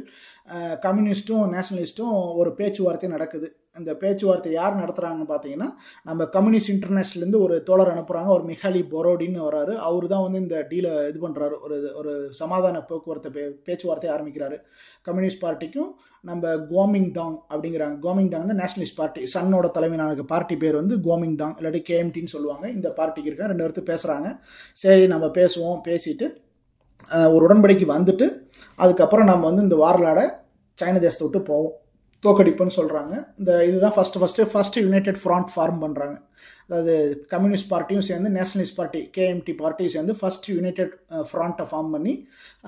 கம்யூனிஸ்ட்டும் 0.86 1.48
நேஷனலிஸ்ட்டும் 1.56 2.14
ஒரு 2.42 2.52
பேச்சுவார்த்தை 2.60 3.10
நடக்குது. 3.16 3.50
இந்த 3.80 3.92
பேச்சுவார்த்தை 4.02 4.52
யார் 4.58 4.80
நடத்துகிறாங்கன்னு 4.82 5.30
பார்த்தீங்கன்னா 5.32 5.70
நம்ம 6.10 6.28
கம்யூனிஸ்ட் 6.36 6.72
இன்டர்நேஷனல்லேருந்து 6.74 7.42
ஒரு 7.46 7.56
தோழர் 7.70 7.92
அனுப்புகிறாங்க 7.94 8.32
ஒரு 8.38 8.46
மிகாலி 8.52 8.82
பொரோடின்னு 8.94 9.42
வராரு 9.48 9.74
அவர் 9.88 10.06
தான் 10.14 10.24
வந்து 10.26 10.42
இந்த 10.46 10.58
டீலை 10.72 10.92
இது 11.12 11.20
பண்ணுறாரு 11.26 11.58
ஒரு 11.66 11.78
ஒரு 12.02 12.14
சமாதான 12.42 12.84
போக்குவரத்து 12.90 13.32
பே 13.38 13.44
பேச்சுவார்த்தை 13.68 14.10
ஆரம்பிக்கிறாரு. 14.16 14.58
கம்யூனிஸ்ட் 15.08 15.44
பார்ட்டிக்கும் 15.46 15.92
நம்ம 16.24 16.54
கோமிங் 16.74 17.10
டாங் 17.18 17.38
அப்படிங்கிறாங்க. 17.52 17.98
கோமிங் 18.06 18.30
டாங் 18.32 18.46
வந்து 18.46 18.60
நேஷனலிஸ்ட் 18.62 19.00
பார்ட்டி. 19.00 19.22
சன்னோட 19.36 19.68
தலைமையிலான 19.78 20.28
பார்ட்டி 20.34 20.56
பேர் 20.64 20.80
வந்து 20.82 20.96
கோமிங் 21.08 21.38
டாங் 21.42 21.56
இல்லாட்டி 21.60 21.82
கேஎம்டின்னு 21.92 22.34
சொல்லுவாங்க. 22.36 22.66
இந்த 22.78 22.90
பார்ட்டிக்கு 23.00 23.32
இருக்க 23.32 23.52
ரெண்டு 23.52 23.66
பேர்த்து 23.66 23.90
பேசுகிறாங்க 23.92 24.30
சரி 24.84 25.06
நம்ம 25.16 25.28
பேசுவோம் 25.40 25.82
பேசிட்டு 25.90 26.28
ஒரு 27.34 27.44
உடன்படிக்கை 27.48 27.86
வந்துட்டு 27.98 28.26
அதுக்கப்புறம் 28.84 29.30
நம்ம 29.32 29.46
வந்து 29.50 29.66
இந்த 29.68 29.78
வாரலாட 29.84 30.22
சைனா 30.78 31.00
தேசத்தை 31.06 31.26
விட்டு 31.26 31.40
போவோம். 31.52 31.76
தோக்கடிப்புன்னு 32.24 32.76
சொல்கிறாங்க 32.76 33.14
இந்த 33.40 33.52
இதுதான் 33.66 33.96
first 33.96 34.20
first 34.20 34.48
first 34.52 34.82
united 34.82 35.20
front 35.22 35.52
form 35.54 35.78
பண்ணுறாங்க 35.84 36.16
அதாவது 36.70 36.96
கம்யூனிஸ்ட் 37.32 37.70
பார்ட்டியும் 37.72 38.06
சேர்ந்து 38.08 38.30
நேஷனலிஸ்ட் 38.36 38.76
பார்ட்டி 38.80 39.00
கேஎம்டி 39.16 39.54
பார்ட்டியும் 39.62 39.94
சேர்ந்து 39.94 40.14
ஃபர்ஸ்ட் 40.20 40.48
யுனைடெட் 40.56 40.92
ஃப்ரண்ட்டை 41.30 41.66
ஃபார்ம் 41.70 41.90
பண்ணி 41.96 42.14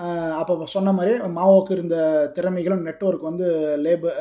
uh, 0.04 0.32
அப்போ 0.40 0.66
சொன்ன 0.74 0.94
மாதிரி 0.98 1.12
மாவோக்கு 1.36 1.74
இருந்த 1.78 1.98
திறமைகளும் 2.38 2.82
நெட்ஒர்க் 2.88 3.26
வந்து 3.30 3.48
லேபர் 3.86 4.16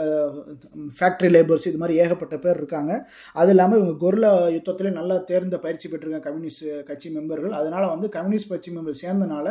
ஃபேக்ட்ரி 0.99 1.31
லேபர்ஸ் 1.37 1.67
இது 1.71 1.81
மாதிரி 1.83 1.95
ஏகப்பட்ட 2.03 2.37
பேர் 2.45 2.59
இருக்காங்க. 2.61 2.93
அது 3.41 3.53
இல்லாமல் 3.55 3.79
இவங்க 3.81 3.95
கொரில்லா 4.05 4.33
யுத்தத்திலே 4.57 4.93
நல்லா 4.99 5.17
தேர்ந்த 5.31 5.59
பயிற்சி 5.65 5.87
பெற்றிருக்காங்க 5.89 6.23
uh, 6.23 6.29
கம்யூனிஸ்ட் 6.29 6.67
கட்சி 6.91 7.09
மெம்பர்கள். 7.17 7.55
அதனால் 7.61 7.89
வந்து 7.95 8.11
கம்யூனிஸ்ட் 8.19 8.53
கட்சி 8.53 8.73
மெம்பர் 8.77 9.01
சேர்ந்தனால 9.05 9.47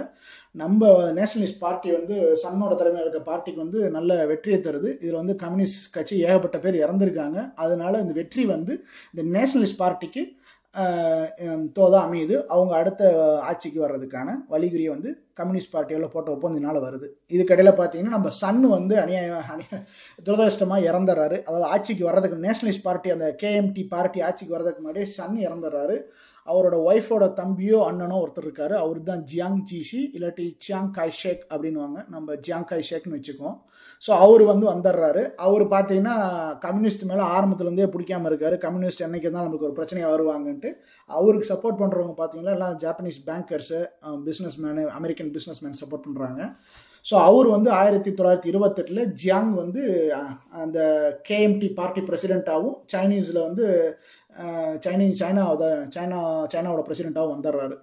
நம்ம 0.56 0.92
நேஷனலிஸ்ட் 1.20 1.62
பார்ட்டி 1.66 1.90
வந்து 1.98 2.16
சன்னோட 2.44 2.72
தலைமையில் 2.82 3.06
இருக்க 3.08 3.24
பார்ட்டிக்கு 3.32 3.64
வந்து 3.66 3.82
நல்ல 3.98 4.12
வெற்றியை 4.34 4.62
தருது. 4.70 4.92
இதில் 5.04 5.22
வந்து 5.22 5.38
கம்யூனிஸ்ட் 5.44 5.84
கட்சி 5.98 6.16
ஏகப்பட்ட 6.28 6.60
பேர் 6.66 6.82
இறந்துருக்காங்க. 6.86 7.40
அதனால 7.66 7.94
இந்த 8.06 8.16
வெற்றி 8.22 8.46
வந்து 8.56 8.74
இந்த 9.14 9.24
நேஷனலிஸ்ட் 9.38 9.82
பார்ட்டிக்கு 9.84 10.19
தோதா 11.78 12.00
அமையுது 12.08 12.36
அவங்க 12.54 12.74
அடுத்த 12.80 13.04
ஆட்சிக்கு 13.50 13.80
வர்றதுக்கான 13.86 14.36
வழிகுறியை 14.52 14.90
வந்து 14.90 15.10
கம்யூனிஸ்ட் 15.40 15.74
பார்ட்டியோட 15.76 16.08
போட்ட 16.14 16.30
ஒப்பந்தத்தினால 16.36 16.78
வருது. 16.86 17.08
இதுக்கடையில் 17.36 17.80
பார்த்தீங்கன்னா 17.80 18.16
நம்ம 18.18 18.30
சன் 18.42 18.62
வந்து 18.76 18.96
அநியாய 19.04 19.40
துரதிருஷ்டமாக 20.28 20.88
இறந்துடுறாரு 20.90 21.38
அதாவது 21.48 21.68
ஆட்சிக்கு 21.76 22.04
வர்றதுக்கு 22.10 22.44
நேஷனலிஸ்ட் 22.48 22.86
பார்ட்டி 22.88 23.16
அந்த 23.16 23.30
கேஎம்டி 23.44 23.86
பார்ட்டி 23.94 24.22
ஆட்சிக்கு 24.30 24.56
வர்றதுக்கு 24.56 24.84
முன்னாடியே 24.84 25.08
சன் 25.18 25.38
இறந்துடுறாரு 25.48 25.98
அவரோட 26.52 26.76
ஒய்ஃபோட 26.90 27.26
தம்பியோ 27.40 27.80
அண்ணனோ 27.90 28.18
ஒருத்தர் 28.24 28.48
இருக்காரு. 28.48 28.76
அவர் 28.84 29.00
தான் 29.10 29.24
ஜியாங் 29.32 29.60
ஜிசி 29.72 30.02
இல்லாட்டி 30.18 30.46
ஜியாங் 30.66 30.90
காய் 30.98 31.16
ஷேக் 31.22 31.44
அப்படின்னுவாங்க. 31.52 32.00
நம்ம 32.16 32.38
ஜியாங் 32.48 32.68
காய் 32.72 32.88
ஷேக்னு 32.90 33.18
வச்சுக்குவோம். 33.18 33.58
ஸோ 34.04 34.12
அவர் 34.24 34.44
வந்து 34.52 34.68
வந்துடுறாரு. 34.74 35.24
அவர் 35.48 35.66
பார்த்தீங்கன்னா 35.76 36.18
கம்யூனிஸ்ட் 36.66 37.08
மேலே 37.12 37.26
ஆரம்பத்துலேருந்தே 37.36 37.90
பிடிக்காம 37.96 38.30
இருக்காரு. 38.32 38.58
கம்யூனிஸ்ட் 38.66 39.06
என்னைக்கு 39.08 39.32
தான் 39.32 39.44
நம்மளுக்கு 39.46 39.70
ஒரு 39.70 39.78
பிரச்சனையாக 39.80 40.14
வருவாங்கன்ட்டு 40.16 40.72
அவருக்கு 41.10 41.52
சப்போர்ட் 41.54 41.82
பண்ணுறவங்க 41.82 42.16
பார்த்தீங்கன்னா 42.20 42.58
எல்லாம் 42.58 42.78
Japanese 42.86 43.20
bankers 43.30 43.82
business 44.30 44.60
man 44.66 44.86
American 45.00 45.34
business 45.38 45.64
man 45.66 45.82
support 45.82 46.08
பண்ணுறாங்க 46.08 46.44
ஸோ 47.06 47.16
அவர் 47.28 47.48
வந்து 47.54 47.70
ஆயிரத்தி 47.80 48.12
தொள்ளாயிரத்தி 48.12 48.50
இருபத்தெட்டில் 48.52 49.02
ஜியாங் 49.22 49.52
வந்து 49.60 49.84
அந்த 50.64 50.80
கேஎம்டி 51.30 51.70
பார்ட்டி 51.78 52.02
பிரசிடெண்ட்டாகவும் 52.10 52.78
சைனீஸில் 52.94 53.46
வந்து 53.46 53.66
சைனீஸ் 54.86 55.22
சைனா 55.24 55.46
சைனா 55.98 56.22
சைனாவோட 56.54 56.84
பிரசிடெண்ட்டாகவும் 56.88 57.36
வந்துடுறாரு. 57.36 57.78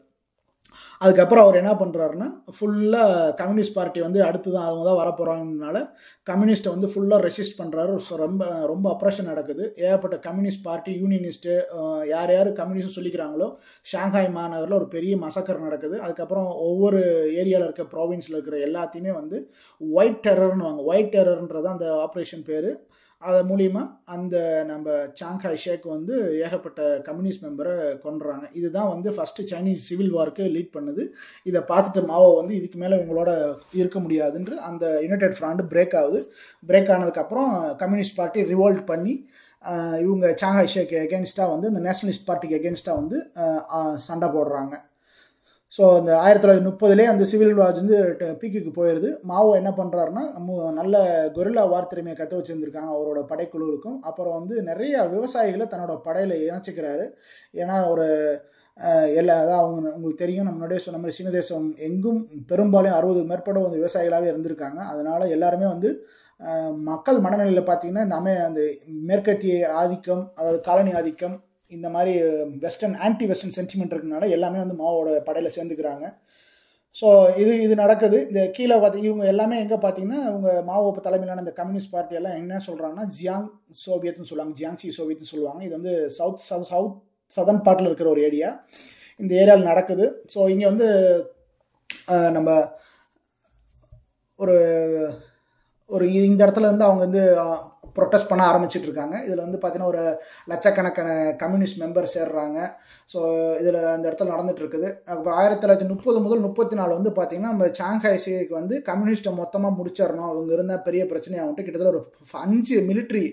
அதுக்கப்புறம் 1.05 1.45
அவர் 1.45 1.59
என்ன 1.61 1.73
பண்ணுறாருன்னா 1.81 2.27
ஃபுல்லாக 2.55 3.29
கம்யூனிஸ்ட் 3.41 3.75
பார்ட்டி 3.77 4.01
வந்து 4.05 4.21
அடுத்து 4.29 4.49
தான் 4.55 4.67
அவங்க 4.69 4.83
தான் 4.89 4.99
வரப்போகிறாங்கனால 5.01 5.77
கம்யூனிஸ்ட்டை 6.31 6.73
வந்து 6.75 6.89
ஃபுல்லாக 6.93 7.25
ரெசிஸ்ட் 7.27 7.59
பண்ணுறாரு 7.61 7.93
ஸோ 8.07 8.17
ரொம்ப 8.25 8.49
ரொம்ப 8.73 8.87
அப்ரேஷன் 8.95 9.31
நடக்குது. 9.33 9.65
ஏகப்பட்ட 9.85 10.17
கம்யூனிஸ்ட் 10.27 10.65
பார்ட்டி 10.67 10.95
யூனியனிஸ்ட்டு 11.03 11.55
யார் 12.13 12.33
யார் 12.37 12.51
கம்யூனிஸ்ட் 12.61 12.97
சொல்லிக்கிறாங்களோ 12.99 13.49
ஷாங்காய் 13.93 14.29
மாநகரில் 14.39 14.79
ஒரு 14.81 14.89
பெரிய 14.97 15.17
மசக்கர் 15.25 15.65
நடக்குது. 15.67 15.97
அதுக்கப்புறம் 16.07 16.51
ஒவ்வொரு 16.69 17.01
ஏரியாவில் 17.41 17.69
இருக்க 17.69 17.87
ப்ராவின்ஸில் 17.95 18.39
இருக்கிற 18.39 18.59
எல்லாத்தையுமே 18.69 19.15
வந்து 19.21 19.39
ஒயிட் 19.81 20.23
டெரர்னு 20.29 20.69
வாங்க 20.69 20.83
ஒயிட் 20.93 21.15
டெரர்ன்றது 21.17 21.71
அந்த 21.75 21.89
ஆப்ரேஷன் 22.07 22.47
பேர். 22.51 22.71
அது 23.29 23.39
மூலிமா 23.51 23.83
அந்த 24.15 24.37
நம்ம 24.71 24.97
சாங்காய் 25.21 25.61
ஷேக் 25.65 25.87
வந்து 25.95 26.15
ஏகப்பட்ட 26.47 26.81
கம்யூனிஸ்ட் 27.07 27.45
மெம்பரை 27.47 27.75
கொண்டுறாங்க 28.05 28.45
இதுதான் 28.59 28.91
வந்து 28.95 29.11
ஃபஸ்ட்டு 29.17 29.47
சைனீஸ் 29.53 29.87
சிவில் 29.89 30.12
வார்க்கு 30.17 30.45
லீட் 30.57 30.75
பண்ணுது. 30.77 31.05
இதை 31.51 31.62
பார்த்துட்டு 31.71 32.03
மாவோ 32.11 32.29
வந்து 32.41 32.55
இதுக்கு 32.59 32.81
மேலே 32.83 32.99
இவங்களோட 32.99 33.31
இருக்க 33.81 34.01
முடியாதுன்று 34.05 34.57
அந்த 34.71 34.85
யுனைடெட் 35.07 35.37
ஃப்ராண்ட் 35.39 35.62
பிரேக் 35.73 35.97
ஆகுது. 36.03 36.21
பிரேக் 36.71 36.93
ஆனதுக்கப்புறம் 36.97 37.53
கம்யூனிஸ்ட் 37.83 38.19
பார்ட்டி 38.21 38.47
ரிவோல்ட் 38.53 38.83
பண்ணி 38.93 39.15
இவங்க 40.05 40.27
சாங்காய் 40.41 40.73
ஷேக் 40.75 40.93
எகேன்ஸ்டாக 41.07 41.53
வந்து 41.55 41.71
இந்த 41.73 41.81
நேஷனலிஸ்ட் 41.89 42.29
பார்ட்டிக்கு 42.29 42.59
எகேன்ஸ்டாக 42.61 43.01
வந்து 43.01 43.19
சண்டை 44.09 44.29
போடுறாங்க. 44.37 44.75
ஸோ 45.77 45.85
அந்த 45.99 46.11
ஆயிரத்தி 46.25 46.43
தொள்ளாயிரத்தி 46.43 46.69
முப்பதுலேயே 46.69 47.09
அந்த 47.12 47.25
சிவில் 47.31 47.59
ராஜ் 47.61 47.81
வந்து 47.81 47.97
பீக்குக்கு 48.41 48.71
போயிடுது 48.77 49.09
மாவோ 49.31 49.51
என்ன 49.61 49.71
பண்ணுறாருன்னா 49.79 50.23
நல்ல 50.79 50.97
கொரில்லா 51.37 51.65
வார்த்திறமையை 51.73 52.15
கற்று 52.19 52.39
வச்சுருந்துருக்காங்க 52.39 52.91
அவரோட 52.97 53.21
படைக்குழுவுக்கும். 53.33 53.99
அப்புறம் 54.09 54.37
வந்து 54.39 54.55
நிறைய 54.71 55.03
விவசாயிகளை 55.15 55.67
தன்னோட 55.73 55.95
படையில் 56.07 56.35
இணைச்சிக்கிறாரு. 56.47 57.07
ஏன்னா 57.62 57.77
ஒரு 57.93 58.07
எல்லா 59.21 59.35
அதான் 59.43 59.61
அவங்க 59.62 59.93
உங்களுக்கு 59.97 60.23
தெரியும் 60.23 60.47
நம்ம 60.47 60.59
முன்னாடியே 60.59 60.85
சொன்ன 60.87 60.99
மாதிரி 61.03 61.17
சீன 61.19 61.31
தேசம் 61.37 61.69
எங்கும் 61.87 62.21
பெரும்பாலும் 62.51 62.97
அறுபது 62.99 63.21
மேற்பட 63.31 63.59
வந்து 63.67 63.81
விவசாயிகளாகவே 63.83 64.31
இருந்திருக்காங்க. 64.33 64.81
அதனால் 64.93 65.33
எல்லாருமே 65.37 65.67
வந்து 65.75 65.91
மக்கள் 66.91 67.19
மனநிலையில் 67.27 67.69
பார்த்தீங்கன்னா 67.69 68.07
இந்த 68.07 68.17
அமை 68.21 68.35
அந்த 68.49 68.62
மேற்கத்திய 69.11 69.55
ஆதிக்கம் 69.83 70.25
அதாவது 70.39 70.59
காலனி 70.69 70.93
ஆதிக்கம் 71.01 71.37
இந்த 71.70 71.88
மாதிரி 71.94 72.12
வெஸ்டர்ன் 72.64 72.96
ஆன்டி 73.07 73.24
வெஸ்டர்ன் 73.31 73.57
சென்டிமெண்ட் 73.59 73.94
இருக்கனால 73.94 74.29
எல்லாமே 74.37 74.59
வந்து 74.64 74.76
மாவோட 74.83 75.11
படையில் 75.29 75.55
சேர்ந்துக்கிறாங்க. 75.57 76.07
ஸோ 76.96 77.09
இது 77.42 77.52
இது 77.64 77.74
நடக்குது. 77.83 78.18
இந்த 78.31 78.42
கீழே 78.57 78.76
பார்த்து 78.83 79.07
இவங்க 79.09 79.24
எல்லாமே 79.33 79.57
எங்கே 79.64 79.79
பார்த்தீங்கன்னா 79.85 80.20
இவங்க 80.31 80.50
மாவோ 80.68 80.92
தலைமையிலான 81.07 81.42
இந்த 81.44 81.55
கம்யூனிஸ்ட் 81.59 81.92
பார்ட்டி 81.94 82.18
எல்லாம் 82.20 82.38
என்ன 82.42 82.61
சொல்கிறாங்கன்னா 82.68 83.07
ஜியாங் 83.16 83.48
சோவியத்னு 83.85 84.29
சொல்லுவாங்க. 84.31 84.55
ஜியாங்சி 84.61 84.94
சோவியத்னு 84.98 85.33
சொல்லுவாங்க. 85.33 85.62
இது 85.66 85.74
வந்து 85.79 85.94
சவுத் 86.18 86.46
சவுத் 86.70 86.96
சதர்ன் 87.37 87.64
பார்ட்டில் 87.66 87.88
இருக்கிற 87.90 88.09
ஒரு 88.14 88.22
ஏரியா 88.29 88.50
இந்த 89.20 89.33
ஏரியாவில் 89.42 89.70
நடக்குது. 89.72 90.07
ஸோ 90.35 90.40
இங்கே 90.55 90.66
வந்து 90.72 90.88
நம்ம 92.37 92.50
ஒரு 94.40 94.57
ஒரு 95.90 96.07
இந்த 96.31 96.40
இடத்துல 96.44 96.70
வந்து 96.72 96.87
அவங்க 96.87 97.02
வந்து 97.07 97.22
ப்ரொட்டஸ்ட் 97.97 98.31
பண்ண 98.31 98.43
ஆரம்பிச்சிட்டு 98.51 98.89
இருக்காங்க 98.89 99.17
இதில் 99.27 99.45
வந்து 99.45 99.59
பார்த்தீங்கன்னா 99.61 99.91
ஒரு 99.93 100.03
லட்சக்கணக்கான 100.53 101.09
கம்யூனிஸ்ட் 101.43 101.81
மெம்பர் 101.83 102.09
சேர்றாங்க. 102.17 102.59
ஸோ 103.11 103.19
இதில் 103.63 103.81
அந்த 103.95 104.05
இடத்துல 104.09 104.33
நடந்துட்டு 104.35 104.63
இருக்குது 104.65 104.89
அப்புறம் 105.13 105.37
ஆயிரத்தி 105.41 105.63
தொள்ளாயிரத்தி 105.65 105.91
முப்பது 105.93 106.21
முதல் 106.27 106.45
முப்பத்தி 106.47 106.79
நாலு 106.81 106.93
வந்து 106.99 107.13
பார்த்தீங்கன்னா 107.19 107.53
நம்ம 107.55 107.69
சாங்காய் 107.81 108.23
சிக்கு 108.25 108.59
வந்து 108.61 108.77
கம்யூனிஸ்ட்டை 108.91 109.35
மொத்தமாக 109.43 109.79
முடிச்சிடணும் 109.81 110.31
அவங்க 110.31 110.53
இருந்தால் 110.59 110.87
பெரிய 110.89 111.05
பிரச்சனையாக 111.13 111.45
வந்துட்டு 111.45 111.67
கிட்டத்தட்ட 111.67 111.95
ஒரு 111.95 112.03
அஞ்சு 112.45 112.79
மிலிட்ரி 112.91 113.27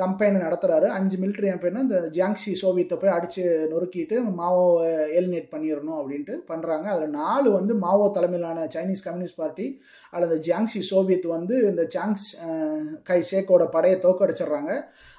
கம்பெனி 0.00 0.38
நடத்துகிறாரு 0.38 0.86
அஞ்சு 0.96 1.16
மிலிட்ரி 1.20 1.48
கம்பெனினா 1.50 1.84
இந்த 1.84 1.98
ஜியாங்சி 2.14 2.50
சோவியத்தை 2.62 2.96
போய் 2.98 3.14
அடித்து 3.14 3.42
நொறுக்கிட்டு 3.70 4.16
மாவோவை 4.40 4.88
எலினேட் 5.18 5.48
பண்ணிடணும் 5.52 5.98
அப்படின்ட்டு 6.00 6.34
பண்ணுறாங்க 6.50 6.86
அதில் 6.92 7.16
நாலு 7.20 7.48
வந்து 7.50 7.74
மாவோ 7.84 8.06
தலைமையிலான 8.16 8.66
சைனீஸ் 8.74 9.04
கம்யூனிஸ்ட் 9.06 9.40
பார்ட்டி 9.40 9.66
அல்லது 10.16 10.36
ஜாங்ஸி 10.48 10.80
சோவியத் 10.90 11.26
வந்து 11.36 11.56
இந்த 11.70 11.82
ஜாங்ஸ் 11.96 12.28
கை 13.10 13.20
ஷேக்கோட 13.30 13.64
படையை 13.74 13.98
தோக்கடிச்சிடுறாங்க 14.06 14.72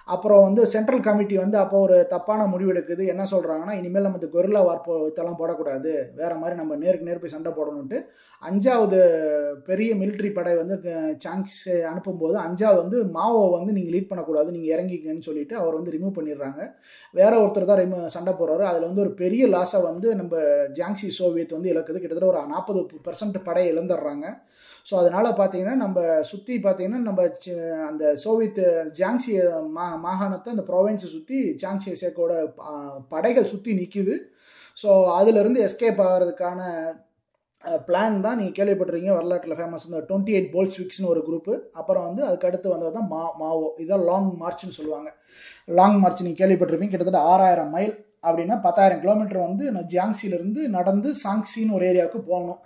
அப்புறம் 0.08 0.42
வந்து 0.46 0.64
சென்ட்ரல் 0.72 1.04
கமிட்டி 1.06 1.36
வந்து 1.42 1.58
அப்போ 1.62 1.78
ஒரு 1.86 1.96
தப்பான 2.12 2.42
முடிவு 2.52 2.72
எடுக்குது 2.74 3.04
என்ன 3.12 3.24
சொல்கிறாங்கன்னா 3.32 3.76
இனிமேல் 3.78 4.06
நம்ம 4.06 4.20
இந்த 4.20 4.28
கொரில்லா 4.34 4.62
வார் 4.68 4.82
இதெல்லாம் 5.12 5.38
போடக்கூடாது. 5.40 5.92
வேறு 6.20 6.36
மாதிரி 6.42 6.56
நம்ம 6.60 6.76
நேருக்கு 6.82 7.08
நேர் 7.08 7.22
போய் 7.22 7.34
சண்டை 7.36 7.52
போடணுன்ட்டு 7.58 8.00
அஞ்சாவது 8.44 9.00
பெரிய 9.70 9.92
மிலிட்ரி 10.02 10.30
படை 10.34 10.54
வந்து 10.60 10.76
சாங்ஸ் 11.26 11.58
அனுப்பும்போது 11.92 12.38
அஞ்சாவது 12.44 12.80
வந்து 12.84 13.00
மாவோ 13.18 13.42
வந்து 13.58 13.76
நீங்கள் 13.78 13.96
லீட் 13.96 14.12
பண்ணக்கூடாது 14.12 14.56
நீங்கள் 14.58 14.74
இறங்கிக்கன்னு 14.76 15.28
சொல்லிட்டு 15.30 15.58
அவர் 15.62 15.78
வந்து 15.80 15.96
ரிமூவ் 15.96 16.16
பண்ணிடுறாங்க. 16.20 16.62
வேற 17.20 17.34
ஒருத்தர் 17.44 17.70
தான் 17.72 17.82
ரிமூவ் 17.84 18.14
சண்டை 18.18 18.34
போடுறாரு. 18.42 18.66
அதில் 18.72 18.88
வந்து 18.90 19.04
ஒரு 19.06 19.14
பெரிய 19.24 19.46
லாஸை 19.56 19.82
வந்து 19.90 20.08
நம்ம 20.22 20.36
ஜாங்ஸி 20.80 21.10
சோவியத் 21.20 21.58
வந்து 21.58 21.74
இழக்குது. 21.74 22.02
கிட்டத்தட்ட 22.04 22.32
ஒரு 22.34 22.54
நாற்பது 22.56 22.82
பர்சன்ட் 23.10 23.40
படையை 23.50 23.70
இழந்துடுறாங்க. 23.74 24.26
ஸோ 24.88 24.94
அதனால் 25.02 25.30
பார்த்தீங்கன்னா 25.40 25.76
நம்ம 25.84 26.00
சுற்றி 26.32 26.56
பார்த்தீங்கன்னா 26.66 27.02
நம்ம 27.08 27.22
அந்த 27.90 28.04
சோவியத் 28.24 28.62
ஜாங்சி 29.00 29.34
மா 29.78 29.86
மாகாணத்தை 30.06 30.52
அந்த 30.56 30.66
ப்ரொவின்ஸை 30.70 31.10
சுற்றி 31.16 31.40
ஜாங்சி 31.64 31.94
சேக்கோட 32.04 32.34
படைகள் 33.14 33.52
சுற்றி 33.54 33.74
நிற்கிது 33.80 34.16
ஸோ 34.78 34.90
அதுலேருந்து 35.20 35.60
எஸ்கேப் 35.68 36.02
ஆகிறதுக்கான 36.08 36.62
பிளான் 37.88 38.18
தான் 38.26 38.38
நீங்கள் 38.40 38.58
கேள்விப்பட்டிருக்கீங்க. 38.58 39.16
வரலாற்றில் 39.18 39.58
ஃபேமஸ் 39.60 39.86
இந்த 39.88 40.00
டுவெண்ட்டி 40.10 40.34
எயிட் 40.38 40.52
போல்ஸ்விக்ஸ்னு 40.56 41.12
ஒரு 41.14 41.22
குரூப்பு 41.28 41.54
அப்புறம் 41.80 42.06
வந்து 42.08 42.22
அதுக்கு 42.28 42.48
அடுத்து 42.50 42.74
வந்தது 42.74 42.92
தான் 42.98 43.08
மா 43.14 43.22
மாவோ 43.42 43.68
இதான் 43.84 44.04
லாங் 44.10 44.30
மார்ச்னு 44.42 44.78
சொல்லுவாங்க. 44.80 45.10
லாங் 45.80 45.98
மார்ச் 46.04 46.24
நீங்கள் 46.26 46.42
கேள்விப்பட்டிருப்பீங்க. 46.42 46.94
கிட்டத்தட்ட 46.94 47.22
ஆறாயிரம் 47.32 47.74
மைல் 47.76 47.94
அப்படின்னா 48.28 48.58
பத்தாயிரம் 48.68 49.02
கிலோமீட்டர் 49.04 49.46
வந்து 49.48 49.66
நான் 49.76 49.90
ஜியாங்சியிலேருந்து 49.94 50.62
நடந்து 50.78 51.10
சாங்சின்னு 51.24 51.76
ஒரு 51.80 51.86
ஏரியாவுக்கு 51.92 52.22
போகணும். 52.32 52.62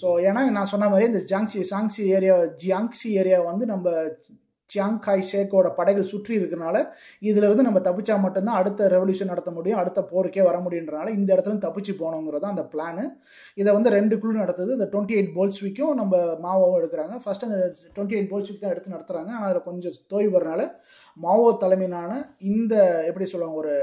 ஸோ 0.00 0.08
ஏன்னா 0.28 0.42
நான் 0.50 0.66
சொன்ன 0.66 0.88
மாதிரி 0.88 1.06
இந்த 1.06 1.22
ஜாங்சி 1.30 1.60
சாங்சி 1.70 2.02
ஏரியா 2.16 2.36
ஜியாங்சி 2.62 3.08
ஏரியா 3.18 3.38
வந்து 3.42 3.66
நம்ம 3.66 3.88
சியாங்காய் 4.72 5.22
ஷேக்கோட 5.30 5.68
படைகள் 5.78 6.10
சுற்றி 6.12 6.32
இருக்கிறனால 6.38 6.76
இதிலிருந்து 7.30 7.66
நம்ம 7.68 7.82
தப்பிச்சா 7.88 8.16
மட்டும்தான் 8.24 8.58
அடுத்த 8.60 8.88
ரெவல்யூஷன் 8.94 9.32
நடத்த 9.32 9.50
முடியும் 9.58 9.80
அடுத்த 9.82 10.00
போருக்கே 10.12 10.42
வர 10.48 10.58
முடியுன்றனால 10.66 11.08
இந்த 11.18 11.30
இடத்துல 11.34 11.58
தப்பிச்சு 11.66 11.94
போனோங்கிறது 12.02 12.46
அந்த 12.52 12.64
பிளானு 12.72 13.04
இதை 13.60 13.70
வந்து 13.76 13.90
ரெண்டு 13.98 14.14
குழு 14.22 14.42
நடத்துது. 14.42 14.70
இந்த 14.76 14.88
டுவெண்ட்டி 14.92 15.16
எயிட் 15.18 15.32
போல்ஸ்விக்கும் 15.36 15.94
நம்ம 16.00 16.16
மாவோவும் 16.46 16.78
எடுக்கிறாங்க. 16.80 17.14
ஃபர்ஸ்ட் 17.24 17.46
அந்த 17.48 17.58
டுவெண்ட்டி 17.94 18.16
எயிட் 18.18 18.30
போல்ஸ்விக் 18.32 18.62
தான் 18.64 18.74
எடுத்து 18.74 18.94
நடத்துகிறாங்க 18.94 19.30
ஆனால் 19.36 19.48
அதில் 19.48 19.66
கொஞ்சம் 19.68 19.96
தோய் 20.14 20.28
வரனால 20.36 20.60
மாவோ 21.24 21.46
தலைமையிலான 21.64 22.12
இந்த 22.52 22.74
எப்படி 23.08 23.26
சொல்லுவாங்க 23.32 23.58
ஒரு 23.62 23.74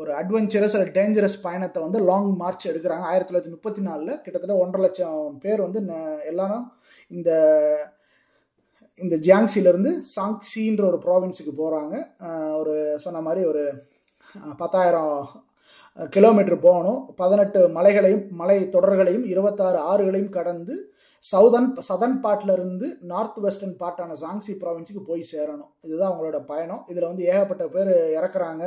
ஒரு 0.00 0.10
அட்வென்ச்சரஸ் 0.20 0.76
ஒரு 0.80 0.92
டேஞ்சரஸ் 0.98 1.38
பயணத்தை 1.46 1.78
வந்து 1.86 1.98
லாங் 2.10 2.30
மார்ச் 2.42 2.68
எடுக்கிறாங்க. 2.70 3.06
ஆயிரத்தி 3.10 3.30
தொள்ளாயிரத்தி 3.30 3.54
முப்பத்தி 3.56 3.82
நாலில் 3.88 4.20
கிட்டத்தட்ட 4.24 4.56
ஒன்றரை 4.62 4.82
லட்சம் 4.84 5.38
பேர் 5.44 5.64
வந்து 5.66 5.80
எல்லாரும் 6.30 6.66
இந்த 7.10 7.30
இந்த 9.00 9.16
ஜியாங்சிலேருந்து 9.26 9.90
சாங்சின்ற 10.14 10.82
ஒரு 10.90 10.98
ப்ராவின்ஸுக்கு 11.04 11.52
போகிறாங்க 11.62 11.94
ஒரு 12.60 12.74
சொன்ன 13.04 13.22
மாதிரி 13.26 13.42
ஒரு 13.52 13.62
பத்தாயிரம் 14.60 15.16
கிலோமீட்டர் 16.14 16.64
போகணும். 16.66 17.00
பதினெட்டு 17.20 17.60
மலைகளையும் 17.76 18.24
மலை 18.40 18.56
தொடர்களையும் 18.74 19.26
இருபத்தாறு 19.32 19.78
ஆறுகளையும் 19.90 20.34
கடந்து 20.36 20.74
சவுதன் 21.24 21.68
சதன் 21.88 22.16
பார்ட்லேருந்து 22.22 22.86
நார்த் 23.10 23.40
வெஸ்டர்ன் 23.44 23.76
பார்ட்டான 23.82 24.16
சாங்சி 24.22 24.52
ப்ராவின்ஸுக்கு 24.62 25.02
போய் 25.10 25.22
சேரணும். 25.32 25.70
இதுதான் 25.86 26.10
அவங்களோட 26.10 26.38
பயணம். 26.52 26.82
இதில் 26.92 27.08
வந்து 27.10 27.26
ஏகப்பட்ட 27.32 27.64
பேர் 27.74 27.92
இறக்குறாங்க 28.18 28.62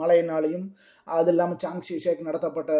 மழையினாலையும் 0.00 0.66
அது 1.18 1.32
இல்லாமல் 1.34 1.62
சாங்சி 1.64 1.96
ஷேக் 2.04 2.28
நடத்தப்பட்ட 2.28 2.72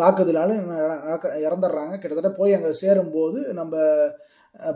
தாக்குதலாலும் 0.00 0.62
நடக்க 1.06 1.34
இறந்துடுறாங்க. 1.46 1.94
கிட்டத்தட்ட 1.98 2.32
போய் 2.40 2.56
அங்கே 2.58 2.72
சேரும்போது 2.84 3.40
நம்ம 3.60 3.76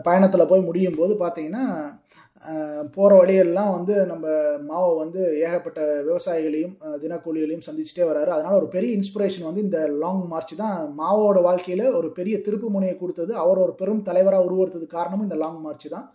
பயணத்தில் 0.07 0.49
போய் 0.51 0.67
முடியும் 0.69 0.99
போது 1.01 1.15
பார்த்தீங்கன்னா 1.23 1.65
போகிற 2.95 3.11
வழியெல்லாம் 3.19 3.69
வந்து 3.75 3.93
நம்ம 4.09 4.25
மாவை 4.69 4.89
வந்து 5.01 5.21
ஏகப்பட்ட 5.45 5.81
விவசாயிகளையும் 6.07 6.73
தினக்கூலிகளையும் 7.03 7.65
சந்திச்சுட்டே 7.67 8.03
வராரு. 8.09 8.29
அதனால் 8.35 8.57
ஒரு 8.61 8.67
பெரிய 8.73 8.89
இன்ஸ்பிரேஷன் 8.97 9.47
வந்து 9.49 9.63
இந்த 9.67 9.79
லாங் 10.01 10.23
மார்ச் 10.31 10.53
தான் 10.63 10.79
மாவோட 11.01 11.41
வாழ்க்கையில் 11.47 11.85
ஒரு 11.99 12.09
பெரிய 12.17 12.37
திருப்பு 12.47 12.69
முனையை 12.75 12.95
கொடுத்தது. 12.97 13.31
அவர் 13.43 13.63
ஒரு 13.65 13.75
பெரும் 13.81 14.03
தலைவராக 14.09 14.47
உருவெடுத்தது 14.49 14.87
காரணமும் 14.97 15.27
இந்த 15.27 15.37
லாங் 15.43 15.61
மார்ச் 15.67 15.87
தான். 15.95 16.07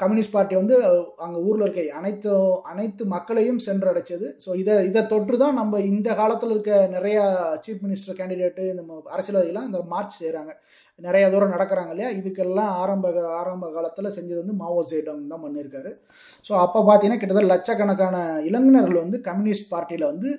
கம்யூனிஸ்ட் 0.00 0.32
பார்ட்டி 0.34 0.54
வந்து 0.60 0.76
அங்கே 1.24 1.40
ஊரில் 1.48 1.64
இருக்க 1.64 1.82
அனைத்து 1.98 2.30
அனைத்து 2.70 3.02
மக்களையும் 3.12 3.60
சென்றடைச்சது. 3.66 4.26
ஸோ 4.44 4.50
இதை 4.62 4.74
இதை 4.88 5.02
தொற்று 5.12 5.36
தான் 5.42 5.58
நம்ம 5.60 5.80
இந்த 5.90 6.08
காலத்தில் 6.20 6.54
இருக்க 6.54 6.72
நிறையா 6.94 7.24
சீஃப் 7.64 7.84
மினிஸ்டர் 7.86 8.18
கேண்டிடேட்டு 8.20 8.64
இந்த 8.72 8.82
அரசியல்வாதிகள்லாம் 9.14 9.68
இந்த 9.70 9.80
மார்ச் 9.92 10.18
செய்கிறாங்க 10.22 10.52
நிறைய 11.06 11.24
தூரம் 11.34 11.54
நடக்கிறாங்க 11.54 11.92
இல்லையா? 11.94 12.10
இதுக்கெல்லாம் 12.20 12.72
ஆரம்ப 12.82 13.12
ஆரம்ப 13.40 13.70
காலத்தில் 13.76 14.14
செஞ்சது 14.16 14.40
வந்து 14.42 14.56
மாவோ 14.62 14.82
சேடம் 14.90 15.22
தான் 15.32 15.44
பண்ணியிருக்காரு. 15.44 15.92
ஸோ 16.48 16.52
அப்போ 16.64 16.78
பார்த்தீங்கன்னா 16.88 17.20
கிட்டத்தட்ட 17.22 17.54
லட்சக்கணக்கான 17.54 18.18
இளைஞர்கள் 18.50 19.02
வந்து 19.04 19.20
கம்யூனிஸ்ட் 19.30 19.70
பார்ட்டியில் 19.72 20.10
வந்து 20.12 20.30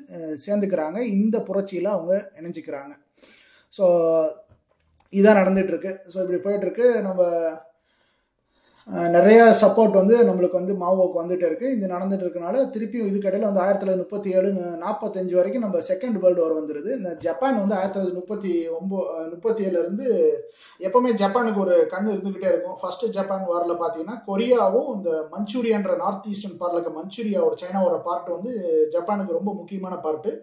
சேர்ந்துக்கிறாங்க. 0.46 1.00
இந்த 1.18 1.38
புரட்சியில் 1.50 1.96
அவங்க 1.96 2.14
இணைஞ்சிக்கிறாங்க. 2.42 2.94
ஸோ 3.74 3.86
இதான் 5.14 5.42
நடந்துகிட்ருக்கு 5.42 5.92
ஸோ 6.14 6.18
இப்படி 6.24 6.40
போயிட்டுருக்கு 6.44 6.86
நம்ம 7.08 7.22
நிறைய 8.88 9.40
சப்போர்ட் 9.60 9.98
வந்து 10.00 10.16
நம்மளுக்கு 10.28 10.60
வந்து 10.60 10.74
மாவோக்கு 10.74 11.18
வந்துட்டு 11.20 11.46
இருக்குது 11.48 11.74
இது 11.76 11.92
நடந்துட்டு 11.94 12.26
இருக்கனால 12.26 12.64
திருப்பியும் 12.70 13.10
இதுக்கடையில் 13.10 13.46
வந்து 13.48 13.62
ஆயிரத்தி 13.64 13.84
தொள்ளாயிரத்தி 13.84 14.06
முப்பத்தி 14.06 14.30
ஏழு 14.38 14.50
நாற்பத்தஞ்சு 14.84 15.36
வரைக்கும் 15.38 15.66
நம்ம 15.66 15.82
செகண்ட் 15.90 16.18
வேர்ல்டு 16.24 16.42
வார் 16.44 16.58
வந்துடுது 16.60 16.90
இந்த 16.98 17.12
ஜப்பான் 17.26 17.60
வந்து 17.62 17.78
ஆயிரத்தி 17.78 17.96
தொள்ளாயிரத்தி 17.96 18.22
முப்பத்தி 18.22 18.54
ஒம்போ 18.78 18.98
முப்பத்தி 19.34 19.62
ஏழுலேருந்து 19.68 20.08
எப்போவுமே 20.80 21.12
ஜப்பானுக்கு 21.22 21.64
ஒரு 21.66 21.76
கண் 21.94 22.12
இருந்துக்கிட்டே 22.14 22.52
இருக்கும். 22.52 22.80
ஃபர்ஸ்ட் 22.82 23.06
ஜப்பான் 23.18 23.48
வாரில் 23.52 23.82
பார்த்தீங்கன்னா 23.84 24.18
கொரியாவும் 24.30 24.90
இந்த 24.96 25.12
மஞ்சூரியான்ற 25.34 25.96
நார்த் 26.04 26.30
ஈஸ்டர்ன் 26.34 26.60
பார்ட்டில் 26.62 26.80
இருக்க 26.80 26.94
மஞ்சூரியாவோட 27.00 27.58
சைனாவோட 27.64 28.00
பார்ட் 28.10 28.36
வந்து 28.38 28.54
ஜப்பானுக்கு 28.96 29.40
ரொம்ப 29.40 29.54
முக்கியமான 29.54 29.96
பார்ட்டு 30.08 30.34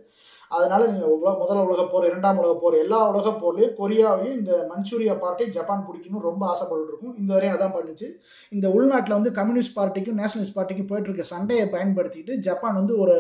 அதனால 0.51 0.83
நீங்கள் 0.91 1.13
உலக 1.15 1.33
முதல் 1.41 1.63
உலகப் 1.67 1.91
போர் 1.93 2.07
இரண்டாம் 2.11 2.39
உலகப் 2.43 2.63
போர் 2.63 2.77
எல்லா 2.83 2.99
உலகப் 3.11 3.41
போர்லேயும் 3.43 3.75
கொரியாவையும் 3.81 4.37
இந்த 4.39 4.53
மஞ்சூரியா 4.71 5.15
பார்ட்டி 5.25 5.47
ஜப்பான் 5.57 5.85
பிடிக்கணும் 5.89 6.27
ரொம்ப 6.29 6.43
ஆசைப்பட்டு 6.53 6.89
இருக்கும் 6.91 7.17
இந்த 7.21 7.31
வரையும் 7.35 7.57
அதான் 7.57 7.75
பண்ணுச்சு. 7.77 8.07
இந்த 8.53 8.67
உள்நாட்டில் 8.77 9.17
வந்து 9.19 9.33
கம்யூனிஸ்ட் 9.41 9.77
பார்ட்டிக்கும் 9.79 10.19
நேஷனலிஸ்ட் 10.23 10.57
பார்ட்டிக்கும் 10.59 10.91
போயிட்டு 10.91 11.11
இருக்க 11.11 11.27
சண்டையை 11.35 11.67
பயன்படுத்திட்டு 11.75 12.35
ஜப்பான் 12.49 12.79
வந்து 12.81 12.95
ஒரு 13.05 13.17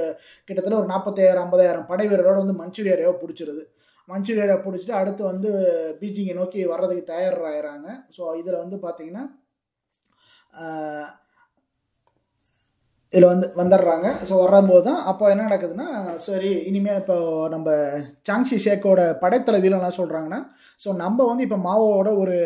கிட்டத்தட்ட 0.48 0.80
ஒரு 0.82 0.90
நாற்பத்தாயிரம் 0.94 1.44
ஐம்பதாயிரம் 1.46 1.88
படை 1.92 2.06
வீரரோட 2.12 2.38
வந்து 2.44 2.58
மஞ்சூரியா 2.62 3.12
பிடிச்சிருது. 3.22 3.64
மஞ்சூரியா 4.08 4.56
பிடிச்சிட்டு 4.64 4.98
அடுத்து 5.00 5.22
வந்து 5.32 5.48
பீஜிங்கை 6.00 6.34
நோக்கி 6.38 6.60
வர்றதுக்கு 6.72 7.04
தயாராகிறாங்க 7.12 7.88
ஸோ 8.16 8.22
இதில் 8.40 8.62
வந்து 8.62 8.76
பார்த்தீங்கன்னா 8.84 9.24
இதில் 13.12 13.28
வந்து 13.30 13.46
வந்துடுறாங்க. 13.58 14.08
ஸோ 14.28 14.34
வரும்போது 14.42 14.82
தான் 14.88 14.98
அப்போ 15.10 15.24
என்ன 15.32 15.44
நடக்குதுன்னா 15.48 15.86
சரி 16.24 16.50
இனிமேல் 16.70 16.98
இப்போ 17.02 17.16
நம்ம 17.54 17.68
சாங்ஷி 18.28 18.56
ஷேக்கோட 18.64 19.00
படைத்தலைவியில் 19.22 19.76
என்ன 19.78 19.92
சொல்கிறாங்கன்னா 19.98 20.40
ஸோ 20.80 20.88
நம்ம 21.02 21.26
வந்து 21.30 21.44
இப்போ 21.46 21.58
மாவோட 21.66 22.08
ஒரு 22.22 22.36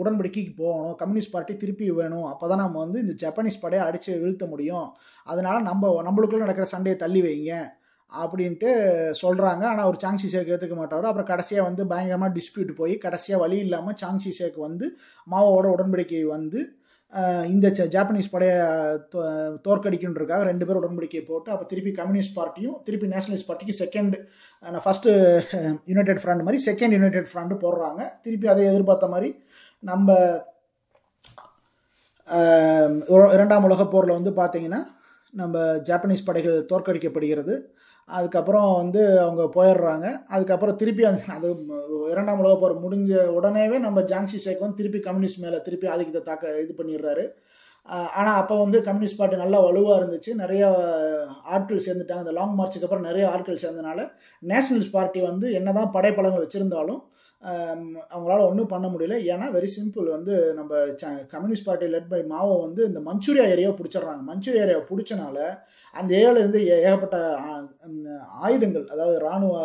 உடன்படிக்கைக்கு 0.00 0.52
போகணும். 0.62 0.96
கம்யூனிஸ்ட் 1.00 1.34
பார்ட்டி 1.34 1.54
திருப்பி 1.62 1.86
வேணும். 2.00 2.26
அப்போ 2.32 2.44
தான் 2.52 2.62
நம்ம 2.64 2.78
வந்து 2.84 2.98
இந்த 3.04 3.14
ஜப்பானீஸ் 3.22 3.62
படையை 3.64 3.84
அடித்து 3.88 4.12
வீழ்த்த 4.24 4.46
முடியும். 4.52 4.86
அதனால் 5.26 5.66
நம்ம 5.70 5.90
நம்மளுக்குள்ளே 6.08 6.46
நடக்கிற 6.46 6.68
சண்டையை 6.74 6.98
தள்ளி 7.04 7.22
வைங்க 7.26 7.52
அப்படின்ட்டு 8.12 8.70
சொல்கிறாங்க 9.22 9.64
ஆனால் 9.72 9.84
அவர் 9.86 10.02
சாங்ஷி 10.04 10.28
ஷேக் 10.32 10.52
ஏற்றுக்க 10.54 10.76
மாட்டார். 10.80 11.08
அப்புறம் 11.10 11.30
கடைசியாக 11.32 11.66
வந்து 11.68 11.82
பயங்கரமாக 11.92 12.32
டிஸ்பியூட் 12.38 12.72
போய் 12.80 12.94
கடைசியாக 13.06 13.42
வழி 13.44 13.58
இல்லாமல் 13.66 13.98
சாங்ஷி 14.02 14.32
ஷேக் 14.38 14.58
வந்து 14.68 14.88
மாவோட 15.26 15.66
உடன்படிக்கை 15.76 16.22
வந்து 16.36 16.60
இந்த 17.46 17.70
ஜாப்பனீஸ் 17.70 18.30
படையை 18.30 18.56
தோ- 19.14 19.58
ரெண்டு 20.42 20.66
பேரும் 20.66 20.82
உடன்படிக்கையை 20.82 21.24
போட்டு 21.24 21.50
அப்போ 21.50 21.64
திருப்பி 21.64 21.92
கம்யூனிஸ்ட் 21.92 22.36
பார்ட்டியும் 22.36 22.82
திருப்பி 22.82 23.06
நேஷனலிஸ்ட் 23.06 23.48
பார்ட்டிக்கு 23.48 23.74
செகண்ட் 23.78 24.14
ஃபஸ்ட்டு 24.84 25.12
யுனைடெட் 25.86 26.20
ஃப்ரண்ட் 26.22 26.42
மாதிரி 26.42 26.58
செகண்ட் 26.66 26.90
யுனைடெட் 26.90 27.28
ஃப்ரண்ட் 27.32 27.56
போடுறாங்க. 27.60 28.20
திருப்பி 28.22 28.48
அதை 28.48 28.64
எதிர்பார்த்த 28.64 29.06
மாதிரி 29.06 29.42
நம்ம 29.78 30.08
இரண்டாம் 33.32 33.64
உலகப் 33.64 33.90
போரில் 33.90 34.22
வந்து 34.22 34.30
பார்த்திங்கன்னா 34.30 34.86
நம்ம 35.30 35.58
ஜாப்பனீஸ் 35.58 36.24
படைகள் 36.24 36.66
தோற்கடிக்கப்படுகிறது. 36.66 37.54
அதுக்கப்புறம் 38.08 38.68
வந்து 38.80 39.02
அவங்க 39.24 39.42
போயிடுறாங்க. 39.56 40.06
அதுக்கப்புறம் 40.34 40.78
திருப்பி 40.80 41.02
அந்த 41.10 41.22
அது 41.36 41.48
இரண்டாம் 42.12 42.40
உலக 42.42 42.54
போர் 42.62 42.74
முடிஞ்ச 42.84 43.12
உடனேவே 43.38 43.78
நம்ம 43.86 44.00
ஜான்சி 44.12 44.38
சேக் 44.46 44.64
வந்து 44.64 44.80
திருப்பி 44.80 45.00
கம்யூனிஸ்ட் 45.08 45.42
மேலே 45.44 45.60
திருப்பி 45.66 45.88
ஆதிக்கத்தை 45.94 46.22
தாக்க 46.30 46.62
இது 46.64 46.74
பண்ணிடுறாரு. 46.80 47.26
ஆனால் 48.18 48.36
அப்போ 48.40 48.54
வந்து 48.64 48.78
கம்யூனிஸ்ட் 48.88 49.18
பார்ட்டி 49.20 49.42
நல்லா 49.42 49.60
வலுவாக 49.66 49.98
இருந்துச்சு. 50.00 50.30
நிறைய 50.42 50.64
ஆட்கள் 51.54 51.84
சேர்ந்துட்டாங்க. 51.86 52.24
அந்த 52.24 52.34
லாங் 52.38 52.58
மார்ச்சுக்கு 52.58 52.86
அப்புறம் 52.88 53.08
நிறைய 53.08 53.24
ஆட்கள் 53.34 53.62
சேர்ந்தனால 53.64 54.00
நேஷனலிஸ்ட் 54.52 54.96
பார்ட்டி 54.98 55.22
வந்து 55.30 55.46
என்னதான் 55.60 55.94
படைப்பலங்கள் 55.96 56.44
வச்சுருந்தாலும் 56.44 57.00
அவங்களால 58.14 58.46
ஒன்றும் 58.46 58.66
பண்ண 58.66 58.88
முடியல. 58.88 59.16
ஏன்னா 59.32 59.56
வெரி 59.56 59.68
சிம்பிள் 59.80 60.10
வந்து 60.10 60.54
நம்ம 60.54 60.76
ச- 60.76 61.26
communist 61.26 61.64
party 61.64 61.86
led 61.86 62.08
by 62.08 62.22
Mao 62.22 62.60
வந்து 62.60 62.86
இந்த 62.86 63.00
மஞ்சூரியா 63.00 63.44
ஏரியாவை 63.44 63.74
பிடிச்சிடுறாங்க. 63.74 64.20
மஞ்சூரியா 64.28 64.64
ஏரியாவை 64.66 64.84
பிடிச்சனால 64.88 65.58
அந்த 65.92 66.16
ஏரியாவில் 66.16 66.38
இருந்து 66.38 66.68
ஏ- 66.68 66.82
ஏகப்பட்ட 66.82 67.36
ஆயுதங்கள் 68.28 68.88
அதாவது 68.88 69.16
இராணுவ 69.16 69.60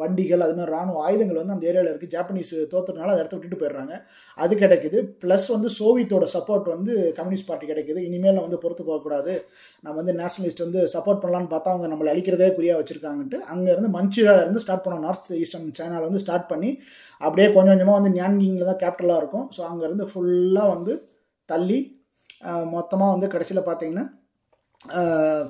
வண்டிகள் 0.00 0.44
அது 0.46 0.54
மாதிரி 0.58 0.72
ராணுவ 0.76 1.00
ஆயுதங்கள் 1.06 1.40
வந்து 1.40 1.54
அந்த 1.54 1.66
ஏரியாவில் 1.70 1.90
இருக்குது 1.90 2.12
ஜாப்பனீஸ் 2.14 2.52
தோத்துறதுனால 2.72 3.12
அதை 3.12 3.20
இடத்த 3.22 3.36
விட்டுட்டு 3.36 3.60
போயிடுறாங்க. 3.62 3.94
அது 4.38 4.52
கிடைக்குது. 4.62 4.98
ப்ளஸ் 5.22 5.46
வந்து 5.54 5.70
சோவியத்தோட 5.78 6.26
சப்போர்ட் 6.36 6.68
வந்து 6.74 6.92
கம்யூனிஸ்ட் 7.18 7.48
பார்ட்டி 7.50 7.70
கிடைக்குது. 7.72 8.00
இனிமேல் 8.08 8.42
வந்து 8.46 8.60
பொறுத்து 8.64 8.84
போகக்கூடாது. 8.90 9.34
நம்ம 9.84 9.96
வந்து 10.00 10.14
நேஷனலிஸ்ட் 10.20 10.64
வந்து 10.66 10.82
சப்போர்ட் 10.94 11.22
பண்ணலான்னு 11.24 11.52
பார்த்தா 11.54 11.72
அவங்க 11.74 11.88
நம்மளை 11.94 12.10
அழிக்கிறதே 12.14 12.50
குறியாக 12.58 12.80
வச்சுருக்காங்கன்ட்டு 12.82 13.40
அங்கேருந்து 13.54 13.90
மஞ்சூரியால 13.96 14.44
இருந்து 14.46 14.64
ஸ்டார்ட் 14.66 14.84
பண்ணோம். 14.86 15.04
நார்த் 15.08 15.32
ஈஸ்டர்ன் 15.42 15.72
சைனாவில் 15.80 16.08
வந்து 16.08 16.22
ஸ்டார்ட் 16.26 16.48
பண்ணி 16.52 16.72
அப்படியே 17.20 17.48
கொஞ்சம் 17.56 17.74
கொஞ்சமாக 17.74 17.98
வந்து 18.00 18.14
நியான்கிங்கில் 18.18 18.70
தான் 18.70 18.82
கேபிட்டலாக 18.84 19.22
இருக்கும். 19.22 19.48
ஸோ 19.56 19.62
அங்கேருந்து 19.70 20.06
ஃபுல்லாக 20.12 20.72
வந்து 20.74 20.94
தள்ளி 21.48 21.80
மொத்தமாக 22.76 23.12
வந்து 23.14 23.28
கடைசியில் 23.34 23.66
பார்த்தீங்கன்னா 23.66 24.06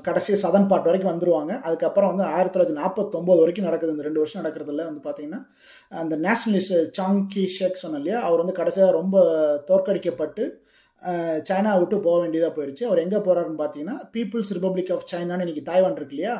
கடைசி 0.06 0.32
சதன் 0.42 0.68
பார்ட் 0.70 0.88
வரைக்கும் 0.88 1.12
வந்துருவாங்க. 1.12 1.52
அதுக்கப்புறம் 1.66 2.10
வந்து 2.12 2.24
ஆயிரத்தி 2.34 2.54
தொள்ளாயிரத்தி 2.54 2.80
நாற்பத்தொம்போது 2.82 3.42
வரைக்கும் 3.42 3.68
நடக்குது. 3.68 3.94
இந்த 3.94 4.06
ரெண்டு 4.08 4.22
வருஷம் 4.22 4.42
நடக்கிறதுல 4.42 4.86
வந்து 4.88 5.02
பார்த்தீங்கன்னா 5.06 5.40
அந்த 6.02 6.16
நேஷனலிஸ்ட் 6.26 6.76
சாங் 6.98 7.20
கி 7.34 7.44
ஷேக் 7.56 7.82
சொன்ன 7.84 8.00
இல்லையா 8.02 8.20
அவர் 8.28 8.42
வந்து 8.42 8.58
கடைசியாக 8.60 8.96
ரொம்ப 9.00 9.16
தோற்கடிக்கப்பட்டு 9.70 10.44
சைனா 11.48 11.72
விட்டு 11.80 11.96
போக 12.04 12.16
வேண்டியதாக 12.22 12.52
போயிடுச்சு 12.56 12.84
அவர் 12.88 13.02
எங்கே 13.04 13.18
போகிறாருன்னு 13.26 13.62
பார்த்தீங்கன்னா 13.62 13.96
பீப்புள்ஸ் 14.14 14.52
ரிப்பப்ளிக் 14.56 14.92
ஆஃப் 14.94 15.08
சைனான்னு 15.12 15.44
இன்றைக்கி 15.46 15.64
தாய்வான் 15.70 15.98
இருக்கு 15.98 16.16
இல்லையா 16.16 16.36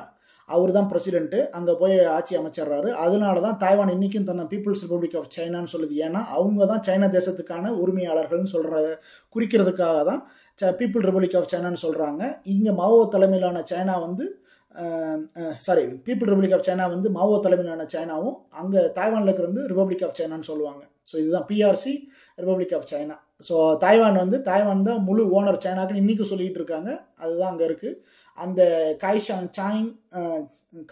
அவர் 0.55 0.71
தான் 0.77 0.89
பிரசிடென்ட்டு 0.91 1.39
அங்கே 1.59 1.73
போய் 1.81 1.95
ஆட்சி 2.17 2.35
அமைச்சிடுறாரு 2.41 2.91
அதனால 3.05 3.41
தான் 3.47 3.59
தாய்வான் 3.63 3.93
இன்றைக்கும் 3.95 4.27
தன்னை 4.29 4.45
பீப்புள்ஸ் 4.53 4.83
ரிப்பப்ளிக் 4.85 5.17
ஆஃப் 5.21 5.31
சைனான்னு 5.37 5.73
சொல்லுது. 5.75 5.95
ஏன்னா 6.07 6.21
அவங்க 6.37 6.67
தான் 6.73 6.83
சைனா 6.89 7.09
தேசத்துக்கான 7.17 7.73
உரிமையாளர்கள்னு 7.83 8.53
சொல்கிறத 8.55 8.89
குறிக்கிறதுக்காக 9.37 10.01
தான் 10.11 10.21
ச 10.59 10.73
பீப்புள் 10.81 11.07
ரிப்பப்ளிக் 11.09 11.37
ஆஃப் 11.41 11.51
சைனான்னு 11.55 11.83
சொல்கிறாங்க 11.87 12.23
இங்கே 12.55 12.75
மாவோ 12.81 13.01
தலைமையிலான 13.17 13.65
சைனா 13.73 13.97
வந்து 14.07 14.27
sorry 15.67 15.85
people 16.07 16.31
republic 16.31 16.57
of 16.57 16.67
China 16.69 16.87
வந்து 16.95 17.11
மாவோ 17.19 17.37
தலைமையிலான 17.45 17.87
சைனாவும் 17.95 18.37
அங்கே 18.63 18.81
தாய்வானில் 18.99 19.31
இருக்கிற 19.31 19.49
வந்து 19.51 19.69
ரிப்பப்ளிக் 19.73 20.05
ஆஃப் 20.09 20.19
சைனான்னு 20.21 20.51
சொல்லுவாங்க. 20.53 20.83
ஸோ 21.11 21.15
இதுதான் 21.23 21.47
PRC 21.51 21.95
republic 22.43 22.75
of 22.79 22.91
China 22.93 23.17
so 23.43 23.57
Taiwan 23.83 24.19
வந்து 24.23 24.39
தாய்வான் 24.49 24.85
தான் 24.89 25.03
முழு 25.09 25.23
ஓனர் 25.39 25.59
சைனாக்குன்னு 25.65 26.03
இன்றைக்கும் 26.03 26.29
சொல்லிக்கிட்டு 26.31 26.61
இருக்காங்க. 26.61 26.91
அதுதான் 27.23 27.51
அங்கே 27.53 27.67
இருக்குது 27.69 27.99
அந்த 28.39 28.61
காய்ஷா 29.03 29.37
சாங் 29.59 29.83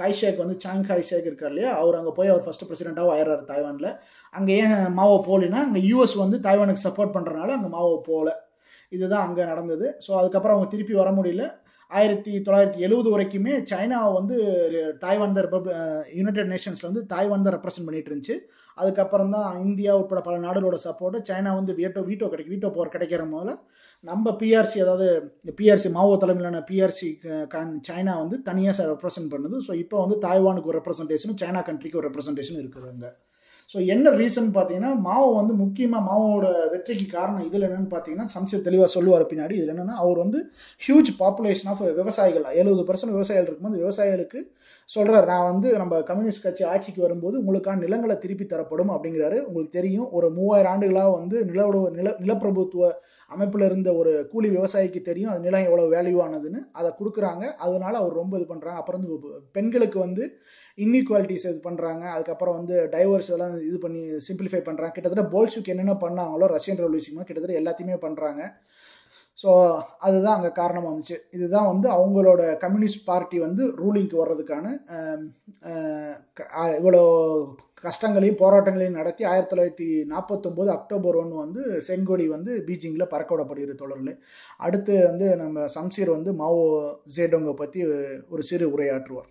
காய்ஷேக் 0.00 0.42
வந்து 0.42 0.56
சாங் 0.64 0.84
காய்ஷேக் 0.90 1.28
இருக்கார் 1.30 1.52
இல்லையா? 1.52 1.70
அவர் 1.82 1.98
அங்கே 2.00 2.12
போய் 2.18 2.32
அவர் 2.32 2.44
ஃபஸ்ட்டு 2.46 2.68
பிரசிடெண்ட்டாக 2.70 3.14
ஆயிடுறாரு 3.14 3.44
தாய்வானில் 3.52 3.90
அங்கே 4.34 4.56
ஏன் 4.64 4.76
மாவோ 4.98 5.16
போகலினா 5.28 5.60
அங்கே 5.66 5.82
யூஎஸ் 5.90 6.16
வந்து 6.24 6.38
தாய்வானுக்கு 6.48 6.86
சப்போர்ட் 6.88 7.16
பண்ணுறனால 7.16 7.54
அங்கே 7.58 7.70
மாவோ 7.76 7.94
போகல. 8.10 8.30
இதுதான் 8.96 9.26
அங்கே 9.28 9.44
நடந்தது. 9.52 9.86
ஸோ 10.06 10.10
அதுக்கப்புறம் 10.20 10.56
அவங்க 10.56 10.70
திருப்பி 10.74 10.94
வர 11.02 11.10
முடியல. 11.18 11.44
ஆயிரத்தி 11.90 12.32
தொள்ளாயிரத்தி 12.46 12.80
எழுபது 12.86 13.08
வரைக்குமே 13.14 13.54
சைனா 13.70 13.98
வந்து 14.16 14.36
தாய்வான் 15.02 15.34
தான் 15.36 15.44
ரிப்பப்ளி 15.46 15.72
யுனைடெட் 16.18 16.50
நேஷன்ஸில் 16.52 16.88
வந்து 16.90 17.02
தாய்வான் 17.12 17.44
தான் 17.46 17.54
ரெப்ரசென்ட் 17.56 17.88
பண்ணிட்டு 17.88 18.10
இருந்துச்சு. 18.10 18.36
அதுக்கப்புறம் 18.78 19.34
தான் 19.36 19.58
இந்தியா 19.66 19.92
உட்பட 20.00 20.20
பல 20.28 20.36
நாடுகளோட 20.46 20.78
சப்போர்ட்டு 20.86 21.26
சைனா 21.28 21.50
வந்து 21.58 21.74
வீட்டோ 21.80 22.02
வீட்டோ 22.10 22.30
கிடைக்க 22.32 22.50
வீட்டோ 22.54 22.70
போர் 22.76 22.94
கிடைக்கிற 22.94 23.24
முதல்ல 23.32 23.54
நம்ம 24.04 24.36
பிஆர்சி 24.42 24.80
அதாவது 24.84 25.06
பிஆர்சி 25.60 25.90
மாவோ 25.98 26.16
தலைமையிலான 26.24 26.64
பிஆர்சி 26.70 27.10
சைனா 27.90 28.14
வந்து 28.22 28.38
தனியாக 28.48 28.88
ரெப்ரசென்ட் 28.94 29.32
பண்ணுது. 29.34 29.58
ஸோ 29.68 29.74
இப்போ 29.84 29.98
வந்து 30.04 30.18
தாய்வானுக்கு 30.26 30.72
ஒரு 30.72 30.80
ரெப்ரசன்டேஷனும் 30.80 31.40
சைனா 31.44 31.62
கண்ட்ரிக்கு 31.70 32.00
ஒரு 32.02 32.08
ரெப்ரசன்டேஷன் 32.10 32.60
இருக்குது 32.62 32.90
அங்கே. 32.94 33.12
ஸோ 33.70 33.78
என்ன 33.92 34.10
ரீசன் 34.20 34.48
பார்த்தீங்கன்னா 34.56 34.90
மாவோ 35.06 35.28
வந்து 35.38 35.54
முக்கியமாக 35.62 36.02
மாவோட 36.08 36.46
வெற்றிக்கு 36.72 37.06
காரணம் 37.14 37.46
இதில் 37.48 37.64
என்னென்னு 37.68 37.90
பார்த்தீங்கன்னா 37.94 38.26
சம்சீர் 38.34 38.66
தெளிவாக 38.66 38.88
சொல்லுவார் 38.96 39.24
பின்னாடி. 39.30 39.54
இதில் 39.60 39.72
என்னென்னா 39.74 39.96
அவர் 40.02 40.18
வந்து 40.24 40.40
ஹியூஜ் 40.80 41.10
பாப்புலேஷன் 41.22 41.70
ஆஃப் 41.72 41.82
விவசாயிகள். 42.00 42.44
எழுபது 42.60 42.84
பர்சன்ட் 42.88 43.14
விவசாயிகள் 43.16 43.48
இருக்கும்போது 43.48 43.80
விவசாயிகளுக்கு 43.84 44.40
சொல்கிறார் 44.90 45.28
நான் 45.32 45.48
வந்து 45.50 45.68
நம்ம 45.82 46.00
கம்யூனிஸ்ட் 46.08 46.44
கட்சி 46.46 46.64
ஆட்சிக்கு 46.72 47.00
வரும்போது 47.04 47.36
உங்களுக்கான 47.42 47.82
நிலங்களை 47.84 48.16
திருப்பி 48.24 48.46
தரப்படும் 48.46 48.92
அப்படிங்கிறாரு. 48.94 49.38
உங்களுக்கு 49.48 49.76
தெரியும் 49.78 50.08
ஒரு 50.18 50.28
மூவாயிரம் 50.38 50.72
ஆண்டுகளாக 50.74 51.12
வந்து 51.18 51.36
நிலவோட 51.50 51.80
நில 51.98 52.08
நிலப்பிரபுத்துவ 52.24 52.90
அமைப்பில் 53.30 53.66
இருந்த 53.68 53.90
ஒரு 54.00 54.12
கூலி 54.32 54.48
விவசாயிக்கு 54.56 55.02
தெரியும் 55.10 55.32
அது 55.32 55.46
நிலம் 55.46 55.66
எவ்வளோ 55.68 55.86
வேல்யூ 55.94 56.18
ஆனதுன்னு. 56.26 56.60
அதை 56.80 56.90
கொடுக்குறாங்க. 57.00 57.44
அதனால 57.66 57.94
அவர் 58.02 58.20
ரொம்ப 58.22 58.34
இது 58.40 58.46
பண்ணுறாங்க 58.52 58.80
அப்புறம் 58.82 59.02
வந்து 59.04 59.32
பெண்களுக்கு 59.58 59.98
வந்து 60.06 60.24
இன்இக்வாலிட்டிஸ் 60.78 61.48
இது 61.50 61.60
பண்ணுறாங்க 61.68 62.04
அதுக்கப்புறம் 62.14 62.58
வந்து 62.60 62.76
டைவர்ஸ் 62.94 63.32
எல்லாம் 63.34 63.53
இது 63.68 63.76
பண்ணி 63.78 64.02
சிம்பிளிஃபை 64.28 64.62
பண்ணுறாங்க 64.64 64.94
கிட்டத்தட்ட 64.94 65.26
போல்ஷுக்கு 65.34 65.72
என்னென்ன 65.74 65.96
பண்ணாங்களோ 66.04 66.48
ரஷ்யன் 66.54 66.80
ரெவல்யூஷன் 66.82 67.28
கிட்டத்தட்ட 67.28 67.60
எல்லாத்தையுமே 67.60 67.98
பண்ணுறாங்க 68.06 68.42
ஸோ 69.38 69.50
அதுதான் 69.98 70.36
அங்கே 70.36 70.50
காரணமாக 70.52 70.90
வந்துச்சு 70.92 71.16
இதுதான் 71.36 71.70
வந்து 71.72 71.86
அவங்களோட 71.90 72.42
கம்யூனிஸ்ட் 72.56 73.06
பார்ட்டி 73.06 73.38
வந்து 73.38 73.62
ரூலிங்க்கு 73.80 74.16
வர்றதுக்கான 74.22 74.66
இவ்வளோ 76.78 77.02
கஷ்டங்களையும் 77.84 78.40
போராட்டங்களையும் 78.42 78.98
நடத்தி 78.98 79.22
ஆயிரத்தி 79.30 79.52
தொள்ளாயிரத்தி 79.52 79.88
நாற்பத்தொம்போது 80.12 80.70
அக்டோபர் 80.76 81.18
ஒன்று 81.22 81.36
வந்து 81.42 81.62
செங்கொடி 81.88 82.26
வந்து 82.26 82.52
பீஜிங்கில் 82.68 83.12
பறக்க 83.12 83.30
விடப்படுகிற 83.34 83.74
தொடரில். 83.74 84.12
அடுத்து 84.66 84.94
வந்து 85.10 85.28
நம்ம 85.42 85.66
சம்சீர் 85.76 86.16
வந்து 86.16 86.32
மாவோ 86.42 86.64
ஜேடோங்கை 87.16 87.54
பற்றி 87.54 87.80
ஒரு 88.34 88.42
சிறு 88.42 88.66
உரையாற்றுவார். 88.74 89.30